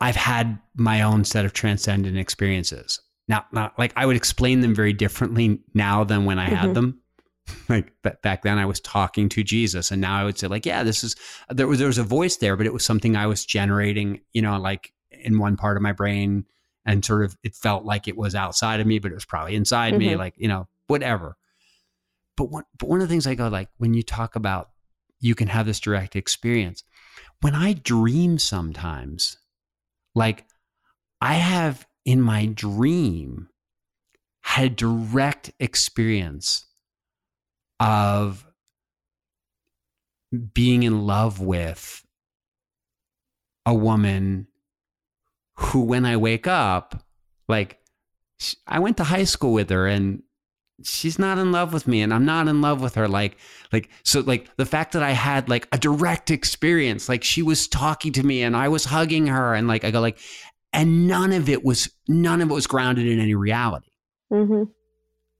I've 0.00 0.16
had 0.16 0.58
my 0.74 1.02
own 1.02 1.24
set 1.24 1.44
of 1.44 1.52
transcendent 1.52 2.16
experiences. 2.16 3.00
Now, 3.28 3.44
not 3.52 3.78
like 3.78 3.92
I 3.96 4.06
would 4.06 4.16
explain 4.16 4.60
them 4.60 4.74
very 4.74 4.92
differently 4.92 5.60
now 5.74 6.04
than 6.04 6.24
when 6.24 6.38
I 6.38 6.46
mm-hmm. 6.46 6.54
had 6.56 6.74
them 6.74 7.00
like 7.68 7.92
back 8.02 8.42
then 8.42 8.58
I 8.58 8.66
was 8.66 8.80
talking 8.80 9.28
to 9.30 9.42
Jesus 9.42 9.90
and 9.90 10.00
now 10.00 10.16
I 10.16 10.24
would 10.24 10.38
say 10.38 10.46
like 10.46 10.66
yeah 10.66 10.82
this 10.82 11.04
is 11.04 11.16
there 11.48 11.66
was 11.66 11.78
there 11.78 11.88
was 11.88 11.98
a 11.98 12.04
voice 12.04 12.36
there 12.36 12.56
but 12.56 12.66
it 12.66 12.72
was 12.72 12.84
something 12.84 13.16
I 13.16 13.26
was 13.26 13.44
generating 13.44 14.20
you 14.32 14.42
know 14.42 14.58
like 14.58 14.92
in 15.10 15.38
one 15.38 15.56
part 15.56 15.76
of 15.76 15.82
my 15.82 15.92
brain 15.92 16.46
and 16.84 17.04
sort 17.04 17.24
of 17.24 17.36
it 17.42 17.54
felt 17.54 17.84
like 17.84 18.08
it 18.08 18.16
was 18.16 18.34
outside 18.34 18.80
of 18.80 18.86
me 18.86 18.98
but 18.98 19.10
it 19.10 19.14
was 19.14 19.24
probably 19.24 19.54
inside 19.54 19.92
mm-hmm. 19.92 20.10
me 20.10 20.16
like 20.16 20.34
you 20.36 20.48
know 20.48 20.68
whatever 20.86 21.36
but 22.36 22.50
one 22.50 22.64
but 22.78 22.88
one 22.88 23.00
of 23.00 23.08
the 23.08 23.12
things 23.12 23.26
I 23.26 23.34
go 23.34 23.48
like 23.48 23.68
when 23.78 23.94
you 23.94 24.02
talk 24.02 24.36
about 24.36 24.70
you 25.20 25.34
can 25.34 25.48
have 25.48 25.66
this 25.66 25.80
direct 25.80 26.16
experience 26.16 26.84
when 27.40 27.54
I 27.54 27.74
dream 27.74 28.38
sometimes 28.38 29.36
like 30.14 30.46
I 31.20 31.34
have 31.34 31.86
in 32.04 32.20
my 32.20 32.46
dream 32.46 33.48
had 34.42 34.64
a 34.64 34.70
direct 34.70 35.52
experience 35.60 36.66
of 37.80 38.46
being 40.54 40.84
in 40.84 41.06
love 41.06 41.40
with 41.40 42.06
a 43.66 43.74
woman 43.74 44.46
who, 45.54 45.80
when 45.80 46.04
I 46.04 46.16
wake 46.16 46.46
up, 46.46 47.04
like 47.48 47.78
I 48.66 48.78
went 48.78 48.96
to 48.98 49.04
high 49.04 49.24
school 49.24 49.52
with 49.52 49.70
her 49.70 49.86
and 49.86 50.22
she's 50.82 51.18
not 51.18 51.36
in 51.38 51.52
love 51.52 51.72
with 51.72 51.88
me 51.88 52.00
and 52.00 52.14
I'm 52.14 52.24
not 52.24 52.48
in 52.48 52.62
love 52.62 52.80
with 52.80 52.94
her. 52.94 53.08
Like, 53.08 53.36
like, 53.72 53.90
so 54.02 54.20
like 54.20 54.54
the 54.56 54.64
fact 54.64 54.92
that 54.92 55.02
I 55.02 55.10
had 55.10 55.48
like 55.48 55.68
a 55.72 55.78
direct 55.78 56.30
experience, 56.30 57.08
like 57.08 57.24
she 57.24 57.42
was 57.42 57.66
talking 57.66 58.12
to 58.12 58.22
me 58.22 58.42
and 58.42 58.56
I 58.56 58.68
was 58.68 58.84
hugging 58.84 59.26
her 59.26 59.54
and 59.54 59.68
like, 59.68 59.84
I 59.84 59.90
go 59.90 60.00
like, 60.00 60.18
and 60.72 61.08
none 61.08 61.32
of 61.32 61.48
it 61.48 61.64
was, 61.64 61.90
none 62.08 62.40
of 62.40 62.50
it 62.50 62.54
was 62.54 62.66
grounded 62.66 63.06
in 63.06 63.18
any 63.18 63.34
reality. 63.34 63.90
Mm-hmm. 64.32 64.62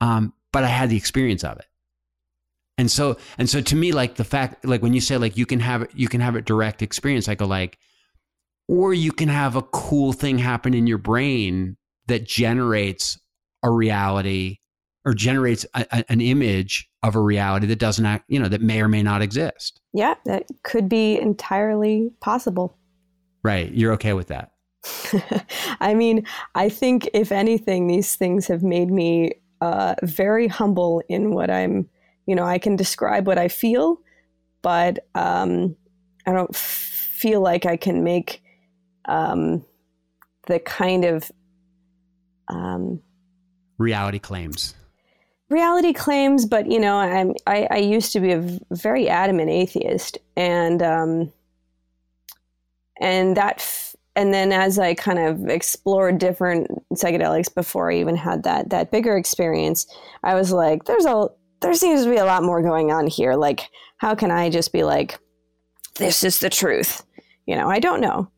Um, 0.01 0.32
but 0.53 0.64
I 0.64 0.68
had 0.68 0.91
the 0.91 0.97
experience 0.97 1.45
of 1.45 1.59
it. 1.59 1.66
And 2.81 2.91
so 2.91 3.18
and 3.37 3.49
so 3.49 3.61
to 3.61 3.76
me, 3.76 3.93
like 3.93 4.14
the 4.14 4.24
fact, 4.24 4.64
like 4.64 4.81
when 4.81 4.95
you 4.95 5.03
say 5.03 5.18
like 5.18 5.37
you 5.37 5.45
can 5.45 5.61
have 5.61 5.83
it, 5.83 5.91
you 5.95 6.09
can 6.09 6.22
have 6.22 6.35
a 6.35 6.41
direct 6.41 6.81
experience. 6.81 7.28
I 7.28 7.35
go 7.35 7.47
like, 7.47 7.78
or 8.68 8.95
you 8.95 9.12
can 9.12 9.28
have 9.28 9.55
a 9.55 9.61
cool 9.61 10.14
thing 10.14 10.39
happen 10.39 10.72
in 10.72 10.87
your 10.87 10.97
brain 10.97 11.76
that 12.07 12.24
generates 12.24 13.20
a 13.62 13.70
reality 13.70 14.57
or 15.05 15.12
generates 15.12 15.66
a, 15.74 15.85
a, 15.93 16.05
an 16.09 16.22
image 16.22 16.89
of 17.03 17.14
a 17.14 17.20
reality 17.20 17.66
that 17.66 17.78
doesn't 17.78 18.07
act, 18.07 18.24
you 18.28 18.41
know, 18.41 18.49
that 18.49 18.62
may 18.62 18.81
or 18.81 18.89
may 18.89 19.03
not 19.03 19.20
exist. 19.20 19.78
Yeah, 19.93 20.14
that 20.24 20.47
could 20.62 20.89
be 20.89 21.18
entirely 21.20 22.11
possible. 22.22 22.78
Right. 23.43 23.70
You're 23.74 23.93
okay 23.93 24.14
with 24.14 24.28
that. 24.28 24.53
I 25.81 25.93
mean, 25.93 26.26
I 26.55 26.70
think 26.70 27.11
if 27.12 27.31
anything, 27.31 27.89
these 27.89 28.16
things 28.16 28.47
have 28.47 28.62
made 28.62 28.91
me 28.91 29.33
uh, 29.61 29.97
very 30.03 30.49
humble 30.49 31.03
in 31.11 31.33
what 31.33 31.51
I'm 31.51 31.87
you 32.31 32.37
know, 32.37 32.45
I 32.45 32.61
can 32.61 32.76
describe 32.76 33.26
what 33.26 33.39
I 33.39 33.49
feel, 33.49 34.01
but 34.62 35.01
um, 35.16 35.74
I 36.28 36.33
don't 36.33 36.55
feel 36.55 37.41
like 37.41 37.66
I 37.66 37.76
can 37.76 38.05
make 38.05 38.41
um, 39.07 39.64
the 40.47 40.61
kind 40.61 41.05
of 41.05 41.33
um, 42.47 43.03
reality 43.78 44.20
claims. 44.20 44.76
reality 45.49 45.93
claims, 45.93 46.47
but 46.47 46.70
you 46.70 46.78
know, 46.78 46.99
I'm 46.99 47.35
I, 47.49 47.66
I 47.68 47.78
used 47.78 48.12
to 48.12 48.20
be 48.20 48.31
a 48.31 48.61
very 48.70 49.09
adamant 49.09 49.51
atheist, 49.51 50.18
and 50.37 50.81
um, 50.85 51.33
and 53.01 53.37
that 53.37 53.57
f- 53.57 53.97
and 54.14 54.33
then 54.33 54.53
as 54.53 54.78
I 54.78 54.95
kind 54.95 55.18
of 55.18 55.49
explored 55.49 56.18
different 56.18 56.68
psychedelics 56.95 57.53
before 57.53 57.91
I 57.91 57.97
even 57.97 58.14
had 58.14 58.45
that 58.45 58.70
that 58.70 58.93
bigger 58.93 59.16
experience, 59.16 59.85
I 60.22 60.35
was 60.37 60.53
like, 60.53 60.85
there's 60.85 61.07
a 61.07 61.26
there 61.61 61.74
seems 61.74 62.04
to 62.04 62.11
be 62.11 62.16
a 62.16 62.24
lot 62.24 62.42
more 62.42 62.62
going 62.62 62.90
on 62.90 63.06
here. 63.06 63.34
Like, 63.34 63.68
how 63.98 64.14
can 64.14 64.30
I 64.30 64.50
just 64.50 64.72
be 64.72 64.82
like, 64.82 65.18
this 65.96 66.24
is 66.24 66.40
the 66.40 66.50
truth? 66.50 67.04
You 67.46 67.56
know, 67.56 67.68
I 67.68 67.78
don't 67.78 68.00
know, 68.00 68.30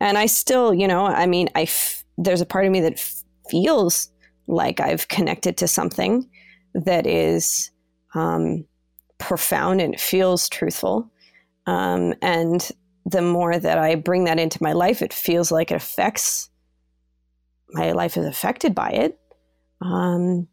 and 0.00 0.18
I 0.18 0.26
still, 0.26 0.74
you 0.74 0.88
know, 0.88 1.06
I 1.06 1.26
mean, 1.26 1.48
I 1.54 1.62
f- 1.62 2.04
there's 2.18 2.40
a 2.40 2.46
part 2.46 2.64
of 2.64 2.72
me 2.72 2.80
that 2.80 2.94
f- 2.94 3.22
feels 3.50 4.10
like 4.46 4.80
I've 4.80 5.08
connected 5.08 5.56
to 5.58 5.68
something 5.68 6.28
that 6.74 7.06
is 7.06 7.70
um, 8.14 8.64
profound 9.18 9.80
and 9.80 9.98
feels 9.98 10.48
truthful. 10.48 11.10
Um, 11.66 12.14
and 12.22 12.70
the 13.04 13.22
more 13.22 13.58
that 13.58 13.78
I 13.78 13.94
bring 13.94 14.24
that 14.24 14.38
into 14.38 14.62
my 14.62 14.72
life, 14.72 15.02
it 15.02 15.12
feels 15.12 15.50
like 15.50 15.70
it 15.70 15.76
affects 15.76 16.50
my 17.70 17.92
life 17.92 18.16
is 18.16 18.26
affected 18.26 18.74
by 18.74 18.90
it. 18.90 19.18
Um, 19.82 20.48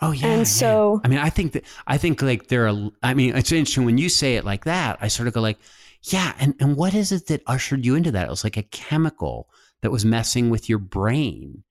oh 0.00 0.12
yeah. 0.12 0.26
and 0.28 0.40
yeah. 0.40 0.44
so- 0.44 1.00
I 1.04 1.08
mean, 1.08 1.18
I 1.18 1.30
think 1.30 1.52
that 1.52 1.64
I 1.86 1.98
think 1.98 2.22
like 2.22 2.48
there 2.48 2.68
are. 2.68 2.90
I 3.02 3.14
mean, 3.14 3.36
it's 3.36 3.52
interesting 3.52 3.84
when 3.84 3.98
you 3.98 4.08
say 4.08 4.36
it 4.36 4.44
like 4.44 4.64
that. 4.64 4.98
I 5.00 5.08
sort 5.08 5.28
of 5.28 5.34
go 5.34 5.40
like, 5.40 5.58
yeah. 6.04 6.34
And 6.38 6.54
and 6.60 6.76
what 6.76 6.94
is 6.94 7.12
it 7.12 7.26
that 7.26 7.42
ushered 7.46 7.84
you 7.84 7.94
into 7.94 8.10
that? 8.12 8.26
It 8.26 8.30
was 8.30 8.44
like 8.44 8.56
a 8.56 8.62
chemical 8.64 9.48
that 9.82 9.90
was 9.90 10.04
messing 10.04 10.50
with 10.50 10.68
your 10.68 10.78
brain, 10.78 11.64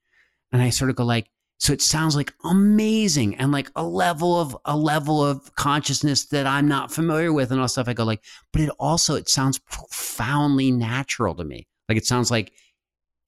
and 0.51 0.61
I 0.61 0.69
sort 0.69 0.89
of 0.89 0.95
go 0.95 1.05
like, 1.05 1.29
so 1.59 1.73
it 1.73 1.81
sounds 1.81 2.15
like 2.15 2.33
amazing 2.43 3.35
and 3.35 3.51
like 3.51 3.71
a 3.75 3.83
level 3.83 4.39
of 4.39 4.57
a 4.65 4.75
level 4.75 5.23
of 5.23 5.53
consciousness 5.55 6.25
that 6.27 6.47
I'm 6.47 6.67
not 6.67 6.91
familiar 6.91 7.31
with 7.31 7.51
and 7.51 7.61
all 7.61 7.67
stuff. 7.67 7.87
I 7.87 7.93
go 7.93 8.03
like, 8.03 8.23
but 8.51 8.61
it 8.61 8.71
also 8.79 9.15
it 9.15 9.29
sounds 9.29 9.59
profoundly 9.59 10.71
natural 10.71 11.35
to 11.35 11.43
me. 11.43 11.67
Like 11.87 11.97
it 11.97 12.05
sounds 12.05 12.31
like 12.31 12.51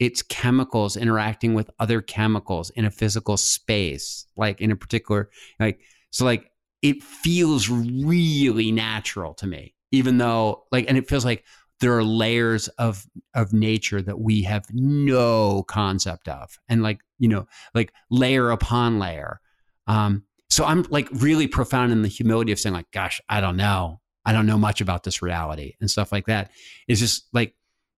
it's 0.03 0.21
chemicals 0.21 0.97
interacting 0.97 1.53
with 1.53 1.69
other 1.79 2.01
chemicals 2.01 2.69
in 2.71 2.85
a 2.85 2.91
physical 2.91 3.37
space, 3.37 4.25
like 4.35 4.61
in 4.61 4.71
a 4.71 4.75
particular 4.75 5.29
like 5.59 5.79
so 6.11 6.25
like 6.25 6.51
it 6.81 7.01
feels 7.01 7.69
really 7.69 8.71
natural 8.71 9.33
to 9.35 9.47
me, 9.47 9.73
even 9.91 10.17
though 10.17 10.65
like 10.71 10.85
and 10.87 10.97
it 10.97 11.07
feels 11.07 11.25
like 11.25 11.45
there 11.79 11.97
are 11.97 12.03
layers 12.03 12.67
of 12.69 13.07
of 13.33 13.53
nature 13.53 14.01
that 14.01 14.19
we 14.19 14.43
have 14.43 14.65
no 14.73 15.63
concept 15.63 16.27
of 16.27 16.59
and 16.67 16.83
like 16.83 16.99
you 17.19 17.29
know 17.29 17.47
like 17.73 17.93
layer 18.11 18.51
upon 18.51 18.99
layer. 18.99 19.39
Um 19.87 20.23
so 20.49 20.65
i'm 20.65 20.83
like 20.89 21.09
really 21.13 21.47
profound 21.47 21.91
in 21.91 22.03
the 22.03 22.07
humility 22.07 22.51
of 22.51 22.59
saying 22.59 22.75
like 22.75 22.91
gosh 22.91 23.19
i 23.29 23.41
don't 23.41 23.57
know. 23.57 24.01
I 24.25 24.31
don't 24.31 24.45
know 24.45 24.57
much 24.57 24.81
about 24.81 25.03
this 25.03 25.21
reality 25.21 25.73
and 25.81 25.89
stuff 25.89 26.11
like 26.11 26.27
that. 26.27 26.51
It's 26.87 26.99
just 26.99 27.27
like 27.33 27.55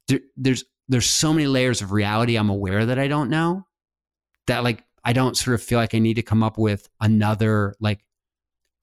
there, 0.07 0.21
there's 0.35 0.63
there's 0.87 1.09
so 1.09 1.33
many 1.33 1.47
layers 1.47 1.81
of 1.81 1.91
reality 1.91 2.35
i'm 2.37 2.49
aware 2.49 2.85
that 2.85 2.99
i 2.99 3.07
don't 3.07 3.29
know 3.29 3.65
that 4.47 4.63
like 4.63 4.83
i 5.03 5.13
don't 5.13 5.37
sort 5.37 5.55
of 5.55 5.61
feel 5.61 5.79
like 5.79 5.95
i 5.95 5.99
need 5.99 6.15
to 6.15 6.21
come 6.21 6.43
up 6.43 6.57
with 6.57 6.87
another 7.01 7.75
like 7.79 8.05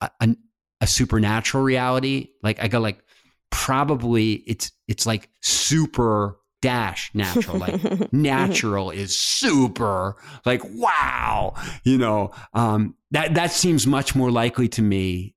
a, 0.01 0.09
a, 0.21 0.35
a 0.81 0.87
supernatural 0.87 1.63
reality. 1.63 2.29
Like 2.41 2.61
i 2.61 2.67
go 2.67 2.79
like 2.79 3.03
probably 3.49 4.33
it's 4.47 4.71
it's 4.87 5.05
like 5.05 5.29
super 5.41 6.39
dash 6.61 7.11
natural 7.13 7.57
like 7.57 8.13
natural 8.13 8.89
is 8.89 9.17
super 9.19 10.15
like 10.45 10.61
wow 10.75 11.53
you 11.83 11.97
know 11.97 12.31
um 12.53 12.95
that 13.11 13.35
that 13.35 13.51
seems 13.51 13.85
much 13.85 14.15
more 14.15 14.31
likely 14.31 14.67
to 14.67 14.81
me 14.81 15.35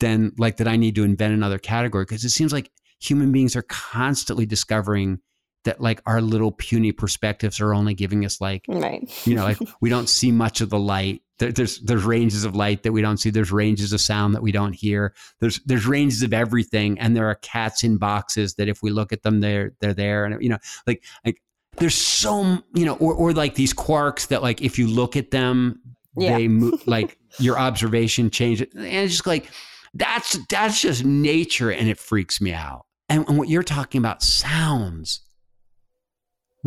than 0.00 0.32
like 0.38 0.56
that 0.56 0.66
i 0.66 0.76
need 0.76 0.94
to 0.94 1.04
invent 1.04 1.34
another 1.34 1.58
category 1.58 2.04
because 2.04 2.24
it 2.24 2.30
seems 2.30 2.52
like 2.52 2.70
human 2.98 3.32
beings 3.32 3.54
are 3.54 3.62
constantly 3.68 4.46
discovering 4.46 5.20
that 5.66 5.80
like 5.80 6.00
our 6.06 6.20
little 6.22 6.50
puny 6.50 6.90
perspectives 6.90 7.60
are 7.60 7.74
only 7.74 7.92
giving 7.94 8.24
us 8.24 8.40
like 8.40 8.64
right. 8.68 9.08
you 9.26 9.34
know 9.34 9.44
like 9.44 9.58
we 9.80 9.90
don't 9.90 10.08
see 10.08 10.32
much 10.32 10.60
of 10.60 10.70
the 10.70 10.78
light. 10.78 11.22
There, 11.38 11.52
there's 11.52 11.80
there's 11.80 12.04
ranges 12.04 12.44
of 12.44 12.56
light 12.56 12.82
that 12.84 12.92
we 12.92 13.02
don't 13.02 13.18
see. 13.18 13.28
There's 13.28 13.52
ranges 13.52 13.92
of 13.92 14.00
sound 14.00 14.34
that 14.34 14.42
we 14.42 14.52
don't 14.52 14.72
hear. 14.72 15.14
There's 15.40 15.60
there's 15.66 15.86
ranges 15.86 16.22
of 16.22 16.32
everything 16.32 16.98
and 16.98 17.14
there 17.14 17.28
are 17.28 17.34
cats 17.34 17.84
in 17.84 17.98
boxes 17.98 18.54
that 18.54 18.68
if 18.68 18.82
we 18.82 18.90
look 18.90 19.12
at 19.12 19.22
them 19.22 19.40
they're 19.40 19.72
they're 19.80 19.92
there. 19.92 20.24
And 20.24 20.42
you 20.42 20.48
know 20.48 20.58
like 20.86 21.04
like 21.24 21.42
there's 21.76 21.94
so 21.94 22.58
you 22.74 22.86
know 22.86 22.96
or 22.96 23.12
or 23.14 23.32
like 23.34 23.54
these 23.54 23.74
quarks 23.74 24.28
that 24.28 24.42
like 24.42 24.62
if 24.62 24.78
you 24.78 24.86
look 24.86 25.14
at 25.16 25.30
them 25.30 25.80
Yeah. 26.16 26.38
they 26.38 26.48
move 26.48 26.86
like 26.86 27.18
your 27.38 27.58
observation 27.58 28.30
changes 28.30 28.68
and 28.74 28.86
it's 28.86 29.12
just 29.12 29.26
like 29.26 29.50
that's 29.92 30.38
that's 30.48 30.80
just 30.80 31.04
nature 31.04 31.70
and 31.70 31.88
it 31.88 31.98
freaks 31.98 32.40
me 32.40 32.52
out. 32.52 32.86
And, 33.08 33.28
and 33.28 33.38
what 33.38 33.48
you're 33.48 33.62
talking 33.62 33.98
about 33.98 34.22
sounds 34.22 35.20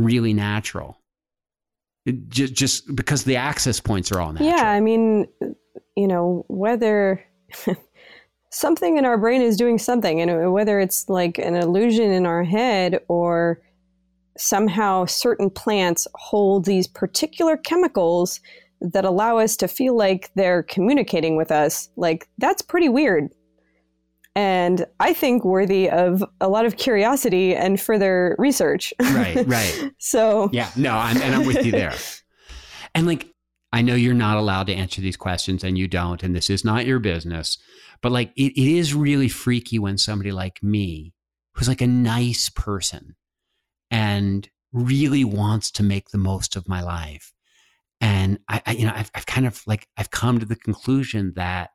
really 0.03 0.33
natural 0.33 0.99
just 2.27 2.53
just 2.53 2.95
because 2.95 3.23
the 3.23 3.35
access 3.35 3.79
points 3.79 4.11
are 4.11 4.19
all 4.19 4.31
natural 4.31 4.49
Yeah, 4.49 4.69
I 4.69 4.79
mean, 4.79 5.27
you 5.95 6.07
know, 6.07 6.45
whether 6.47 7.23
something 8.51 8.97
in 8.97 9.05
our 9.05 9.17
brain 9.17 9.41
is 9.41 9.57
doing 9.57 9.77
something, 9.77 10.21
and 10.21 10.51
whether 10.51 10.79
it's 10.79 11.07
like 11.09 11.37
an 11.37 11.55
illusion 11.55 12.11
in 12.11 12.25
our 12.25 12.43
head 12.43 12.99
or 13.07 13.61
somehow 14.37 15.05
certain 15.05 15.49
plants 15.49 16.07
hold 16.15 16.65
these 16.65 16.87
particular 16.87 17.57
chemicals 17.57 18.39
that 18.81 19.03
allow 19.03 19.37
us 19.37 19.57
to 19.57 19.67
feel 19.67 19.97
like 19.97 20.31
they're 20.35 20.63
communicating 20.63 21.35
with 21.35 21.51
us, 21.51 21.89
like 21.97 22.29
that's 22.37 22.61
pretty 22.61 22.87
weird. 22.87 23.29
And 24.39 24.85
I 25.01 25.11
think 25.11 25.43
worthy 25.43 25.89
of 25.89 26.23
a 26.39 26.47
lot 26.47 26.65
of 26.65 26.77
curiosity 26.77 27.53
and 27.53 27.77
further 27.77 28.37
research. 28.39 28.93
right 29.01 29.35
right 29.45 29.91
so, 29.97 30.49
Yeah, 30.53 30.69
no, 30.77 30.95
I'm, 30.95 31.21
and 31.21 31.35
I'm 31.35 31.45
with 31.45 31.65
you 31.65 31.73
there. 31.73 31.93
And 32.95 33.05
like, 33.05 33.31
I 33.71 33.83
know 33.83 33.93
you're 33.93 34.15
not 34.15 34.37
allowed 34.37 34.65
to 34.65 34.73
answer 34.73 34.99
these 34.99 35.15
questions, 35.15 35.63
and 35.63 35.77
you 35.77 35.87
don't, 35.87 36.23
and 36.23 36.35
this 36.35 36.49
is 36.49 36.65
not 36.65 36.87
your 36.87 36.97
business. 36.97 37.59
But 38.01 38.11
like, 38.11 38.31
it, 38.35 38.59
it 38.59 38.77
is 38.77 38.95
really 38.95 39.29
freaky 39.29 39.77
when 39.77 39.99
somebody 39.99 40.31
like 40.31 40.63
me, 40.63 41.13
who's 41.53 41.67
like 41.67 41.81
a 41.81 41.87
nice 41.87 42.49
person, 42.49 43.15
and 43.91 44.49
really 44.73 45.23
wants 45.23 45.69
to 45.71 45.83
make 45.83 46.09
the 46.09 46.17
most 46.17 46.55
of 46.55 46.67
my 46.67 46.81
life, 46.81 47.31
and 48.01 48.39
I, 48.49 48.63
I 48.65 48.71
you 48.71 48.87
know, 48.87 48.93
I've, 48.95 49.11
I've 49.13 49.27
kind 49.27 49.45
of 49.45 49.61
like 49.67 49.87
I've 49.97 50.09
come 50.09 50.39
to 50.39 50.47
the 50.47 50.55
conclusion 50.55 51.33
that. 51.35 51.69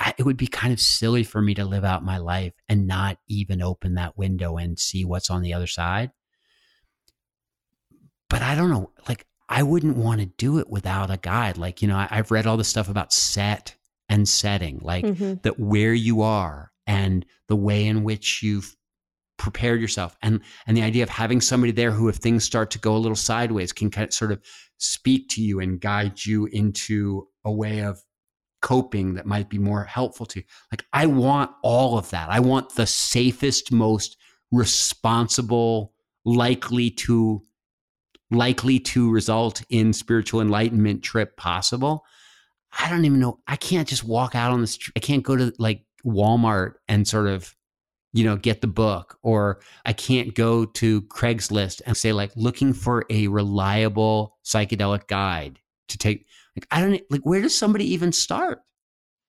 I, 0.00 0.14
it 0.18 0.24
would 0.24 0.38
be 0.38 0.46
kind 0.46 0.72
of 0.72 0.80
silly 0.80 1.22
for 1.22 1.40
me 1.42 1.54
to 1.54 1.64
live 1.64 1.84
out 1.84 2.02
my 2.04 2.16
life 2.18 2.54
and 2.68 2.86
not 2.86 3.18
even 3.28 3.60
open 3.62 3.94
that 3.94 4.16
window 4.18 4.56
and 4.56 4.78
see 4.78 5.04
what's 5.04 5.30
on 5.30 5.42
the 5.42 5.52
other 5.54 5.66
side 5.68 6.10
but 8.28 8.42
I 8.42 8.54
don't 8.54 8.70
know, 8.70 8.90
like 9.08 9.26
I 9.48 9.62
wouldn't 9.62 9.96
want 9.96 10.20
to 10.20 10.26
do 10.26 10.58
it 10.58 10.70
without 10.70 11.10
a 11.10 11.16
guide. 11.16 11.58
Like, 11.58 11.82
you 11.82 11.88
know, 11.88 11.96
I, 11.96 12.06
I've 12.10 12.30
read 12.30 12.46
all 12.46 12.56
this 12.56 12.68
stuff 12.68 12.88
about 12.88 13.12
set 13.12 13.74
and 14.08 14.28
setting, 14.28 14.78
like 14.82 15.04
Mhm. 15.04 15.42
that 15.42 15.58
where 15.58 15.92
you 15.92 16.22
are 16.22 16.70
and 16.86 17.26
the 17.48 17.56
way 17.56 17.86
in 17.86 18.04
which 18.04 18.42
you've 18.42 18.76
prepared 19.36 19.80
yourself 19.80 20.16
and 20.22 20.40
and 20.66 20.76
the 20.76 20.82
idea 20.82 21.02
of 21.02 21.08
having 21.08 21.40
somebody 21.40 21.72
there 21.72 21.92
who 21.92 22.08
if 22.08 22.16
things 22.16 22.44
start 22.44 22.70
to 22.70 22.78
go 22.78 22.94
a 22.94 22.98
little 22.98 23.16
sideways 23.16 23.72
can 23.72 23.90
kind 23.90 24.06
of 24.06 24.12
sort 24.12 24.30
of 24.30 24.40
speak 24.76 25.30
to 25.30 25.42
you 25.42 25.60
and 25.60 25.80
guide 25.80 26.24
you 26.26 26.44
into 26.46 27.26
a 27.44 27.50
way 27.50 27.80
of 27.80 28.02
coping 28.60 29.14
that 29.14 29.26
might 29.26 29.48
be 29.48 29.58
more 29.58 29.84
helpful 29.84 30.26
to 30.26 30.40
you. 30.40 30.44
Like 30.70 30.84
I 30.92 31.06
want 31.06 31.50
all 31.62 31.98
of 31.98 32.10
that. 32.10 32.28
I 32.28 32.40
want 32.40 32.74
the 32.74 32.86
safest, 32.86 33.72
most 33.72 34.16
responsible, 34.50 35.92
likely 36.24 36.90
to 36.90 37.42
likely 38.30 38.78
to 38.78 39.10
result 39.10 39.62
in 39.70 39.92
spiritual 39.92 40.40
enlightenment 40.40 41.02
trip 41.02 41.36
possible. 41.36 42.04
I 42.78 42.88
don't 42.88 43.04
even 43.04 43.18
know. 43.18 43.40
I 43.48 43.56
can't 43.56 43.88
just 43.88 44.04
walk 44.04 44.34
out 44.34 44.52
on 44.52 44.60
the 44.60 44.66
street. 44.66 44.92
I 44.96 45.00
can't 45.00 45.24
go 45.24 45.36
to 45.36 45.52
like 45.58 45.84
Walmart 46.06 46.74
and 46.86 47.06
sort 47.06 47.26
of, 47.26 47.54
you 48.12 48.24
know, 48.24 48.36
get 48.36 48.60
the 48.60 48.66
book, 48.66 49.18
or 49.22 49.60
I 49.84 49.92
can't 49.92 50.34
go 50.34 50.64
to 50.64 51.02
Craigslist 51.02 51.82
and 51.86 51.96
say, 51.96 52.12
like, 52.12 52.32
looking 52.36 52.72
for 52.72 53.04
a 53.10 53.28
reliable 53.28 54.36
psychedelic 54.44 55.06
guide 55.06 55.58
to 55.88 55.98
take. 55.98 56.26
Like, 56.60 56.66
I 56.70 56.80
don't 56.80 57.02
like, 57.10 57.22
where 57.22 57.40
does 57.40 57.56
somebody 57.56 57.90
even 57.92 58.12
start? 58.12 58.62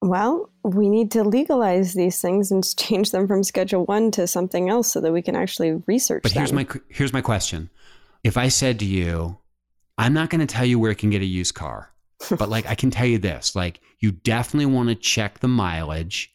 Well, 0.02 0.52
we 0.64 0.90
need 0.90 1.12
to 1.12 1.24
legalize 1.24 1.94
these 1.94 2.20
things 2.20 2.52
and 2.52 2.66
change 2.78 3.12
them 3.12 3.28
from 3.28 3.44
Schedule 3.44 3.86
One 3.86 4.12
to 4.12 4.28
something 4.28 4.70
else 4.70 4.92
so 4.92 5.00
that 5.00 5.14
we 5.14 5.22
can 5.22 5.36
actually 5.36 5.82
research 5.88 6.24
But 6.24 6.32
here's 6.32 6.52
them. 6.52 6.68
my 6.68 6.82
here's 6.90 7.14
my 7.14 7.22
question: 7.22 7.70
If 8.24 8.36
I 8.36 8.50
said 8.50 8.80
to 8.80 8.86
you, 8.86 9.38
I'm 9.98 10.14
not 10.14 10.30
going 10.30 10.46
to 10.46 10.48
tell 10.48 10.66
you 10.66 10.80
where 10.80 10.92
you 10.92 10.98
can 10.98 11.12
get 11.12 11.22
a 11.22 11.26
used 11.26 11.54
car, 11.54 11.94
but 12.38 12.50
like 12.50 12.66
I 12.66 12.76
can 12.76 12.92
tell 12.92 13.06
you 13.06 13.20
this: 13.20 13.56
like 13.56 13.80
you 14.00 14.12
definitely 14.12 14.74
want 14.74 14.90
to 14.90 14.96
check 14.96 15.40
the 15.40 15.48
mileage, 15.48 16.34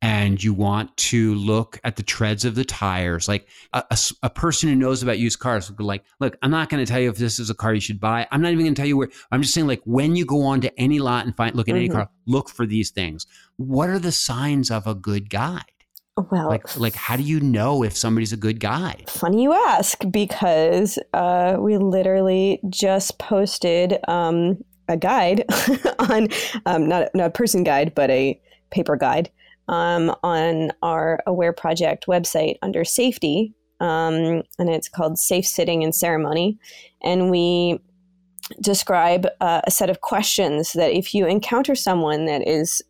and 0.00 0.42
you 0.42 0.54
want 0.54 0.96
to 0.96 1.34
look 1.34 1.80
at 1.82 1.96
the 1.96 2.02
treads 2.02 2.44
of 2.44 2.54
the 2.54 2.64
tires. 2.64 3.26
Like 3.26 3.48
a, 3.72 3.82
a, 3.90 3.98
a 4.24 4.30
person 4.30 4.68
who 4.68 4.76
knows 4.76 5.02
about 5.02 5.18
used 5.18 5.40
cars 5.40 5.68
would 5.68 5.76
be 5.76 5.84
like, 5.84 6.04
look, 6.20 6.36
I'm 6.42 6.50
not 6.50 6.68
going 6.68 6.84
to 6.84 6.90
tell 6.90 7.00
you 7.00 7.10
if 7.10 7.16
this 7.16 7.38
is 7.38 7.50
a 7.50 7.54
car 7.54 7.74
you 7.74 7.80
should 7.80 7.98
buy. 8.00 8.26
I'm 8.30 8.40
not 8.40 8.52
even 8.52 8.64
going 8.64 8.74
to 8.74 8.80
tell 8.80 8.88
you 8.88 8.96
where. 8.96 9.08
I'm 9.32 9.42
just 9.42 9.54
saying, 9.54 9.66
like, 9.66 9.82
when 9.84 10.14
you 10.14 10.24
go 10.24 10.42
on 10.42 10.60
to 10.60 10.80
any 10.80 11.00
lot 11.00 11.26
and 11.26 11.36
find 11.36 11.54
look 11.56 11.68
at 11.68 11.74
mm-hmm. 11.74 11.84
any 11.84 11.88
car, 11.88 12.10
look 12.26 12.48
for 12.48 12.64
these 12.64 12.90
things. 12.90 13.26
What 13.56 13.88
are 13.88 13.98
the 13.98 14.12
signs 14.12 14.70
of 14.70 14.86
a 14.86 14.94
good 14.94 15.30
guide? 15.30 15.64
Well, 16.30 16.48
like, 16.48 16.76
like, 16.76 16.94
how 16.94 17.16
do 17.16 17.22
you 17.22 17.40
know 17.40 17.84
if 17.84 17.96
somebody's 17.96 18.32
a 18.32 18.36
good 18.36 18.60
guide? 18.60 19.04
Funny 19.08 19.44
you 19.44 19.52
ask, 19.52 20.02
because 20.10 20.98
uh, 21.12 21.56
we 21.58 21.76
literally 21.78 22.60
just 22.68 23.18
posted 23.18 23.98
um, 24.08 24.58
a 24.88 24.96
guide 24.96 25.44
on 25.98 26.28
um, 26.66 26.88
not 26.88 27.08
not 27.14 27.26
a 27.26 27.30
person 27.30 27.62
guide, 27.62 27.94
but 27.94 28.10
a 28.10 28.40
paper 28.70 28.96
guide 28.96 29.30
um, 29.68 30.14
on 30.22 30.72
our 30.82 31.20
Aware 31.26 31.52
Project 31.52 32.06
website 32.06 32.56
under 32.62 32.84
safety, 32.84 33.54
um, 33.80 34.42
and 34.58 34.68
it's 34.68 34.88
called 34.88 35.18
Safe 35.18 35.46
Sitting 35.46 35.84
and 35.84 35.94
Ceremony, 35.94 36.58
and 37.02 37.30
we 37.30 37.78
describe 38.60 39.26
uh, 39.40 39.60
a 39.64 39.70
set 39.70 39.90
of 39.90 40.00
questions 40.00 40.72
that 40.72 40.92
if 40.92 41.14
you 41.14 41.26
encounter 41.26 41.74
someone 41.74 42.24
that 42.24 42.46
is 42.46 42.82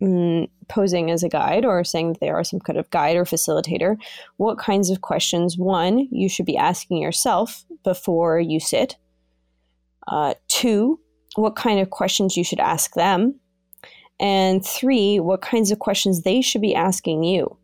mm, 0.00 0.48
posing 0.68 1.10
as 1.10 1.22
a 1.22 1.28
guide 1.28 1.64
or 1.64 1.82
saying 1.84 2.12
that 2.12 2.20
they 2.20 2.30
are 2.30 2.44
some 2.44 2.60
kind 2.60 2.78
of 2.78 2.88
guide 2.90 3.16
or 3.16 3.24
facilitator, 3.24 3.96
what 4.36 4.58
kinds 4.58 4.90
of 4.90 5.00
questions, 5.00 5.58
one, 5.58 6.08
you 6.10 6.28
should 6.28 6.46
be 6.46 6.56
asking 6.56 6.98
yourself 6.98 7.64
before 7.82 8.38
you 8.38 8.60
sit. 8.60 8.96
Uh, 10.06 10.34
two, 10.48 11.00
what 11.36 11.56
kind 11.56 11.80
of 11.80 11.90
questions 11.90 12.36
you 12.36 12.44
should 12.44 12.60
ask 12.60 12.94
them. 12.94 13.38
And 14.20 14.64
three, 14.64 15.18
what 15.18 15.42
kinds 15.42 15.70
of 15.70 15.78
questions 15.78 16.22
they 16.22 16.40
should 16.40 16.62
be 16.62 16.74
asking 16.74 17.24
you. 17.24 17.58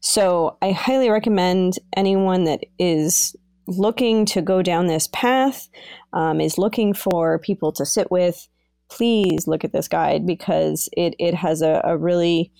So 0.00 0.56
I 0.62 0.72
highly 0.72 1.10
recommend 1.10 1.74
anyone 1.96 2.44
that 2.44 2.64
is 2.78 3.34
looking 3.66 4.24
to 4.26 4.42
go 4.42 4.62
down 4.62 4.86
this 4.86 5.08
path, 5.12 5.68
um, 6.12 6.40
is 6.40 6.58
looking 6.58 6.94
for 6.94 7.38
people 7.38 7.72
to 7.72 7.84
sit 7.84 8.10
with, 8.10 8.48
please 8.88 9.46
look 9.46 9.64
at 9.64 9.72
this 9.72 9.88
guide 9.88 10.26
because 10.26 10.88
it, 10.96 11.14
it 11.18 11.34
has 11.34 11.62
a, 11.62 11.80
a 11.84 11.96
really 11.96 12.52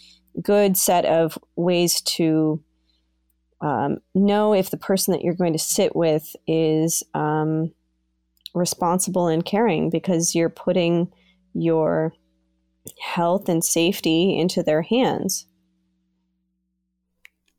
good 0.42 0.76
set 0.76 1.04
of 1.04 1.38
ways 1.54 2.00
to 2.02 2.62
um, 3.60 3.98
know 4.14 4.52
if 4.52 4.70
the 4.70 4.76
person 4.76 5.12
that 5.12 5.22
you're 5.22 5.34
going 5.34 5.52
to 5.52 5.58
sit 5.58 5.96
with 5.96 6.34
is 6.46 7.02
um, 7.14 7.72
responsible 8.54 9.28
and 9.28 9.44
caring 9.44 9.88
because 9.88 10.34
you're 10.34 10.50
putting 10.50 11.10
your 11.54 12.12
health 13.00 13.48
and 13.48 13.64
safety 13.64 14.38
into 14.38 14.62
their 14.62 14.82
hands. 14.82 15.46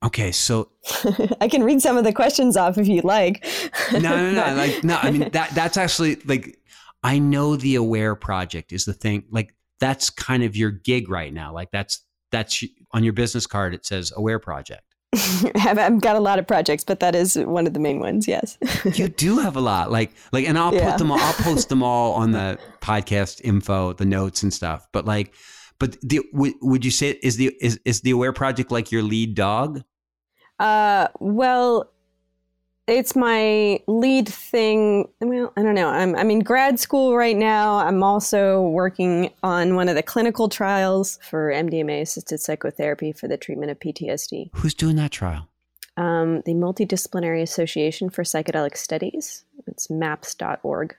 Okay, 0.03 0.31
so 0.31 0.69
I 1.41 1.47
can 1.47 1.63
read 1.63 1.81
some 1.81 1.97
of 1.97 2.03
the 2.03 2.13
questions 2.13 2.55
off 2.55 2.77
if 2.77 2.87
you'd 2.87 3.03
like. 3.03 3.45
no, 3.91 3.99
no, 3.99 4.31
no. 4.31 4.55
Like, 4.55 4.83
no. 4.83 4.99
I 5.01 5.11
mean, 5.11 5.29
that 5.31 5.51
that's 5.55 5.75
actually 5.77 6.17
like 6.25 6.59
I 7.03 7.19
know 7.19 7.55
the 7.55 7.75
Aware 7.75 8.15
project 8.15 8.71
is 8.71 8.85
the 8.85 8.93
thing. 8.93 9.23
Like 9.31 9.55
that's 9.79 10.09
kind 10.09 10.43
of 10.43 10.55
your 10.55 10.71
gig 10.71 11.09
right 11.09 11.33
now. 11.33 11.53
Like 11.53 11.71
that's 11.71 12.01
that's 12.31 12.63
on 12.91 13.03
your 13.03 13.13
business 13.13 13.47
card. 13.47 13.73
It 13.73 13.85
says 13.85 14.11
Aware 14.15 14.39
Project. 14.39 14.83
I've 15.55 16.01
got 16.01 16.15
a 16.15 16.19
lot 16.19 16.39
of 16.39 16.47
projects, 16.47 16.83
but 16.83 16.99
that 16.99 17.15
is 17.15 17.35
one 17.37 17.67
of 17.67 17.73
the 17.73 17.79
main 17.79 17.99
ones. 17.99 18.27
Yes, 18.27 18.57
you 18.93 19.07
do 19.25 19.39
have 19.39 19.55
a 19.55 19.61
lot. 19.61 19.91
Like 19.91 20.11
like, 20.31 20.47
and 20.47 20.57
I'll 20.57 20.73
yeah. 20.73 20.91
put 20.91 20.99
them. 20.99 21.11
All, 21.11 21.19
I'll 21.19 21.33
post 21.43 21.69
them 21.69 21.83
all 21.83 22.13
on 22.13 22.31
the 22.31 22.57
podcast 22.81 23.41
info, 23.41 23.93
the 23.93 24.05
notes 24.05 24.43
and 24.43 24.53
stuff. 24.53 24.87
But 24.91 25.05
like, 25.05 25.33
but 25.79 25.97
the, 26.01 26.21
would, 26.33 26.53
would 26.61 26.85
you 26.85 26.91
say 26.91 27.19
is 27.23 27.37
the 27.37 27.55
is 27.61 27.79
is 27.85 28.01
the 28.01 28.11
Aware 28.11 28.33
Project 28.33 28.71
like 28.71 28.91
your 28.91 29.03
lead 29.03 29.35
dog? 29.35 29.83
Uh, 30.59 31.07
well, 31.19 31.91
it's 32.87 33.15
my 33.15 33.81
lead 33.87 34.27
thing. 34.27 35.09
Well, 35.19 35.51
I 35.57 35.63
don't 35.63 35.75
know. 35.75 35.89
I'm 35.89 36.15
I'm 36.15 36.31
in 36.31 36.39
grad 36.39 36.79
school 36.79 37.15
right 37.15 37.35
now. 37.35 37.77
I'm 37.79 38.01
also 38.01 38.61
working 38.61 39.33
on 39.43 39.75
one 39.75 39.89
of 39.89 39.95
the 39.95 40.03
clinical 40.03 40.47
trials 40.47 41.19
for 41.21 41.51
MDMA 41.51 42.01
assisted 42.01 42.39
psychotherapy 42.39 43.11
for 43.11 43.27
the 43.27 43.37
treatment 43.37 43.71
of 43.71 43.79
PTSD. 43.79 44.49
Who's 44.53 44.73
doing 44.73 44.95
that 44.95 45.11
trial? 45.11 45.49
Um, 45.97 46.41
the 46.45 46.53
Multidisciplinary 46.53 47.41
Association 47.41 48.09
for 48.09 48.23
Psychedelic 48.23 48.77
Studies. 48.77 49.43
It's 49.65 49.89
MAPS.org. 49.89 50.95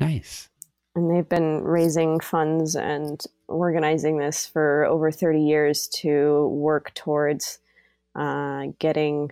Nice. 0.00 0.48
And 0.96 1.14
they've 1.14 1.28
been 1.28 1.62
raising 1.62 2.18
funds 2.18 2.74
and 2.74 3.22
organizing 3.46 4.18
this 4.18 4.46
for 4.46 4.84
over 4.86 5.10
30 5.12 5.40
years 5.40 5.86
to 5.88 6.48
work 6.48 6.92
towards 6.94 7.58
uh, 8.16 8.68
getting 8.78 9.30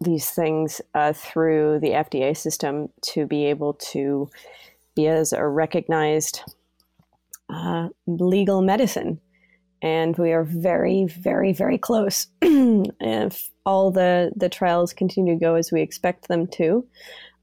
these 0.00 0.30
things 0.30 0.80
uh, 0.94 1.12
through 1.12 1.80
the 1.80 1.90
FDA 1.90 2.36
system 2.36 2.88
to 3.02 3.26
be 3.26 3.46
able 3.46 3.74
to 3.74 4.28
be 4.94 5.06
as 5.06 5.32
a 5.32 5.46
recognized 5.46 6.42
uh, 7.48 7.88
legal 8.06 8.62
medicine. 8.62 9.20
And 9.82 10.16
we 10.16 10.32
are 10.32 10.44
very, 10.44 11.04
very, 11.04 11.52
very 11.52 11.78
close. 11.78 12.26
if 12.42 13.50
all 13.64 13.90
the, 13.90 14.32
the 14.34 14.48
trials 14.48 14.92
continue 14.92 15.34
to 15.34 15.40
go 15.40 15.54
as 15.54 15.70
we 15.70 15.82
expect 15.82 16.28
them 16.28 16.46
to, 16.48 16.86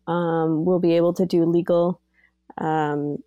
um, 0.07 0.65
we'll 0.65 0.79
be 0.79 0.93
able 0.93 1.13
to 1.13 1.25
do 1.25 1.45
legal 1.45 2.01
um, 2.57 3.17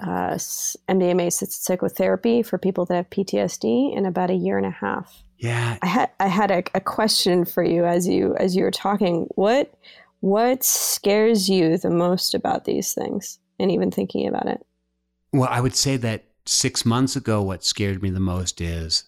uh, 0.00 0.34
MDMA 0.34 1.32
psychotherapy 1.32 2.42
for 2.42 2.58
people 2.58 2.84
that 2.86 2.94
have 2.94 3.10
PTSD 3.10 3.96
in 3.96 4.06
about 4.06 4.30
a 4.30 4.34
year 4.34 4.56
and 4.56 4.66
a 4.66 4.70
half. 4.70 5.22
Yeah. 5.38 5.78
I 5.82 5.86
had 5.86 6.10
I 6.20 6.26
had 6.26 6.50
a, 6.50 6.62
a 6.74 6.80
question 6.80 7.44
for 7.44 7.62
you 7.62 7.84
as 7.84 8.08
you 8.08 8.34
as 8.36 8.56
you 8.56 8.64
were 8.64 8.70
talking. 8.70 9.26
What 9.34 9.72
what 10.20 10.64
scares 10.64 11.48
you 11.48 11.78
the 11.78 11.90
most 11.90 12.34
about 12.34 12.64
these 12.64 12.92
things 12.92 13.38
and 13.58 13.70
even 13.70 13.90
thinking 13.90 14.26
about 14.26 14.46
it? 14.46 14.66
Well, 15.32 15.48
I 15.50 15.60
would 15.60 15.76
say 15.76 15.96
that 15.98 16.24
six 16.46 16.84
months 16.84 17.14
ago, 17.14 17.42
what 17.42 17.64
scared 17.64 18.02
me 18.02 18.10
the 18.10 18.20
most 18.20 18.60
is 18.60 19.04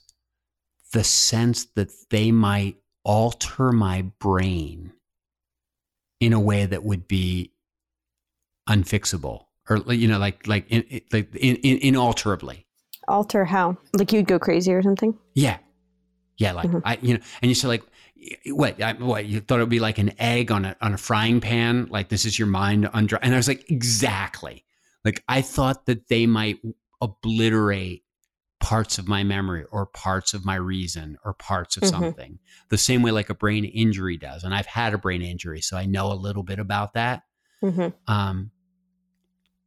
the 0.93 1.05
sense 1.05 1.65
that 1.75 1.91
they 2.11 2.31
might 2.31 2.77
alter 3.05 3.73
my 3.73 4.03
brain 4.21 4.93
in 6.21 6.33
a 6.33 6.41
way 6.41 6.67
that 6.67 6.85
would 6.85 7.09
be 7.09 7.53
unfixable 8.69 9.47
or 9.69 9.79
you 9.93 10.07
know 10.07 10.19
like 10.19 10.47
like 10.47 10.67
in, 10.69 10.85
like 11.13 11.35
in, 11.35 11.57
in, 11.57 11.79
inalterably 11.79 12.67
alter 13.09 13.45
how 13.45 13.77
like 13.95 14.13
you'd 14.13 14.27
go 14.27 14.39
crazy 14.39 14.73
or 14.73 14.83
something 14.83 15.17
yeah 15.35 15.57
yeah, 16.41 16.53
like 16.53 16.71
mm-hmm. 16.71 16.79
I, 16.85 16.99
you 17.03 17.15
know, 17.15 17.21
and 17.43 17.51
you 17.51 17.55
said 17.55 17.69
like, 17.69 17.85
what, 18.47 18.81
I, 18.83 18.95
what 18.95 19.27
you 19.27 19.41
thought 19.41 19.59
it 19.59 19.63
would 19.63 19.69
be 19.69 19.79
like 19.79 19.99
an 19.99 20.13
egg 20.19 20.51
on 20.51 20.65
a 20.65 20.75
on 20.81 20.95
a 20.95 20.99
frying 20.99 21.41
pan, 21.41 21.87
like 21.91 22.09
this 22.09 22.25
is 22.25 22.39
your 22.39 22.49
mind 22.49 22.89
under, 22.95 23.17
and 23.17 23.35
I 23.35 23.37
was 23.37 23.47
like, 23.47 23.71
exactly. 23.71 24.65
Like 25.05 25.23
I 25.29 25.43
thought 25.43 25.85
that 25.85 26.09
they 26.09 26.27
might 26.27 26.59
obliterate 27.03 28.05
parts 28.59 28.97
of 28.97 29.07
my 29.07 29.23
memory 29.23 29.65
or 29.71 29.85
parts 29.85 30.33
of 30.33 30.47
my 30.47 30.55
reason 30.55 31.19
or 31.27 31.35
parts 31.35 31.77
of 31.77 31.83
mm-hmm. 31.83 32.03
something 32.03 32.39
the 32.71 32.79
same 32.79 33.03
way 33.03 33.11
like 33.11 33.31
a 33.31 33.35
brain 33.35 33.65
injury 33.65 34.19
does 34.19 34.45
and 34.45 34.55
i've 34.55 34.67
had 34.67 34.93
a 34.93 34.99
brain 34.99 35.23
injury 35.23 35.63
so 35.63 35.79
i 35.79 35.87
know 35.87 36.13
a 36.13 36.15
little 36.15 36.43
bit 36.43 36.59
about 36.59 36.93
that 36.93 37.23
mm-hmm. 37.65 37.89
um 38.07 38.51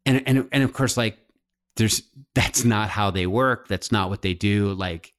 and 0.06 0.22
and 0.28 0.48
and 0.52 0.62
of 0.62 0.74
course 0.74 0.96
like 0.96 1.18
there's 1.76 2.04
that's 2.36 2.64
not 2.64 2.88
how 2.88 3.10
they 3.10 3.26
work 3.26 3.68
that's 3.68 3.92
not 3.92 4.12
what 4.12 4.22
they 4.22 4.36
do 4.36 4.74
like 4.74 5.13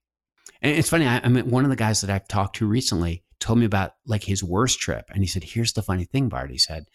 and 0.64 0.78
it's 0.78 0.88
funny. 0.88 1.06
I, 1.06 1.20
I 1.22 1.28
mean, 1.28 1.50
one 1.50 1.64
of 1.64 1.70
the 1.70 1.76
guys 1.76 2.00
that 2.00 2.08
I've 2.08 2.26
talked 2.26 2.56
to 2.56 2.66
recently 2.66 3.22
told 3.38 3.58
me 3.58 3.66
about 3.66 3.92
like 4.06 4.24
his 4.24 4.42
worst 4.42 4.80
trip, 4.80 5.10
and 5.10 5.22
he 5.22 5.26
said, 5.26 5.44
"Here's 5.44 5.74
the 5.74 5.82
funny 5.82 6.04
thing, 6.04 6.30
Bart." 6.30 6.50
He 6.50 6.56
said, 6.56 6.86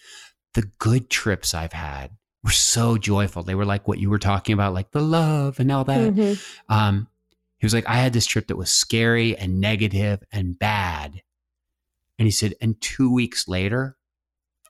"The 0.56 0.64
good 0.80 1.12
trips 1.12 1.54
I've 1.54 1.74
had 1.74 2.18
were 2.44 2.50
so 2.50 2.98
joyful. 2.98 3.44
They 3.44 3.54
were 3.54 3.66
like 3.66 3.88
what 3.88 4.00
you 4.00 4.10
were 4.10 4.18
talking 4.18 4.54
about, 4.54 4.74
like 4.74 4.90
the 4.90 5.02
love 5.02 5.60
and 5.60 5.72
all 5.72 5.84
that." 5.84 6.14
Mm-hmm. 6.14 6.74
Um, 6.74 7.08
he 7.60 7.66
was 7.66 7.74
like, 7.76 7.88
"I 7.88 7.98
had 7.98 8.12
this 8.12 8.26
trip 8.26 8.48
that 8.48 8.58
was 8.58 8.72
scary 8.72 9.38
and 9.38 9.62
negative 9.62 10.24
and 10.32 10.58
bad," 10.58 11.22
and 12.18 12.26
he 12.26 12.32
said, 12.32 12.56
"And 12.60 12.82
two 12.82 13.14
weeks 13.14 13.48
later." 13.48 13.96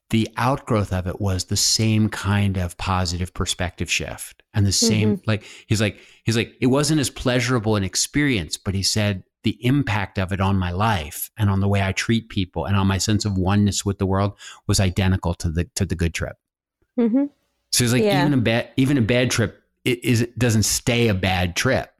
The 0.09 0.27
outgrowth 0.37 0.91
of 0.91 1.07
it 1.07 1.21
was 1.21 1.45
the 1.45 1.57
same 1.57 2.09
kind 2.09 2.57
of 2.57 2.77
positive 2.77 3.33
perspective 3.33 3.91
shift 3.91 4.41
and 4.53 4.65
the 4.65 4.71
same 4.71 5.17
mm-hmm. 5.17 5.29
like 5.29 5.43
he's 5.67 5.81
like 5.81 5.99
he's 6.23 6.35
like 6.35 6.53
it 6.59 6.67
wasn't 6.67 6.99
as 6.99 7.09
pleasurable 7.09 7.75
an 7.75 7.83
experience 7.83 8.57
but 8.57 8.73
he 8.73 8.83
said 8.83 9.23
the 9.43 9.57
impact 9.65 10.17
of 10.17 10.31
it 10.31 10.41
on 10.41 10.57
my 10.57 10.71
life 10.71 11.29
and 11.37 11.49
on 11.49 11.59
the 11.59 11.67
way 11.67 11.81
i 11.81 11.91
treat 11.91 12.29
people 12.29 12.65
and 12.65 12.75
on 12.75 12.87
my 12.87 12.97
sense 12.97 13.25
of 13.25 13.37
oneness 13.37 13.85
with 13.85 13.97
the 13.99 14.05
world 14.05 14.33
was 14.67 14.79
identical 14.79 15.33
to 15.33 15.49
the 15.49 15.65
to 15.75 15.85
the 15.85 15.95
good 15.95 16.13
trip 16.13 16.37
mm-hmm. 16.97 17.25
so 17.71 17.83
it's 17.83 17.93
like 17.93 18.03
yeah. 18.03 18.21
even 18.21 18.33
a 18.33 18.41
bad 18.41 18.69
even 18.77 18.97
a 18.97 19.01
bad 19.01 19.29
trip 19.29 19.61
it 19.85 20.03
is 20.03 20.21
it 20.21 20.37
doesn't 20.39 20.63
stay 20.63 21.07
a 21.07 21.13
bad 21.13 21.55
trip 21.55 21.91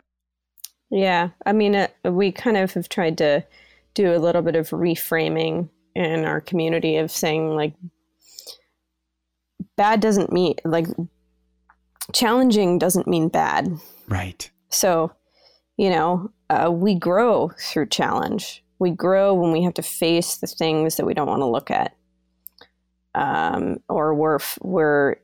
yeah 0.89 1.29
i 1.45 1.53
mean 1.53 1.75
uh, 1.75 1.87
we 2.05 2.31
kind 2.31 2.57
of 2.57 2.73
have 2.73 2.89
tried 2.89 3.17
to 3.17 3.45
do 3.93 4.15
a 4.15 4.17
little 4.17 4.41
bit 4.41 4.55
of 4.55 4.69
reframing 4.71 5.69
in 5.95 6.25
our 6.25 6.41
community 6.41 6.97
of 6.97 7.11
saying 7.11 7.55
like 7.55 7.73
bad 9.79 10.01
doesn't 10.01 10.33
mean 10.33 10.55
like 10.65 10.87
challenging 12.11 12.77
doesn't 12.79 13.07
mean 13.07 13.29
bad. 13.29 13.79
Right. 14.09 14.51
So, 14.67 15.13
you 15.77 15.89
know, 15.89 16.31
uh, 16.49 16.69
we 16.69 16.95
grow 16.95 17.51
through 17.57 17.87
challenge. 17.87 18.61
We 18.79 18.91
grow 18.91 19.33
when 19.33 19.53
we 19.53 19.63
have 19.63 19.75
to 19.75 19.81
face 19.81 20.35
the 20.35 20.47
things 20.47 20.97
that 20.97 21.05
we 21.05 21.13
don't 21.13 21.29
want 21.29 21.39
to 21.39 21.45
look 21.45 21.71
at, 21.71 21.95
um, 23.15 23.77
or 23.87 24.13
we're 24.13 24.39
we're 24.61 25.15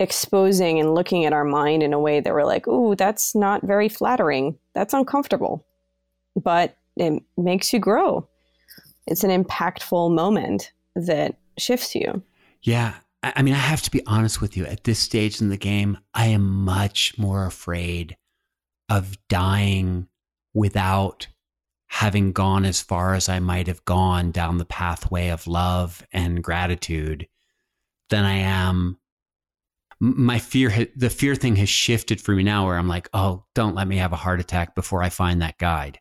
exposing 0.00 0.80
and 0.80 0.92
looking 0.92 1.24
at 1.24 1.32
our 1.32 1.44
mind 1.44 1.84
in 1.84 1.92
a 1.92 2.00
way 2.00 2.18
that 2.18 2.32
we're 2.32 2.44
like, 2.44 2.66
"Ooh, 2.66 2.96
that's 2.96 3.36
not 3.36 3.62
very 3.62 3.88
flattering. 3.88 4.58
That's 4.74 4.92
uncomfortable," 4.92 5.64
but 6.34 6.76
it 6.96 7.22
makes 7.36 7.72
you 7.72 7.78
grow. 7.78 8.28
It's 9.06 9.22
an 9.22 9.30
impactful 9.30 10.12
moment 10.12 10.72
that 10.96 11.36
shifts 11.58 11.94
you. 11.94 12.22
Yeah. 12.62 12.94
I 13.22 13.42
mean, 13.42 13.54
I 13.54 13.58
have 13.58 13.82
to 13.82 13.90
be 13.90 14.04
honest 14.06 14.40
with 14.40 14.56
you. 14.56 14.64
At 14.64 14.84
this 14.84 14.98
stage 14.98 15.40
in 15.40 15.50
the 15.50 15.58
game, 15.58 15.98
I 16.14 16.26
am 16.26 16.64
much 16.64 17.18
more 17.18 17.44
afraid 17.44 18.16
of 18.88 19.16
dying 19.28 20.08
without 20.54 21.26
having 21.86 22.32
gone 22.32 22.64
as 22.64 22.80
far 22.80 23.14
as 23.14 23.28
I 23.28 23.40
might 23.40 23.66
have 23.66 23.84
gone 23.84 24.30
down 24.30 24.58
the 24.58 24.64
pathway 24.64 25.28
of 25.28 25.46
love 25.46 26.06
and 26.12 26.42
gratitude 26.42 27.28
than 28.08 28.24
I 28.24 28.36
am. 28.36 28.98
My 29.98 30.38
fear, 30.38 30.88
the 30.96 31.10
fear 31.10 31.34
thing 31.34 31.56
has 31.56 31.68
shifted 31.68 32.20
for 32.20 32.32
me 32.32 32.42
now 32.42 32.64
where 32.64 32.78
I'm 32.78 32.88
like, 32.88 33.10
oh, 33.12 33.44
don't 33.54 33.74
let 33.74 33.86
me 33.86 33.96
have 33.98 34.12
a 34.12 34.16
heart 34.16 34.40
attack 34.40 34.74
before 34.74 35.02
I 35.02 35.10
find 35.10 35.42
that 35.42 35.58
guide. 35.58 35.98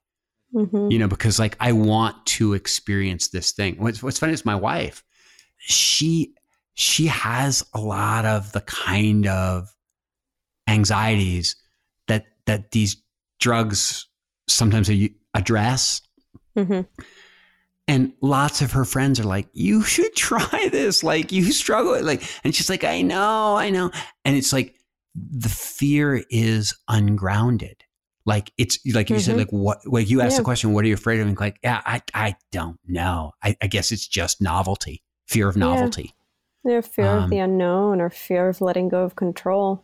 Mm-hmm. 0.53 0.89
You 0.89 0.99
know, 0.99 1.07
because 1.07 1.37
like 1.37 1.57
I 1.59 1.73
want 1.73 2.25
to 2.27 2.53
experience 2.53 3.27
this 3.27 3.51
thing. 3.51 3.75
What's, 3.77 4.01
what's 4.01 4.19
funny 4.19 4.33
is 4.33 4.45
my 4.45 4.55
wife, 4.55 5.03
she, 5.57 6.33
she 6.79 7.07
has 7.07 7.65
a 7.73 7.81
lot 7.81 8.25
of 8.25 8.53
the 8.53 8.61
kind 8.61 9.27
of 9.27 9.67
anxieties 10.65 11.57
that 12.07 12.25
that 12.45 12.71
these 12.71 13.03
drugs 13.41 14.07
sometimes 14.47 14.89
address. 15.33 16.01
Mm-hmm. 16.57 16.81
And 17.89 18.13
lots 18.21 18.61
of 18.61 18.71
her 18.71 18.85
friends 18.85 19.19
are 19.19 19.25
like, 19.25 19.49
"You 19.51 19.83
should 19.83 20.15
try 20.15 20.69
this. 20.71 21.03
Like, 21.03 21.33
you 21.33 21.51
struggle." 21.51 22.01
Like, 22.01 22.23
and 22.45 22.55
she's 22.55 22.69
like, 22.69 22.85
"I 22.85 23.01
know, 23.01 23.57
I 23.57 23.71
know." 23.71 23.91
And 24.23 24.37
it's 24.37 24.53
like 24.53 24.75
the 25.13 25.49
fear 25.49 26.23
is 26.29 26.73
ungrounded. 26.87 27.83
Like 28.25 28.53
it's 28.57 28.79
like 28.93 29.07
mm-hmm. 29.07 29.15
you 29.15 29.19
said, 29.19 29.31
mm-hmm. 29.31 29.39
like 29.39 29.49
what? 29.49 29.79
Like 29.85 30.09
you 30.09 30.21
asked 30.21 30.35
yeah. 30.35 30.37
the 30.37 30.45
question, 30.45 30.71
"What 30.71 30.85
are 30.85 30.87
you 30.87 30.93
afraid 30.93 31.19
of?" 31.19 31.27
And 31.27 31.37
like, 31.37 31.59
yeah, 31.61 31.81
I, 31.85 32.01
I 32.13 32.35
don't 32.53 32.79
know. 32.87 33.33
I, 33.43 33.57
I 33.61 33.67
guess 33.67 33.91
it's 33.91 34.07
just 34.07 34.39
novelty, 34.39 35.03
fear 35.27 35.49
of 35.49 35.57
novelty. 35.57 36.03
Yeah, 36.03 36.18
fear 36.81 37.07
um, 37.07 37.23
of 37.23 37.29
the 37.29 37.39
unknown, 37.39 38.01
or 38.01 38.09
fear 38.09 38.49
of 38.49 38.61
letting 38.61 38.89
go 38.89 39.03
of 39.03 39.15
control 39.15 39.83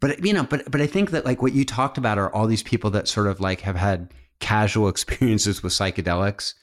but 0.00 0.24
you 0.24 0.32
know 0.32 0.44
but 0.44 0.70
but 0.70 0.80
i 0.80 0.86
think 0.86 1.10
that 1.10 1.24
like 1.24 1.42
what 1.42 1.52
you 1.52 1.64
talked 1.64 1.98
about 1.98 2.18
are 2.18 2.32
all 2.34 2.46
these 2.46 2.62
people 2.62 2.90
that 2.90 3.08
sort 3.08 3.26
of 3.26 3.40
like 3.40 3.60
have 3.60 3.76
had 3.76 4.12
casual 4.40 4.88
experiences 4.94 5.62
with 5.62 5.72
psychedelics 5.72 6.54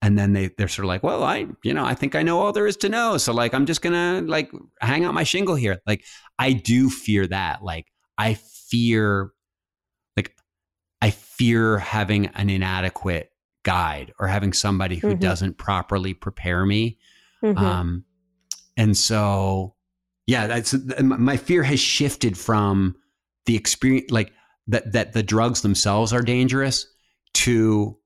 and 0.00 0.18
then 0.18 0.32
they 0.32 0.48
they're 0.58 0.68
sort 0.68 0.84
of 0.84 0.88
like 0.88 1.02
well 1.02 1.24
i 1.24 1.46
you 1.62 1.74
know 1.74 1.84
i 1.84 1.94
think 1.94 2.14
i 2.14 2.22
know 2.22 2.40
all 2.40 2.52
there 2.52 2.66
is 2.66 2.76
to 2.76 2.88
know 2.88 3.16
so 3.16 3.32
like 3.32 3.54
i'm 3.54 3.66
just 3.66 3.82
gonna 3.82 4.22
like 4.26 4.50
hang 4.80 5.04
out 5.04 5.14
my 5.14 5.24
shingle 5.24 5.54
here 5.54 5.80
like 5.86 6.04
i 6.38 6.52
do 6.52 6.88
fear 6.88 7.26
that 7.26 7.62
like 7.62 7.86
i 8.16 8.34
fear 8.34 9.32
like 10.16 10.34
i 11.02 11.10
fear 11.10 11.78
having 11.78 12.26
an 12.26 12.48
inadequate 12.48 13.32
guide 13.64 14.12
or 14.18 14.28
having 14.28 14.52
somebody 14.52 14.96
who 14.96 15.08
mm-hmm. 15.08 15.18
doesn't 15.18 15.58
properly 15.58 16.14
prepare 16.14 16.64
me 16.64 16.96
mm-hmm. 17.42 17.58
um 17.58 18.04
and 18.78 18.96
so 18.96 19.74
yeah, 20.26 20.46
that's 20.46 20.74
my 21.00 21.36
fear 21.36 21.62
has 21.62 21.80
shifted 21.80 22.38
from 22.38 22.94
the 23.46 23.56
experience, 23.56 24.10
like 24.10 24.32
that 24.66 24.92
that 24.92 25.12
the 25.14 25.22
drugs 25.22 25.62
themselves 25.62 26.12
are 26.12 26.22
dangerous, 26.22 26.86
to 27.34 27.98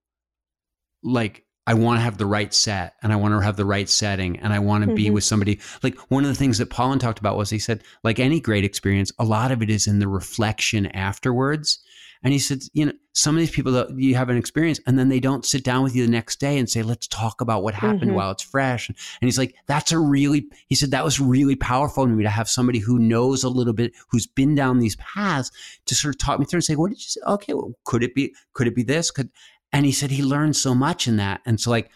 like 1.03 1.45
I 1.67 1.75
want 1.75 1.99
to 1.99 2.03
have 2.03 2.19
the 2.19 2.27
right 2.27 2.53
set 2.55 2.95
and 3.03 3.13
I 3.13 3.17
want 3.17 3.35
to 3.35 3.41
have 3.41 3.57
the 3.57 3.65
right 3.65 3.89
setting 3.89 4.39
and 4.39 4.53
I 4.53 4.61
want 4.61 4.83
to 4.83 4.89
mm-hmm. 4.89 4.97
be 4.97 5.11
with 5.11 5.25
somebody. 5.25 5.61
Like 5.83 5.99
one 6.11 6.25
of 6.25 6.29
the 6.29 6.37
things 6.37 6.59
that 6.59 6.71
Pollan 6.71 6.99
talked 7.01 7.19
about 7.19 7.37
was 7.37 7.51
he 7.51 7.59
said, 7.59 7.83
like 8.03 8.19
any 8.19 8.41
great 8.41 8.65
experience, 8.65 9.13
a 9.19 9.25
lot 9.25 9.53
of 9.53 9.63
it 9.63 9.71
is 9.71 9.87
in 9.87 9.99
the 9.99 10.09
reflection 10.09 10.87
afterwards. 10.87 11.81
And 12.23 12.33
he 12.33 12.39
said, 12.39 12.61
you 12.73 12.87
know, 12.87 12.93
some 13.15 13.35
of 13.35 13.41
these 13.41 13.51
people 13.51 13.73
that 13.73 13.99
you 13.99 14.15
have 14.15 14.29
an 14.29 14.37
experience 14.37 14.81
and 14.87 14.99
then 14.99 15.09
they 15.09 15.21
don't 15.21 15.45
sit 15.45 15.65
down 15.65 15.83
with 15.83 15.95
you 15.95 16.05
the 16.05 16.11
next 16.11 16.39
day 16.39 16.59
and 16.59 16.71
say, 16.71 16.83
let's 16.83 17.07
talk 17.09 17.41
about 17.41 17.63
what 17.63 17.75
happened 17.75 18.03
mm-hmm. 18.03 18.15
while 18.15 18.31
it's 18.31 18.43
fresh. 18.43 18.89
And 18.89 18.97
he's 19.21 19.39
like, 19.39 19.55
that's 19.67 19.93
a 19.93 19.99
really, 19.99 20.47
he 20.69 20.75
said, 20.75 20.93
that 20.93 21.05
was 21.05 21.21
really 21.21 21.57
powerful 21.57 22.07
to 22.07 22.11
me 22.11 22.23
to 22.23 22.31
have 22.31 22.49
somebody 22.49 22.79
who 22.79 22.99
knows 22.99 23.45
a 23.45 23.49
little 23.49 23.73
bit, 23.73 23.93
who's 24.11 24.27
been 24.27 24.55
down 24.55 24.79
these 24.79 24.97
paths 24.97 25.51
to 25.87 25.95
sort 25.95 26.15
of 26.15 26.19
talk 26.19 26.39
me 26.39 26.47
through 26.47 26.59
and 26.59 26.65
say, 26.65 26.77
what 26.77 26.91
did 26.91 26.99
you 26.99 27.09
say? 27.09 27.21
Okay, 27.27 27.55
well, 27.55 27.73
could 27.85 28.03
it 28.03 28.15
be, 28.15 28.35
could 28.55 28.67
it 28.67 28.77
be 28.77 28.85
this? 28.85 29.11
Could, 29.11 29.31
and 29.73 29.85
he 29.85 29.93
said 29.93 30.11
he 30.11 30.23
learned 30.23 30.57
so 30.57 30.75
much 30.75 31.09
in 31.09 31.17
that. 31.17 31.41
And 31.45 31.61
so 31.61 31.71
like 31.71 31.91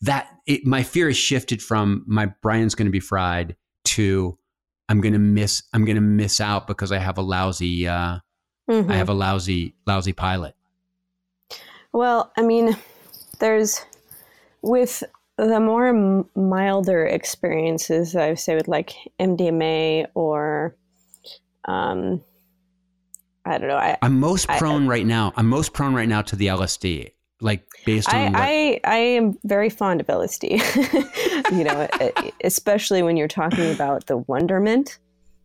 that, 0.00 0.28
it, 0.46 0.66
my 0.66 0.82
fear 0.82 1.06
has 1.06 1.16
shifted 1.16 1.62
from 1.62 2.04
my 2.06 2.32
Brian's 2.42 2.74
going 2.74 2.86
to 2.86 2.92
be 2.92 3.00
fried 3.00 3.56
to 3.84 4.38
I'm 4.88 5.00
going 5.00 5.12
to 5.12 5.18
miss, 5.18 5.62
I'm 5.72 5.84
going 5.84 5.96
to 5.96 6.00
miss 6.00 6.40
out 6.40 6.66
because 6.66 6.92
I 6.92 6.98
have 6.98 7.18
a 7.18 7.22
lousy, 7.22 7.86
uh, 7.86 8.18
Mm-hmm. 8.68 8.90
I 8.90 8.96
have 8.96 9.08
a 9.08 9.14
lousy, 9.14 9.74
lousy 9.86 10.12
pilot. 10.12 10.54
Well, 11.92 12.32
I 12.36 12.42
mean, 12.42 12.76
there's 13.40 13.84
with 14.62 15.02
the 15.36 15.60
more 15.60 16.24
milder 16.34 17.06
experiences, 17.06 18.14
I 18.14 18.30
would 18.30 18.38
say 18.38 18.56
with 18.56 18.68
like 18.68 18.94
MDMA 19.18 20.06
or, 20.14 20.76
um, 21.64 22.22
I 23.44 23.56
don't 23.56 23.68
know. 23.68 23.76
I, 23.76 23.96
am 24.02 24.20
most 24.20 24.48
prone 24.48 24.84
I, 24.84 24.88
right 24.88 25.06
now. 25.06 25.32
I'm 25.36 25.48
most 25.48 25.72
prone 25.72 25.94
right 25.94 26.08
now 26.08 26.22
to 26.22 26.36
the 26.36 26.48
LSD. 26.48 27.12
Like 27.40 27.66
based 27.86 28.12
on 28.12 28.16
I, 28.16 28.24
what- 28.24 28.36
I, 28.36 28.80
I 28.84 28.96
am 28.96 29.38
very 29.44 29.70
fond 29.70 30.00
of 30.00 30.08
LSD. 30.08 30.60
you 31.56 31.64
know, 31.64 31.88
especially 32.44 33.02
when 33.02 33.16
you're 33.16 33.28
talking 33.28 33.72
about 33.72 34.06
the 34.06 34.18
wonderment 34.18 34.98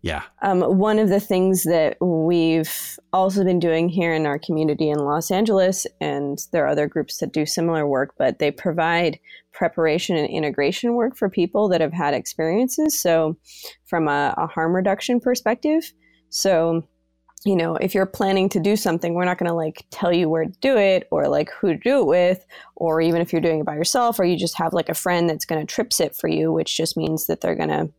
yeah. 0.03 0.23
Um, 0.41 0.59
one 0.61 0.99
of 0.99 1.07
the 1.07 1.21
things 1.21 1.63
that 1.63 1.95
we've 2.01 2.99
also 3.13 3.45
been 3.45 3.57
doing 3.57 3.87
here 3.87 4.13
in 4.13 4.25
our 4.25 4.37
community 4.37 4.89
in 4.89 4.99
Los 4.99 5.31
Angeles, 5.31 5.87
and 6.01 6.37
there 6.51 6.65
are 6.65 6.67
other 6.67 6.87
groups 6.87 7.19
that 7.19 7.31
do 7.31 7.45
similar 7.45 7.87
work, 7.87 8.13
but 8.17 8.37
they 8.37 8.51
provide 8.51 9.17
preparation 9.53 10.17
and 10.17 10.27
integration 10.27 10.95
work 10.95 11.15
for 11.15 11.29
people 11.29 11.69
that 11.69 11.79
have 11.79 11.93
had 11.93 12.13
experiences. 12.13 12.99
So, 12.99 13.37
from 13.85 14.09
a, 14.09 14.33
a 14.37 14.45
harm 14.45 14.75
reduction 14.75 15.21
perspective, 15.21 15.93
so 16.29 16.85
you 17.45 17.55
know, 17.55 17.75
if 17.75 17.93
you're 17.93 18.05
planning 18.05 18.49
to 18.49 18.59
do 18.59 18.75
something, 18.75 19.13
we're 19.13 19.25
not 19.25 19.37
going 19.37 19.49
to 19.49 19.55
like 19.55 19.85
tell 19.89 20.13
you 20.13 20.29
where 20.29 20.45
to 20.45 20.51
do 20.61 20.77
it 20.77 21.07
or 21.11 21.27
like 21.27 21.49
who 21.51 21.69
to 21.69 21.77
do 21.77 21.99
it 21.99 22.05
with, 22.07 22.45
or 22.75 22.99
even 22.99 23.21
if 23.21 23.31
you're 23.31 23.41
doing 23.41 23.59
it 23.59 23.65
by 23.65 23.75
yourself, 23.75 24.19
or 24.19 24.25
you 24.25 24.37
just 24.37 24.57
have 24.57 24.73
like 24.73 24.89
a 24.89 24.93
friend 24.93 25.29
that's 25.29 25.45
going 25.45 25.65
to 25.65 25.73
trip 25.73 25.91
sit 25.93 26.15
for 26.15 26.29
you, 26.29 26.51
which 26.51 26.75
just 26.75 26.95
means 26.97 27.27
that 27.27 27.41
they're 27.41 27.55
going 27.55 27.69
to 27.69 27.89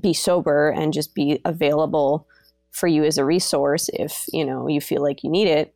be 0.00 0.12
sober 0.12 0.70
and 0.70 0.92
just 0.92 1.14
be 1.14 1.40
available 1.44 2.26
for 2.72 2.86
you 2.86 3.04
as 3.04 3.18
a 3.18 3.24
resource 3.24 3.88
if 3.92 4.26
you 4.32 4.44
know 4.44 4.68
you 4.68 4.80
feel 4.80 5.02
like 5.02 5.22
you 5.24 5.30
need 5.30 5.48
it. 5.48 5.74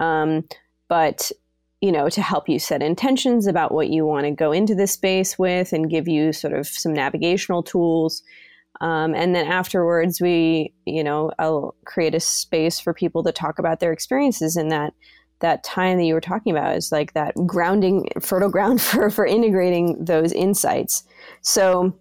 Um, 0.00 0.44
but 0.88 1.30
you 1.80 1.92
know 1.92 2.08
to 2.08 2.22
help 2.22 2.48
you 2.48 2.58
set 2.58 2.82
intentions 2.82 3.46
about 3.46 3.72
what 3.72 3.88
you 3.88 4.04
want 4.04 4.26
to 4.26 4.30
go 4.30 4.52
into 4.52 4.74
this 4.74 4.92
space 4.92 5.38
with 5.38 5.72
and 5.72 5.90
give 5.90 6.08
you 6.08 6.32
sort 6.32 6.52
of 6.52 6.66
some 6.66 6.92
navigational 6.92 7.62
tools. 7.62 8.22
Um, 8.80 9.14
and 9.14 9.34
then 9.34 9.46
afterwards 9.46 10.20
we 10.20 10.72
you 10.86 11.04
know 11.04 11.30
i'll 11.38 11.76
create 11.84 12.14
a 12.14 12.20
space 12.20 12.80
for 12.80 12.94
people 12.94 13.22
to 13.22 13.30
talk 13.30 13.58
about 13.58 13.80
their 13.80 13.92
experiences 13.92 14.56
in 14.56 14.68
that 14.68 14.94
that 15.42 15.62
time 15.62 15.98
that 15.98 16.04
you 16.04 16.14
were 16.14 16.20
talking 16.20 16.52
about 16.52 16.76
is 16.76 16.90
like 16.90 17.12
that 17.12 17.34
grounding 17.46 18.08
fertile 18.20 18.48
ground 18.48 18.80
for 18.80 19.10
for 19.10 19.26
integrating 19.26 20.02
those 20.02 20.32
insights. 20.32 21.04
So 21.42 21.94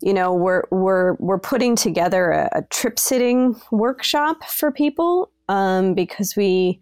you 0.00 0.12
know 0.12 0.32
we're 0.32 0.62
we're 0.70 1.14
we're 1.14 1.38
putting 1.38 1.76
together 1.76 2.30
a, 2.30 2.48
a 2.52 2.62
trip 2.70 2.98
sitting 2.98 3.60
workshop 3.70 4.44
for 4.44 4.70
people 4.70 5.30
um, 5.48 5.94
because 5.94 6.34
we 6.36 6.80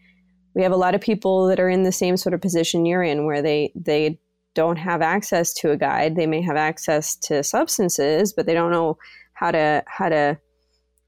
we 0.55 0.63
have 0.63 0.73
a 0.73 0.77
lot 0.77 0.95
of 0.95 1.01
people 1.01 1.47
that 1.49 1.61
are 1.61 1.69
in 1.69 1.83
the 1.83 1.93
same 1.93 2.17
sort 2.17 2.35
of 2.35 2.41
position 2.41 2.87
you're 2.87 3.03
in 3.03 3.27
where 3.27 3.43
they 3.43 3.73
they 3.75 4.19
don't 4.55 4.77
have 4.77 5.03
access 5.03 5.53
to 5.53 5.73
a 5.73 5.77
guide. 5.77 6.15
They 6.15 6.29
may 6.29 6.41
have 6.43 6.57
access 6.57 7.17
to 7.17 7.43
substances 7.43 8.33
but 8.33 8.47
they 8.47 8.55
don't 8.55 8.71
know 8.71 8.99
how 9.33 9.51
to 9.51 9.83
how 9.87 10.09
to 10.09 10.39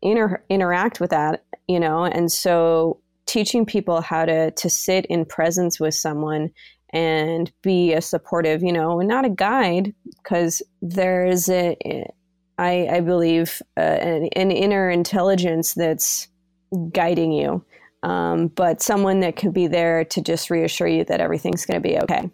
inter- 0.02 0.44
interact 0.48 1.00
with 1.00 1.10
that 1.10 1.44
you 1.66 1.80
know? 1.80 2.04
And 2.04 2.30
so 2.30 3.00
teaching 3.26 3.66
people 3.66 4.00
how 4.00 4.24
to 4.24 4.52
to 4.52 4.70
sit 4.70 5.06
in 5.06 5.24
presence 5.24 5.80
with 5.80 5.94
someone 5.94 6.50
and 6.90 7.52
be 7.62 7.92
a 7.92 8.00
supportive, 8.00 8.62
you 8.62 8.72
know, 8.72 9.00
and 9.00 9.08
not 9.08 9.24
a 9.24 9.30
guide 9.30 9.94
because 10.22 10.62
there's 10.80 11.48
a, 11.48 11.76
I, 12.58 12.88
I 12.90 13.00
believe, 13.00 13.60
uh, 13.76 13.80
an, 13.80 14.28
an, 14.34 14.50
inner 14.50 14.88
intelligence 14.88 15.74
that's 15.74 16.28
guiding 16.92 17.32
you, 17.32 17.64
um, 18.02 18.48
but 18.48 18.80
someone 18.80 19.20
that 19.20 19.36
could 19.36 19.52
be 19.52 19.66
there 19.66 20.04
to 20.06 20.20
just 20.22 20.48
reassure 20.50 20.88
you 20.88 21.04
that 21.04 21.20
everything's 21.20 21.66
going 21.66 21.82
to 21.82 21.86
be 21.86 21.98
okay. 21.98 22.30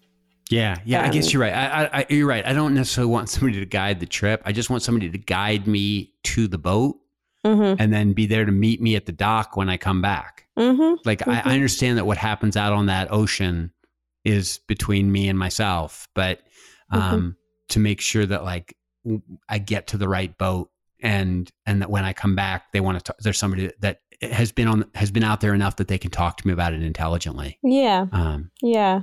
Yeah, 0.50 0.76
yeah, 0.84 1.00
um, 1.00 1.06
I 1.06 1.08
guess 1.08 1.26
um, 1.26 1.30
you're 1.32 1.42
right. 1.42 1.54
I, 1.54 1.90
I, 1.92 2.06
you're 2.10 2.26
right. 2.26 2.46
I 2.46 2.52
don't 2.52 2.74
necessarily 2.74 3.10
want 3.10 3.30
somebody 3.30 3.58
to 3.58 3.66
guide 3.66 4.00
the 4.00 4.06
trip. 4.06 4.42
I 4.44 4.52
just 4.52 4.68
want 4.68 4.82
somebody 4.82 5.08
to 5.10 5.18
guide 5.18 5.66
me 5.66 6.12
to 6.24 6.46
the 6.46 6.58
boat 6.58 6.98
Mm-hmm. 7.44 7.82
and 7.82 7.92
then 7.92 8.12
be 8.12 8.26
there 8.26 8.44
to 8.44 8.52
meet 8.52 8.80
me 8.80 8.94
at 8.94 9.06
the 9.06 9.10
dock 9.10 9.56
when 9.56 9.68
I 9.68 9.76
come 9.76 10.00
back. 10.00 10.46
Mm-hmm. 10.56 10.94
Like 11.04 11.26
I, 11.26 11.42
I 11.44 11.54
understand 11.54 11.98
that 11.98 12.04
what 12.04 12.16
happens 12.16 12.56
out 12.56 12.72
on 12.72 12.86
that 12.86 13.10
ocean 13.10 13.71
is 14.24 14.60
between 14.68 15.10
me 15.10 15.28
and 15.28 15.38
myself, 15.38 16.08
but 16.14 16.40
um, 16.90 17.36
to 17.70 17.78
make 17.80 18.00
sure 18.00 18.26
that 18.26 18.44
like 18.44 18.76
I 19.48 19.58
get 19.58 19.88
to 19.88 19.98
the 19.98 20.08
right 20.08 20.36
boat 20.36 20.70
and 21.02 21.50
and 21.66 21.82
that 21.82 21.90
when 21.90 22.04
I 22.04 22.12
come 22.12 22.36
back, 22.36 22.72
they 22.72 22.80
want 22.80 23.04
to. 23.04 23.14
There's 23.20 23.38
somebody 23.38 23.70
that 23.80 24.00
has 24.20 24.52
been 24.52 24.68
on 24.68 24.84
has 24.94 25.10
been 25.10 25.24
out 25.24 25.40
there 25.40 25.54
enough 25.54 25.76
that 25.76 25.88
they 25.88 25.98
can 25.98 26.10
talk 26.10 26.36
to 26.38 26.46
me 26.46 26.52
about 26.52 26.72
it 26.72 26.82
intelligently. 26.82 27.58
Yeah. 27.62 28.06
Um, 28.12 28.50
Yeah. 28.62 29.02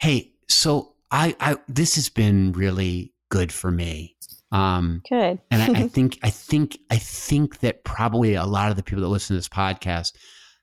hey, 0.00 0.32
so 0.48 0.94
I, 1.10 1.34
I 1.40 1.56
this 1.68 1.94
has 1.94 2.08
been 2.08 2.52
really 2.52 3.14
good 3.30 3.52
for 3.52 3.70
me. 3.70 4.16
Um, 4.52 5.02
Good. 5.08 5.38
and 5.50 5.62
I, 5.76 5.82
I 5.82 5.88
think 5.88 6.18
I 6.22 6.30
think 6.30 6.78
I 6.90 6.96
think 6.96 7.60
that 7.60 7.84
probably 7.84 8.34
a 8.34 8.44
lot 8.44 8.70
of 8.70 8.76
the 8.76 8.82
people 8.82 9.02
that 9.02 9.08
listen 9.08 9.34
to 9.34 9.38
this 9.38 9.48
podcast 9.48 10.12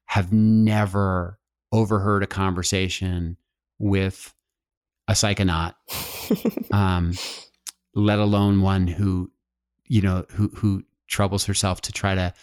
have 0.06 0.32
never 0.32 1.40
overheard 1.72 2.24
a 2.24 2.28
conversation 2.28 3.38
with 3.80 4.34
a 5.08 5.14
psychonaut, 5.14 5.74
um, 6.72 7.14
let 7.94 8.20
alone 8.20 8.62
one 8.62 8.88
who, 8.88 9.32
you 9.86 10.02
know, 10.02 10.26
who 10.32 10.50
who 10.50 10.84
troubles 11.08 11.46
herself 11.46 11.82
to 11.82 11.92
try 11.92 12.16
to, 12.16 12.34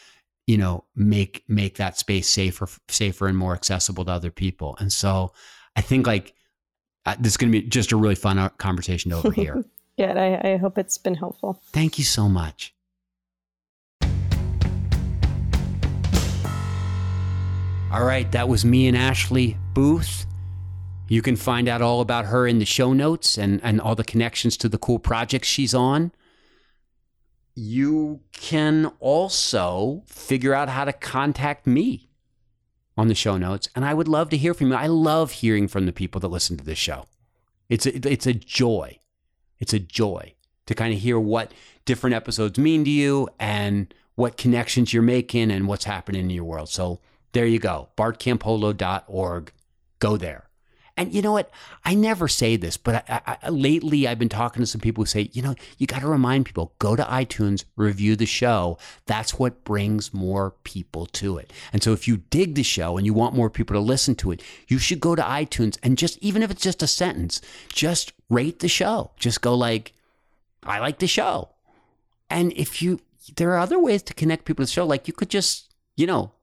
you 0.47 0.57
know, 0.57 0.85
make 0.95 1.45
make 1.49 1.76
that 1.76 1.99
space 1.99 2.28
safer 2.28 2.68
safer 2.89 3.26
and 3.26 3.37
more 3.37 3.55
accessible 3.55 4.05
to 4.05 4.11
other 4.11 4.30
people. 4.30 4.76
And 4.78 4.93
so, 4.93 5.32
I 5.76 5.80
think 5.80 6.07
like 6.07 6.35
uh, 7.07 7.16
this 7.18 7.32
is 7.32 7.37
going 7.37 7.53
to 7.53 7.61
be 7.61 7.66
just 7.66 7.93
a 7.93 7.97
really 7.97 8.14
fun 8.14 8.39
uh, 8.39 8.49
conversation 8.51 9.11
to 9.11 9.18
overhear. 9.18 9.64
Good. 9.99 10.16
I, 10.16 10.55
I 10.55 10.57
hope 10.57 10.76
it's 10.78 10.99
been 10.99 11.14
helpful. 11.14 11.61
Thank 11.72 11.99
you 11.99 12.05
so 12.05 12.28
much. 12.28 12.74
All 17.93 18.05
right, 18.05 18.30
that 18.32 18.49
was 18.49 18.64
me 18.64 18.89
and 18.89 18.97
Ashley 18.97 19.57
Booth. 19.72 20.26
You 21.15 21.23
can 21.23 21.37
find 21.37 21.69
out 21.69 21.81
all 21.81 22.01
about 22.01 22.25
her 22.25 22.45
in 22.45 22.59
the 22.59 22.65
show 22.65 22.93
notes 22.93 23.39
and, 23.39 23.61
and 23.62 23.81
all 23.81 23.95
the 23.95 24.03
connections 24.03 24.57
to 24.57 24.69
the 24.69 24.79
cool 24.79 24.99
projects 24.99 25.47
she's 25.47 25.73
on. 25.73 26.11
You 27.55 28.23
can 28.33 28.87
also 28.99 30.03
figure 30.07 30.55
out 30.55 30.69
how 30.69 30.85
to 30.85 30.93
contact 30.93 31.69
me 31.69 32.11
on 32.97 33.07
the 33.07 33.15
show 33.15 33.39
notes. 33.39 33.69
And 33.77 33.85
I 33.85 33.95
would 33.95 34.09
love 34.09 34.29
to 34.31 34.37
hear 34.37 34.55
from 34.55 34.73
you. 34.73 34.75
I 34.75 34.89
love 34.89 35.31
hearing 35.31 35.69
from 35.69 35.87
the 35.87 35.93
people 35.93 36.21
that 36.21 36.27
listen 36.27 36.57
to 36.57 36.65
this 36.65 36.79
show. 36.79 37.07
It's 37.69 37.87
a, 37.87 38.11
it's 38.11 38.27
a 38.27 38.35
joy. 38.35 38.99
It's 39.61 39.73
a 39.73 39.79
joy 39.79 40.35
to 40.67 40.75
kind 40.75 40.93
of 40.93 40.99
hear 40.99 41.21
what 41.21 41.53
different 41.85 42.17
episodes 42.17 42.59
mean 42.59 42.85
to 42.87 42.91
you 42.91 43.29
and 43.39 43.95
what 44.17 44.37
connections 44.37 44.93
you're 44.93 45.01
making 45.01 45.53
and 45.53 45.69
what's 45.69 45.85
happening 45.85 46.23
in 46.23 46.31
your 46.31 46.43
world. 46.43 46.71
So 46.71 46.99
there 47.31 47.47
you 47.47 47.61
go, 47.61 47.91
bartcampolo.org. 47.97 49.53
Go 50.01 50.17
there. 50.17 50.49
And 50.97 51.13
you 51.13 51.23
know 51.23 51.33
what? 51.33 51.51
I 51.85 51.95
never 51.95 52.29
say 52.29 52.55
this, 52.55 52.77
but 52.77 53.05
I, 53.11 53.39
I, 53.43 53.49
lately 53.49 54.07
I've 54.07 54.19
been 54.19 54.29
talking 54.29 54.63
to 54.63 54.67
some 54.67 54.81
people 54.81 55.03
who 55.03 55.07
say, 55.07 55.29
you 55.33 55.43
know, 55.43 55.57
you 55.77 55.89
got 55.89 56.03
to 56.03 56.07
remind 56.07 56.47
people 56.47 56.73
go 56.79 56.95
to 56.95 57.03
iTunes, 57.03 57.65
review 57.75 58.15
the 58.15 58.27
show. 58.27 58.79
That's 59.07 59.37
what 59.37 59.65
brings 59.65 60.15
more 60.15 60.53
people 60.63 61.07
to 61.07 61.39
it. 61.39 61.53
And 61.73 61.83
so 61.83 61.93
if 61.93 62.07
you 62.07 62.19
dig 62.31 62.55
the 62.55 62.63
show 62.63 62.97
and 62.97 63.05
you 63.05 63.13
want 63.13 63.35
more 63.35 63.51
people 63.51 63.75
to 63.75 63.81
listen 63.81 64.15
to 64.17 64.31
it, 64.31 64.43
you 64.69 64.79
should 64.79 65.01
go 65.01 65.17
to 65.17 65.23
iTunes 65.23 65.79
and 65.83 65.99
just, 65.99 66.17
even 66.21 66.45
if 66.45 66.51
it's 66.53 66.63
just 66.63 66.83
a 66.83 66.87
sentence, 66.87 67.41
just 67.73 68.13
rate 68.31 68.61
the 68.61 68.69
show. 68.69 69.11
Just 69.17 69.41
go 69.41 69.55
like, 69.57 69.95
I 70.63 70.79
like 70.79 71.01
the 71.01 71.09
show. 71.09 71.49
And 72.31 72.53
if 72.53 72.81
you, 72.81 73.01
there 73.35 73.51
are 73.51 73.59
other 73.59 73.81
ways 73.81 74.03
to 74.05 74.15
connect 74.15 74.45
people 74.45 74.65
to 74.65 74.69
the 74.69 74.73
show. 74.73 74.87
Like 74.87 75.09
you 75.09 75.13
could 75.13 75.31
just, 75.31 75.75
you 75.97 76.07
know, 76.07 76.34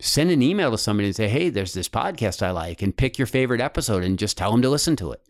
send 0.00 0.30
an 0.30 0.42
email 0.42 0.70
to 0.70 0.78
somebody 0.78 1.08
and 1.08 1.16
say, 1.16 1.28
hey, 1.28 1.48
there's 1.48 1.72
this 1.72 1.88
podcast 1.88 2.42
I 2.42 2.50
like, 2.50 2.82
and 2.82 2.96
pick 2.96 3.18
your 3.18 3.26
favorite 3.26 3.60
episode 3.60 4.04
and 4.04 4.18
just 4.18 4.36
tell 4.36 4.50
them 4.50 4.62
to 4.62 4.70
listen 4.70 4.96
to 4.96 5.12
it. 5.12 5.22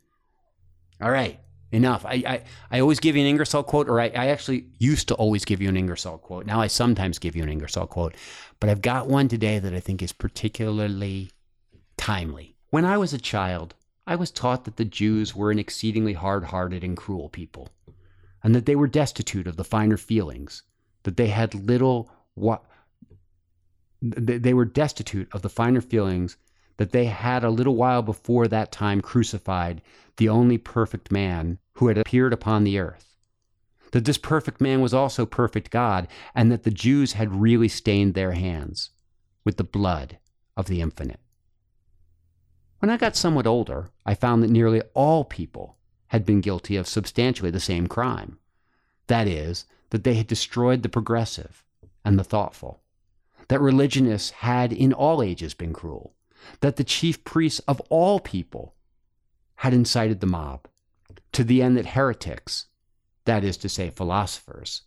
All 1.01 1.11
right, 1.11 1.39
enough. 1.73 2.05
I, 2.05 2.23
I, 2.27 2.43
I 2.71 2.81
always 2.81 3.01
give 3.01 3.17
you 3.17 3.23
an 3.23 3.29
Ingersoll 3.29 3.63
quote, 3.63 3.89
or 3.89 4.01
I, 4.01 4.07
I 4.07 4.27
actually 4.29 4.67
used 4.79 5.09
to 5.09 5.15
always 5.15 5.45
give 5.45 5.61
you 5.61 5.69
an 5.69 5.77
Ingersoll 5.77 6.19
quote. 6.19 6.47
Now 6.47 6.61
I 6.61 6.67
sometimes 6.67 7.19
give 7.19 7.37
you 7.37 7.43
an 7.43 7.49
Ingersoll 7.49 7.87
quote, 7.87 8.15
but 8.61 8.71
I've 8.71 8.83
got 8.83 9.09
one 9.09 9.29
today 9.29 9.59
that 9.59 9.75
I 9.75 9.81
think 9.81 10.03
is 10.03 10.13
particularly 10.13 11.31
timely. 11.97 12.57
When 12.71 12.85
I 12.85 12.99
was 12.99 13.13
a 13.13 13.19
child, 13.19 13.75
I 14.07 14.17
was 14.17 14.31
taught 14.31 14.65
that 14.65 14.77
the 14.77 14.85
Jews 14.85 15.35
were 15.35 15.51
an 15.51 15.59
exceedingly 15.59 16.15
hard 16.15 16.45
hearted 16.45 16.83
and 16.83 16.97
cruel 16.97 17.29
people, 17.29 17.69
and 18.43 18.55
that 18.55 18.67
they 18.67 18.77
were 18.77 18.87
destitute 18.87 19.47
of 19.47 19.57
the 19.57 19.65
finer 19.65 19.97
feelings, 19.97 20.63
that 21.03 21.17
they 21.17 21.29
had 21.29 21.55
little 21.55 22.11
what 22.35 22.65
they 24.03 24.55
were 24.55 24.65
destitute 24.65 25.29
of 25.33 25.43
the 25.43 25.49
finer 25.49 25.81
feelings 25.81 26.37
that 26.77 26.93
they 26.93 27.07
had 27.07 27.43
a 27.43 27.51
little 27.51 27.77
while 27.77 28.03
before 28.03 28.47
that 28.49 28.71
time 28.73 29.01
crucified 29.01 29.81
the 30.17 30.29
only 30.29 30.59
perfect 30.59 31.11
man 31.11 31.59
who 31.75 31.89
had 31.89 31.99
appeared 31.99 32.33
upon 32.33 32.65
the 32.65 32.79
earth. 32.79 33.17
That 33.93 34.05
this 34.05 34.19
perfect 34.19 34.61
man 34.61 34.81
was 34.81 34.93
also 34.93 35.25
perfect 35.25 35.71
God, 35.71 36.09
and 36.35 36.51
that 36.51 36.65
the 36.65 36.71
Jews 36.71 37.15
had 37.15 37.41
really 37.41 37.69
stained 37.69 38.15
their 38.15 38.33
hands 38.33 38.91
with 39.45 39.57
the 39.57 39.65
blood 39.65 40.19
of 40.57 40.67
the 40.67 40.81
infinite. 40.81 41.21
When 42.81 42.91
I 42.91 42.97
got 42.97 43.17
somewhat 43.17 43.47
older, 43.47 43.91
I 44.05 44.15
found 44.15 44.43
that 44.43 44.51
nearly 44.51 44.83
all 44.93 45.25
people 45.25 45.77
had 46.09 46.27
been 46.27 46.41
guilty 46.41 46.77
of 46.77 46.87
substantially 46.87 47.51
the 47.51 47.61
same 47.61 47.87
crime. 47.87 48.39
That 49.07 49.27
is, 49.27 49.65
that 49.91 50.05
they 50.05 50.15
had 50.15 50.27
destroyed 50.27 50.83
the 50.83 50.89
progressive 50.89 51.65
and 52.05 52.19
the 52.19 52.25
thoughtful 52.25 52.83
that 53.49 53.61
religionists 53.61 54.31
had 54.31 54.73
in 54.73 54.93
all 54.93 55.23
ages 55.23 55.55
been 55.55 55.73
cruel, 55.73 56.15
that 56.61 56.77
the 56.77 56.85
chief 56.85 57.25
priests 57.25 57.61
of 57.61 57.81
all 57.89 58.21
people 58.21 58.75
had 59.57 59.73
incited 59.73 60.21
the 60.21 60.27
mob, 60.27 60.69
to 61.33 61.45
the 61.45 61.63
end 61.63 61.77
that 61.77 61.87
heretics, 61.87 62.67
that 63.25 63.45
is 63.45 63.57
to 63.57 63.69
say, 63.69 63.91
philosophers, 63.91 64.83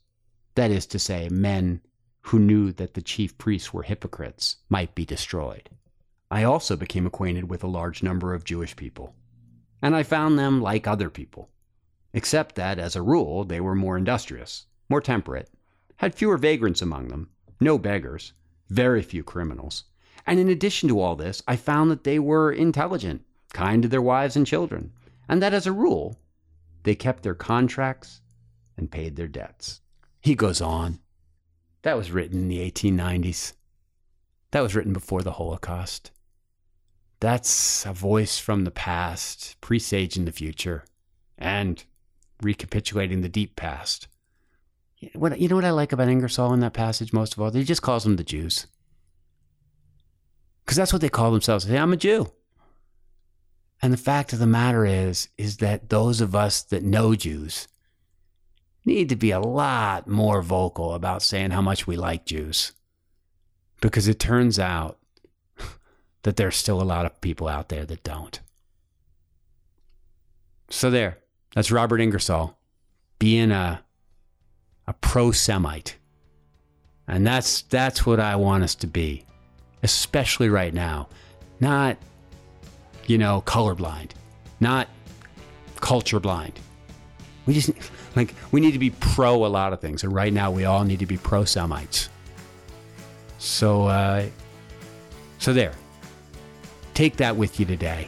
that 0.56 0.72
is 0.72 0.86
to 0.88 1.00
say, 1.00 1.30
men 1.30 1.82
who 2.24 2.40
knew 2.40 2.72
that 2.74 2.94
the 2.94 3.02
chief 3.02 3.38
priests 3.38 3.74
were 3.74 3.84
hypocrites, 3.84 4.58
might 4.70 4.94
be 4.94 5.06
destroyed. 5.06 5.70
I 6.30 6.44
also 6.44 6.76
became 6.76 7.08
acquainted 7.08 7.50
with 7.50 7.64
a 7.64 7.68
large 7.68 8.04
number 8.04 8.34
of 8.34 8.44
Jewish 8.44 8.76
people, 8.76 9.16
and 9.82 9.96
I 9.96 10.04
found 10.04 10.38
them 10.38 10.62
like 10.62 10.86
other 10.86 11.10
people, 11.10 11.50
except 12.14 12.56
that, 12.56 12.78
as 12.78 12.96
a 12.96 13.02
rule, 13.02 13.44
they 13.44 13.60
were 13.60 13.76
more 13.76 13.98
industrious, 13.98 14.66
more 14.90 15.02
temperate, 15.02 15.50
had 15.98 16.14
fewer 16.14 16.38
vagrants 16.38 16.82
among 16.82 17.08
them, 17.08 17.30
no 17.60 17.78
beggars, 17.78 18.34
very 18.70 19.02
few 19.02 19.24
criminals. 19.24 19.86
And 20.26 20.40
in 20.40 20.50
addition 20.50 20.90
to 20.90 21.00
all 21.00 21.16
this, 21.16 21.42
I 21.48 21.56
found 21.56 21.90
that 21.92 22.04
they 22.04 22.20
were 22.20 22.52
intelligent, 22.52 23.26
kind 23.54 23.82
to 23.84 23.90
their 23.90 24.02
wives 24.02 24.36
and 24.36 24.46
children, 24.46 24.92
and 25.28 25.42
that 25.42 25.54
as 25.54 25.66
a 25.66 25.72
rule, 25.72 26.20
they 26.84 26.96
kept 26.96 27.24
their 27.24 27.36
contracts 27.36 28.22
and 28.78 28.92
paid 28.92 29.16
their 29.16 29.28
debts. 29.28 29.82
He 30.22 30.36
goes 30.36 30.62
on. 30.62 31.00
That 31.82 31.98
was 31.98 32.12
written 32.12 32.40
in 32.40 32.48
the 32.48 32.60
1890s. 32.72 33.54
That 34.52 34.62
was 34.62 34.76
written 34.76 34.94
before 34.94 35.22
the 35.22 35.34
Holocaust. 35.34 36.12
That's 37.20 37.86
a 37.86 37.94
voice 37.94 38.40
from 38.40 38.64
the 38.64 38.72
past, 38.72 39.58
presaging 39.62 40.26
the 40.26 40.32
future, 40.32 40.86
and 41.38 41.84
recapitulating 42.42 43.22
the 43.22 43.30
deep 43.30 43.56
past. 43.56 44.08
What 45.14 45.40
you 45.40 45.48
know 45.48 45.56
what 45.56 45.66
I 45.66 45.72
like 45.72 45.92
about 45.92 46.10
Ingersoll 46.10 46.54
in 46.54 46.60
that 46.60 46.74
passage 46.74 47.14
most 47.14 47.34
of 47.34 47.42
all? 47.42 47.52
He 47.52 47.64
just 47.64 47.82
calls 47.82 48.04
them 48.04 48.18
the 48.18 48.24
Jews. 48.24 48.68
Because 50.64 50.78
that's 50.78 50.94
what 50.94 51.02
they 51.02 51.10
call 51.10 51.32
themselves. 51.32 51.66
Say, 51.66 51.78
I'm 51.78 51.94
a 51.94 51.98
Jew. 51.98 52.32
And 53.82 53.94
the 53.94 53.98
fact 53.98 54.34
of 54.34 54.40
the 54.40 54.46
matter 54.46 54.86
is, 54.86 55.30
is 55.38 55.58
that 55.58 55.90
those 55.90 56.20
of 56.20 56.36
us 56.36 56.62
that 56.64 56.84
know 56.84 57.16
Jews 57.16 57.68
need 58.86 59.10
to 59.10 59.16
be 59.16 59.32
a 59.32 59.40
lot 59.40 60.08
more 60.08 60.42
vocal 60.42 60.94
about 60.94 61.22
saying 61.22 61.52
how 61.52 61.62
much 61.62 61.88
we 61.88 61.96
like 61.96 62.26
Jews. 62.26 62.74
Because 63.82 64.08
it 64.08 64.20
turns 64.20 64.60
out 64.60 65.00
that 66.24 66.36
there's 66.36 66.58
still 66.58 66.82
a 66.82 66.84
lot 66.84 67.06
of 67.06 67.22
people 67.22 67.48
out 67.48 67.70
there 67.70 67.86
that 67.86 68.04
don't. 68.04 68.40
So 70.70 70.92
there, 70.92 71.20
that's 71.56 71.72
Robert 71.72 72.02
Ingersoll 72.02 72.58
being 73.18 73.52
a 73.52 73.84
a 74.90 74.94
pro 74.94 75.32
Semite. 75.32 75.96
And 77.08 77.26
that's 77.26 77.62
that's 77.64 78.06
what 78.06 78.20
I 78.20 78.36
want 78.36 78.64
us 78.64 78.76
to 78.76 78.88
be, 78.88 79.24
especially 79.84 80.50
right 80.50 80.74
now. 80.74 81.08
Not, 81.60 81.98
you 83.06 83.18
know, 83.18 83.44
colorblind, 83.46 84.12
not 84.60 84.90
culture 85.80 86.20
blind. 86.20 86.60
We 87.46 87.54
just 87.54 87.72
like 88.16 88.34
we 88.52 88.62
need 88.62 88.72
to 88.74 88.80
be 88.80 88.90
pro 88.90 89.46
a 89.46 89.48
lot 89.48 89.74
of 89.74 89.80
things, 89.80 90.04
and 90.04 90.14
right 90.14 90.34
now 90.34 90.52
we 90.52 90.66
all 90.66 90.84
need 90.84 91.00
to 91.00 91.06
be 91.06 91.18
pro 91.18 91.46
Semites. 91.46 92.10
So, 93.38 93.86
uh, 93.86 94.26
so 95.38 95.54
there. 95.54 95.74
Take 96.94 97.18
that 97.18 97.38
with 97.38 97.60
you 97.60 97.66
today, 97.66 98.08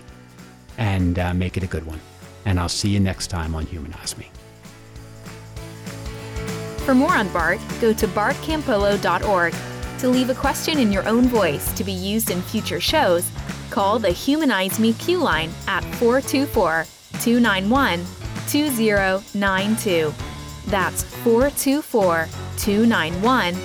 and 0.77 1.17
uh, 1.17 1.33
make 1.33 1.57
it 1.57 1.63
a 1.63 1.67
good 1.67 1.85
one. 1.85 2.01
And 2.45 2.59
I'll 2.59 2.69
see 2.69 2.89
you 2.89 2.99
next 2.99 3.27
time 3.27 3.55
on 3.55 3.65
Humanize 3.67 4.17
Me. 4.17 4.30
For 6.85 6.95
more 6.95 7.13
on 7.13 7.31
BART, 7.31 7.59
go 7.79 7.93
to 7.93 8.07
bartcampolo.org. 8.07 9.53
To 9.99 10.09
leave 10.09 10.29
a 10.31 10.35
question 10.35 10.79
in 10.79 10.91
your 10.91 11.07
own 11.07 11.27
voice 11.27 11.71
to 11.73 11.83
be 11.83 11.91
used 11.91 12.31
in 12.31 12.41
future 12.41 12.79
shows, 12.79 13.29
call 13.69 13.99
the 13.99 14.09
Humanize 14.09 14.79
Me 14.79 14.93
Q 14.93 15.19
line 15.19 15.51
at 15.67 15.83
424 15.95 16.85
291 17.21 18.03
2092. 18.47 20.13
That's 20.67 21.03
424 21.03 22.27
291 22.57 23.55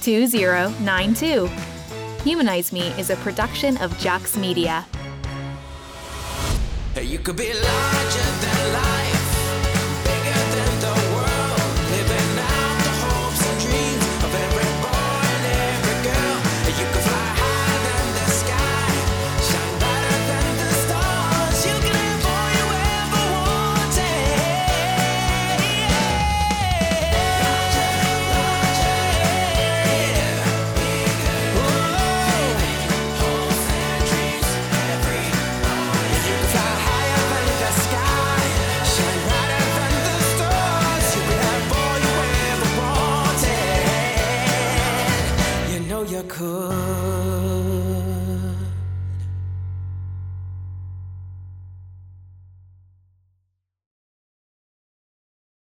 2092. 0.00 1.50
Humanize 2.24 2.72
Me 2.72 2.88
is 2.98 3.10
a 3.10 3.16
production 3.16 3.76
of 3.78 3.92
Jux 3.98 4.36
Media. 4.40 4.86
You 7.00 7.18
could 7.18 7.36
be 7.36 7.52
larger 7.52 8.30
than 8.40 8.72
life, 8.72 9.11